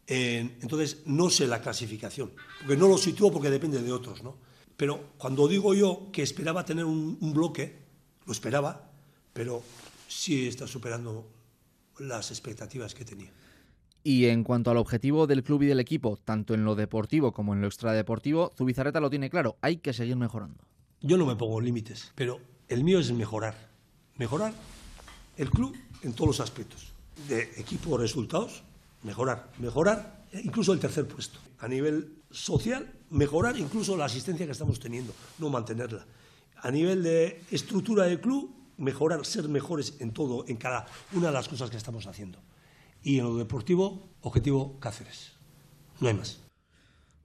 entonces 0.07 1.03
no 1.05 1.29
sé 1.29 1.47
la 1.47 1.61
clasificación, 1.61 2.31
porque 2.59 2.75
no 2.75 2.87
lo 2.87 2.97
sitúo 2.97 3.31
porque 3.31 3.49
depende 3.49 3.81
de 3.81 3.91
otros. 3.91 4.23
¿no? 4.23 4.37
Pero 4.75 5.11
cuando 5.17 5.47
digo 5.47 5.73
yo 5.73 6.09
que 6.11 6.23
esperaba 6.23 6.65
tener 6.65 6.85
un, 6.85 7.17
un 7.21 7.33
bloque, 7.33 7.77
lo 8.25 8.33
esperaba, 8.33 8.91
pero 9.33 9.63
sí 10.07 10.47
está 10.47 10.67
superando 10.67 11.27
las 11.99 12.31
expectativas 12.31 12.93
que 12.93 13.05
tenía. 13.05 13.31
Y 14.09 14.25
en 14.25 14.43
cuanto 14.43 14.71
al 14.71 14.77
objetivo 14.77 15.27
del 15.27 15.43
club 15.43 15.61
y 15.61 15.65
del 15.67 15.79
equipo, 15.79 16.17
tanto 16.17 16.55
en 16.55 16.65
lo 16.65 16.73
deportivo 16.73 17.31
como 17.31 17.53
en 17.53 17.61
lo 17.61 17.67
extradeportivo, 17.67 18.51
Zubizarreta 18.57 18.99
lo 18.99 19.11
tiene 19.11 19.29
claro, 19.29 19.57
hay 19.61 19.77
que 19.77 19.93
seguir 19.93 20.15
mejorando. 20.15 20.63
Yo 20.99 21.15
no 21.15 21.27
me 21.27 21.35
pongo 21.35 21.61
límites, 21.61 22.11
pero 22.15 22.39
el 22.69 22.83
mío 22.83 22.97
es 22.97 23.11
mejorar. 23.11 23.69
Mejorar 24.17 24.51
el 25.37 25.51
club 25.51 25.77
en 26.01 26.13
todos 26.13 26.27
los 26.27 26.39
aspectos. 26.39 26.91
De 27.27 27.51
equipo 27.57 27.99
resultados, 27.99 28.63
mejorar. 29.03 29.51
Mejorar 29.59 30.25
incluso 30.43 30.73
el 30.73 30.79
tercer 30.79 31.07
puesto. 31.07 31.37
A 31.59 31.67
nivel 31.67 32.11
social, 32.31 32.91
mejorar 33.11 33.59
incluso 33.59 33.95
la 33.95 34.05
asistencia 34.05 34.47
que 34.47 34.53
estamos 34.53 34.79
teniendo, 34.79 35.13
no 35.37 35.51
mantenerla. 35.51 36.03
A 36.55 36.71
nivel 36.71 37.03
de 37.03 37.43
estructura 37.51 38.05
del 38.05 38.19
club, 38.19 38.55
mejorar, 38.77 39.23
ser 39.23 39.47
mejores 39.49 39.97
en 39.99 40.13
todo, 40.13 40.45
en 40.47 40.57
cada 40.57 40.87
una 41.13 41.27
de 41.27 41.33
las 41.33 41.47
cosas 41.47 41.69
que 41.69 41.77
estamos 41.77 42.07
haciendo. 42.07 42.39
Y 43.03 43.19
en 43.19 43.25
lo 43.25 43.37
deportivo, 43.37 44.09
objetivo 44.21 44.79
Cáceres. 44.79 45.33
No 45.99 46.07
hay 46.07 46.13
más. 46.13 46.41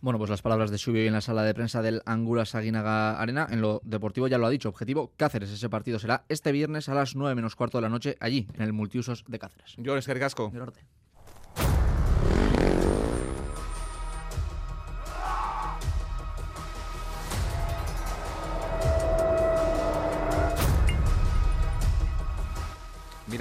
Bueno, 0.00 0.18
pues 0.18 0.28
las 0.28 0.42
palabras 0.42 0.70
de 0.70 0.76
Subio 0.76 1.02
en 1.06 1.14
la 1.14 1.22
sala 1.22 1.44
de 1.44 1.54
prensa 1.54 1.80
del 1.80 2.02
Angula 2.04 2.44
Saguinaga 2.44 3.18
Arena. 3.18 3.46
En 3.50 3.62
lo 3.62 3.80
deportivo 3.84 4.28
ya 4.28 4.36
lo 4.36 4.44
ha 4.44 4.50
dicho. 4.50 4.68
Objetivo 4.68 5.12
Cáceres. 5.16 5.50
Ese 5.50 5.70
partido 5.70 5.98
será 5.98 6.26
este 6.28 6.52
viernes 6.52 6.90
a 6.90 6.94
las 6.94 7.16
9 7.16 7.34
menos 7.34 7.56
cuarto 7.56 7.78
de 7.78 7.82
la 7.82 7.88
noche 7.88 8.18
allí, 8.20 8.46
en 8.52 8.60
el 8.60 8.74
multiusos 8.74 9.24
de 9.26 9.38
Cáceres. 9.38 9.74
Yo, 9.78 9.94
Casco. 10.20 10.52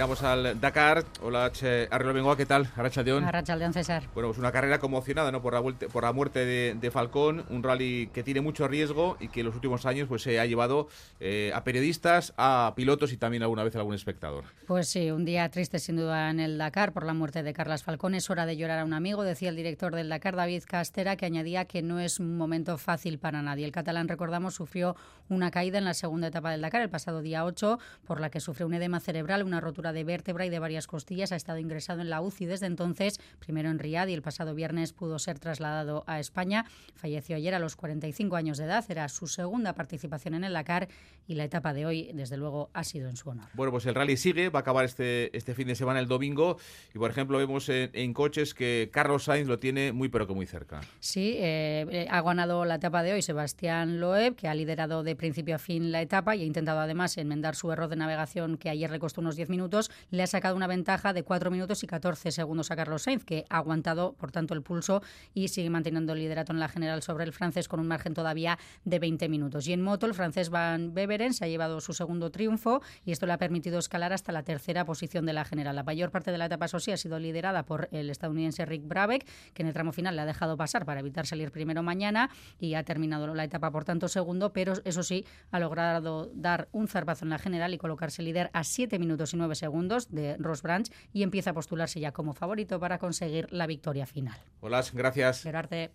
Miramos 0.03 0.21
al 0.23 0.59
Dakar. 0.59 1.05
Hola, 1.21 1.49
Arrelo 1.89 2.13
Bengoa, 2.13 2.35
¿qué 2.35 2.45
tal? 2.45 2.67
Arrachaldeón. 2.75 3.23
Arrachaldeón, 3.23 3.71
César. 3.71 4.03
Bueno, 4.13 4.27
pues 4.27 4.37
una 4.37 4.51
carrera 4.51 4.77
conmocionada 4.77 5.31
¿no? 5.31 5.41
por, 5.41 5.53
la 5.53 5.61
por 5.61 6.03
la 6.03 6.11
muerte 6.11 6.43
de, 6.43 6.91
Falcón, 6.91 7.45
un 7.49 7.63
rally 7.63 8.07
que 8.07 8.21
tiene 8.21 8.41
mucho 8.41 8.67
riesgo 8.67 9.15
y 9.21 9.29
que 9.29 9.39
en 9.39 9.45
los 9.45 9.55
últimos 9.55 9.85
años 9.85 10.09
pues, 10.09 10.21
se 10.21 10.41
ha 10.41 10.45
llevado 10.45 10.89
eh, 11.21 11.53
a 11.55 11.63
periodistas, 11.63 12.33
a 12.35 12.73
pilotos 12.75 13.13
y 13.13 13.17
también 13.17 13.43
alguna 13.43 13.63
vez 13.63 13.77
a 13.77 13.79
algún 13.79 13.95
espectador. 13.95 14.43
Pues 14.67 14.89
sí, 14.89 15.09
un 15.09 15.23
día 15.23 15.47
triste 15.47 15.79
sin 15.79 15.95
duda 15.95 16.29
en 16.29 16.41
el 16.41 16.57
Dakar 16.57 16.91
por 16.91 17.05
la 17.05 17.13
muerte 17.13 17.41
de 17.41 17.53
Carlas 17.53 17.85
Falcón. 17.85 18.13
Es 18.13 18.29
hora 18.29 18.45
de 18.45 18.57
llorar 18.57 18.79
a 18.79 18.83
un 18.83 18.91
amigo, 18.91 19.23
decía 19.23 19.47
el 19.47 19.55
director 19.55 19.95
del 19.95 20.09
Dakar, 20.09 20.35
David 20.35 20.63
Castera, 20.67 21.15
que 21.15 21.27
añadía 21.27 21.63
que 21.63 21.81
no 21.81 22.01
es 22.01 22.19
un 22.19 22.35
momento 22.35 22.77
fácil 22.77 23.19
para 23.19 23.41
nadie. 23.41 23.63
El 23.63 23.71
catalán, 23.71 24.09
recordamos, 24.09 24.55
sufrió 24.55 24.97
una 25.29 25.49
caída 25.49 25.77
en 25.77 25.85
la 25.85 25.93
segunda 25.93 26.27
etapa 26.27 26.51
del 26.51 26.59
Dakar 26.59 26.81
el 26.81 26.89
pasado 26.89 27.21
día 27.21 27.45
8, 27.45 27.79
por 28.05 28.19
la 28.19 28.29
que 28.29 28.41
sufrió 28.41 28.67
un 28.67 28.73
edema 28.73 28.99
cerebral, 28.99 29.43
una 29.43 29.61
rotura 29.61 29.92
de 29.93 30.03
vértebra 30.03 30.45
y 30.45 30.49
de 30.49 30.59
varias 30.59 30.87
costillas. 30.87 31.31
Ha 31.31 31.35
estado 31.35 31.59
ingresado 31.59 32.01
en 32.01 32.09
la 32.09 32.21
UCI 32.21 32.45
desde 32.45 32.65
entonces, 32.65 33.19
primero 33.39 33.69
en 33.69 33.79
Riad 33.79 34.07
y 34.07 34.13
el 34.13 34.21
pasado 34.21 34.55
viernes 34.55 34.93
pudo 34.93 35.19
ser 35.19 35.39
trasladado 35.39 36.03
a 36.07 36.19
España. 36.19 36.65
Falleció 36.95 37.35
ayer 37.35 37.53
a 37.53 37.59
los 37.59 37.75
45 37.75 38.35
años 38.35 38.57
de 38.57 38.65
edad. 38.65 38.83
Era 38.89 39.07
su 39.09 39.27
segunda 39.27 39.73
participación 39.73 40.33
en 40.33 40.43
el 40.43 40.53
Dakar 40.53 40.87
y 41.27 41.35
la 41.35 41.45
etapa 41.45 41.73
de 41.73 41.85
hoy, 41.85 42.11
desde 42.13 42.37
luego, 42.37 42.69
ha 42.73 42.83
sido 42.83 43.09
en 43.09 43.15
su 43.15 43.29
honor. 43.29 43.47
Bueno, 43.53 43.71
pues 43.71 43.85
el 43.85 43.95
rally 43.95 44.17
sigue, 44.17 44.49
va 44.49 44.59
a 44.59 44.61
acabar 44.61 44.85
este, 44.85 45.35
este 45.35 45.53
fin 45.53 45.67
de 45.67 45.75
semana 45.75 45.99
el 45.99 46.07
domingo 46.07 46.57
y, 46.93 46.97
por 46.97 47.09
ejemplo, 47.09 47.37
vemos 47.37 47.69
en, 47.69 48.13
coches 48.13 48.53
que 48.53 48.89
Carlos 48.91 49.23
Sainz 49.23 49.47
lo 49.47 49.57
tiene 49.57 49.91
muy 49.91 50.09
pero 50.09 50.27
que 50.27 50.33
muy 50.33 50.45
cerca. 50.45 50.81
Sí, 50.99 51.35
eh, 51.37 52.07
ha 52.09 52.21
ganado 52.21 52.65
la 52.65 52.75
etapa 52.75 53.01
de 53.01 53.13
hoy 53.13 53.21
Sebastián 53.21 53.99
Loeb, 53.99 54.35
que 54.35 54.47
ha 54.47 54.53
liderado 54.53 55.03
de 55.03 55.15
principio 55.15 55.55
a 55.55 55.59
fin 55.59 55.91
la 55.91 56.01
etapa 56.01 56.35
y 56.35 56.41
ha 56.41 56.45
intentado 56.45 56.79
además 56.79 57.17
enmendar 57.17 57.55
su 57.55 57.71
error 57.71 57.89
de 57.89 57.95
navegación 57.95 58.57
que 58.57 58.69
ayer 58.69 58.91
le 58.91 58.99
costó 58.99 59.21
unos 59.21 59.35
10 59.35 59.49
minutos 59.49 59.72
le 60.11 60.23
ha 60.23 60.27
sacado 60.27 60.55
una 60.55 60.67
ventaja 60.67 61.13
de 61.13 61.23
4 61.23 61.51
minutos 61.51 61.83
y 61.83 61.87
14 61.87 62.31
segundos 62.31 62.71
a 62.71 62.75
Carlos 62.75 63.03
Sainz, 63.03 63.23
que 63.23 63.45
ha 63.49 63.57
aguantado, 63.57 64.13
por 64.13 64.31
tanto, 64.31 64.53
el 64.53 64.61
pulso 64.61 65.01
y 65.33 65.47
sigue 65.47 65.69
manteniendo 65.69 66.13
el 66.13 66.19
liderato 66.19 66.51
en 66.51 66.59
la 66.59 66.67
general 66.67 67.01
sobre 67.01 67.23
el 67.23 67.33
francés 67.33 67.67
con 67.67 67.79
un 67.79 67.87
margen 67.87 68.13
todavía 68.13 68.59
de 68.85 68.99
20 68.99 69.29
minutos. 69.29 69.67
Y 69.67 69.73
en 69.73 69.81
moto, 69.81 70.05
el 70.05 70.13
francés 70.13 70.49
Van 70.49 70.93
Beveren 70.93 71.33
se 71.33 71.45
ha 71.45 71.47
llevado 71.47 71.81
su 71.81 71.93
segundo 71.93 72.29
triunfo 72.31 72.81
y 73.05 73.11
esto 73.11 73.25
le 73.25 73.33
ha 73.33 73.37
permitido 73.37 73.79
escalar 73.79 74.13
hasta 74.13 74.31
la 74.31 74.43
tercera 74.43 74.85
posición 74.85 75.25
de 75.25 75.33
la 75.33 75.45
general. 75.45 75.75
La 75.75 75.83
mayor 75.83 76.11
parte 76.11 76.31
de 76.31 76.37
la 76.37 76.45
etapa, 76.45 76.65
eso 76.65 76.79
sí, 76.79 76.91
ha 76.91 76.97
sido 76.97 77.19
liderada 77.19 77.65
por 77.65 77.89
el 77.91 78.09
estadounidense 78.09 78.65
Rick 78.65 78.87
Brabeck, 78.87 79.27
que 79.53 79.63
en 79.63 79.67
el 79.67 79.73
tramo 79.73 79.91
final 79.91 80.15
le 80.15 80.21
ha 80.21 80.25
dejado 80.25 80.57
pasar 80.57 80.85
para 80.85 80.99
evitar 80.99 81.25
salir 81.25 81.51
primero 81.51 81.83
mañana 81.83 82.29
y 82.59 82.75
ha 82.75 82.83
terminado 82.83 83.33
la 83.33 83.43
etapa, 83.43 83.71
por 83.71 83.85
tanto, 83.85 84.07
segundo, 84.07 84.53
pero 84.53 84.73
eso 84.85 85.03
sí, 85.03 85.25
ha 85.51 85.59
logrado 85.59 86.29
dar 86.33 86.67
un 86.71 86.87
zarpazo 86.87 87.25
en 87.25 87.29
la 87.29 87.39
general 87.39 87.73
y 87.73 87.77
colocarse 87.77 88.21
líder 88.21 88.49
a 88.53 88.63
7 88.63 88.99
minutos 88.99 89.33
y 89.33 89.37
9 89.37 89.55
segundos 89.55 89.62
de 90.09 90.37
Ross 90.37 90.61
Branch 90.61 90.89
y 91.11 91.23
empieza 91.23 91.51
a 91.51 91.53
postularse 91.53 91.99
ya 91.99 92.11
como 92.11 92.33
favorito 92.33 92.79
para 92.79 92.97
conseguir 92.97 93.47
la 93.51 93.67
victoria 93.67 94.05
final. 94.05 94.37
Hola, 94.61 94.83
gracias. 94.93 95.43
Gerarte. 95.43 95.91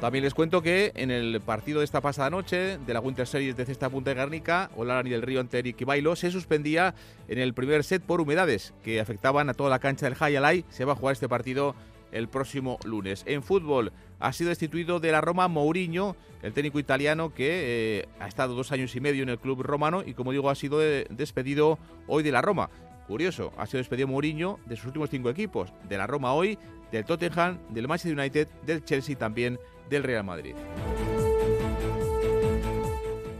También 0.00 0.24
les 0.24 0.34
cuento 0.34 0.60
que 0.60 0.92
en 0.94 1.10
el 1.10 1.40
partido 1.40 1.78
de 1.78 1.86
esta 1.86 2.02
pasada 2.02 2.28
noche 2.28 2.78
de 2.78 2.94
la 2.94 3.00
Winter 3.00 3.26
Series 3.26 3.56
de 3.56 3.64
Cesta 3.64 3.88
Punta 3.88 4.10
de 4.10 4.16
Guernica, 4.16 4.70
Olarani 4.76 5.08
del 5.08 5.22
Río 5.22 5.40
ante 5.40 5.58
Eric 5.58 5.84
Bailo 5.86 6.14
se 6.16 6.30
suspendía 6.30 6.94
en 7.28 7.38
el 7.38 7.54
primer 7.54 7.82
set 7.82 8.02
por 8.02 8.20
humedades 8.20 8.74
que 8.84 9.00
afectaban 9.00 9.48
a 9.48 9.54
toda 9.54 9.70
la 9.70 9.78
cancha 9.78 10.04
del 10.04 10.16
Hayalay. 10.20 10.66
Se 10.68 10.84
va 10.84 10.92
a 10.92 10.96
jugar 10.96 11.14
este 11.14 11.30
partido 11.30 11.74
el 12.12 12.28
próximo 12.28 12.78
lunes. 12.84 13.22
En 13.26 13.42
fútbol 13.42 13.92
ha 14.20 14.32
sido 14.32 14.50
destituido 14.50 15.00
de 15.00 15.12
la 15.12 15.20
Roma 15.20 15.48
Mourinho, 15.48 16.16
el 16.42 16.52
técnico 16.52 16.78
italiano 16.78 17.32
que 17.34 18.00
eh, 18.00 18.08
ha 18.20 18.28
estado 18.28 18.54
dos 18.54 18.72
años 18.72 18.94
y 18.96 19.00
medio 19.00 19.22
en 19.22 19.28
el 19.28 19.38
club 19.38 19.62
romano 19.62 20.02
y 20.04 20.14
como 20.14 20.32
digo 20.32 20.50
ha 20.50 20.54
sido 20.54 20.82
eh, 20.82 21.06
despedido 21.10 21.78
hoy 22.06 22.22
de 22.22 22.32
la 22.32 22.42
Roma. 22.42 22.70
Curioso, 23.06 23.52
ha 23.56 23.66
sido 23.66 23.78
despedido 23.78 24.08
Mourinho 24.08 24.58
de 24.66 24.76
sus 24.76 24.86
últimos 24.86 25.10
cinco 25.10 25.30
equipos, 25.30 25.72
de 25.88 25.96
la 25.96 26.06
Roma 26.06 26.32
hoy, 26.32 26.58
del 26.90 27.04
Tottenham, 27.04 27.58
del 27.70 27.86
Manchester 27.86 28.18
United, 28.18 28.48
del 28.64 28.84
Chelsea 28.84 29.16
también 29.16 29.58
del 29.88 30.02
Real 30.02 30.24
Madrid. 30.24 30.54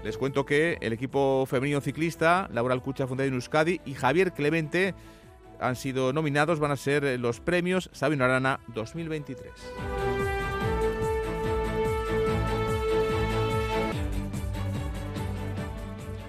Les 0.05 0.17
cuento 0.17 0.47
que 0.47 0.79
el 0.81 0.93
equipo 0.93 1.47
femenino 1.47 1.81
ciclista, 1.81 2.49
Laura 2.53 2.75
Alcucha 2.75 3.09
Fundación 3.09 3.35
Euskadi 3.35 3.81
y 3.85 3.95
Javier 3.95 4.33
Clemente 4.33 4.95
han 5.61 5.77
sido 5.77 6.13
nominados 6.13 6.59
van 6.59 6.71
a 6.71 6.77
ser 6.77 7.05
eh, 7.05 7.19
los 7.19 7.41
premios 7.41 7.91
Sabino 7.93 8.25
Arana 8.25 8.61
2023. 8.69 9.53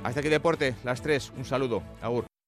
Hasta 0.04 0.22
aquí 0.22 0.30
Deporte, 0.30 0.76
las 0.86 1.02
tres, 1.02 1.34
Un 1.36 1.44
saludo. 1.44 1.84
Agur. 2.02 2.27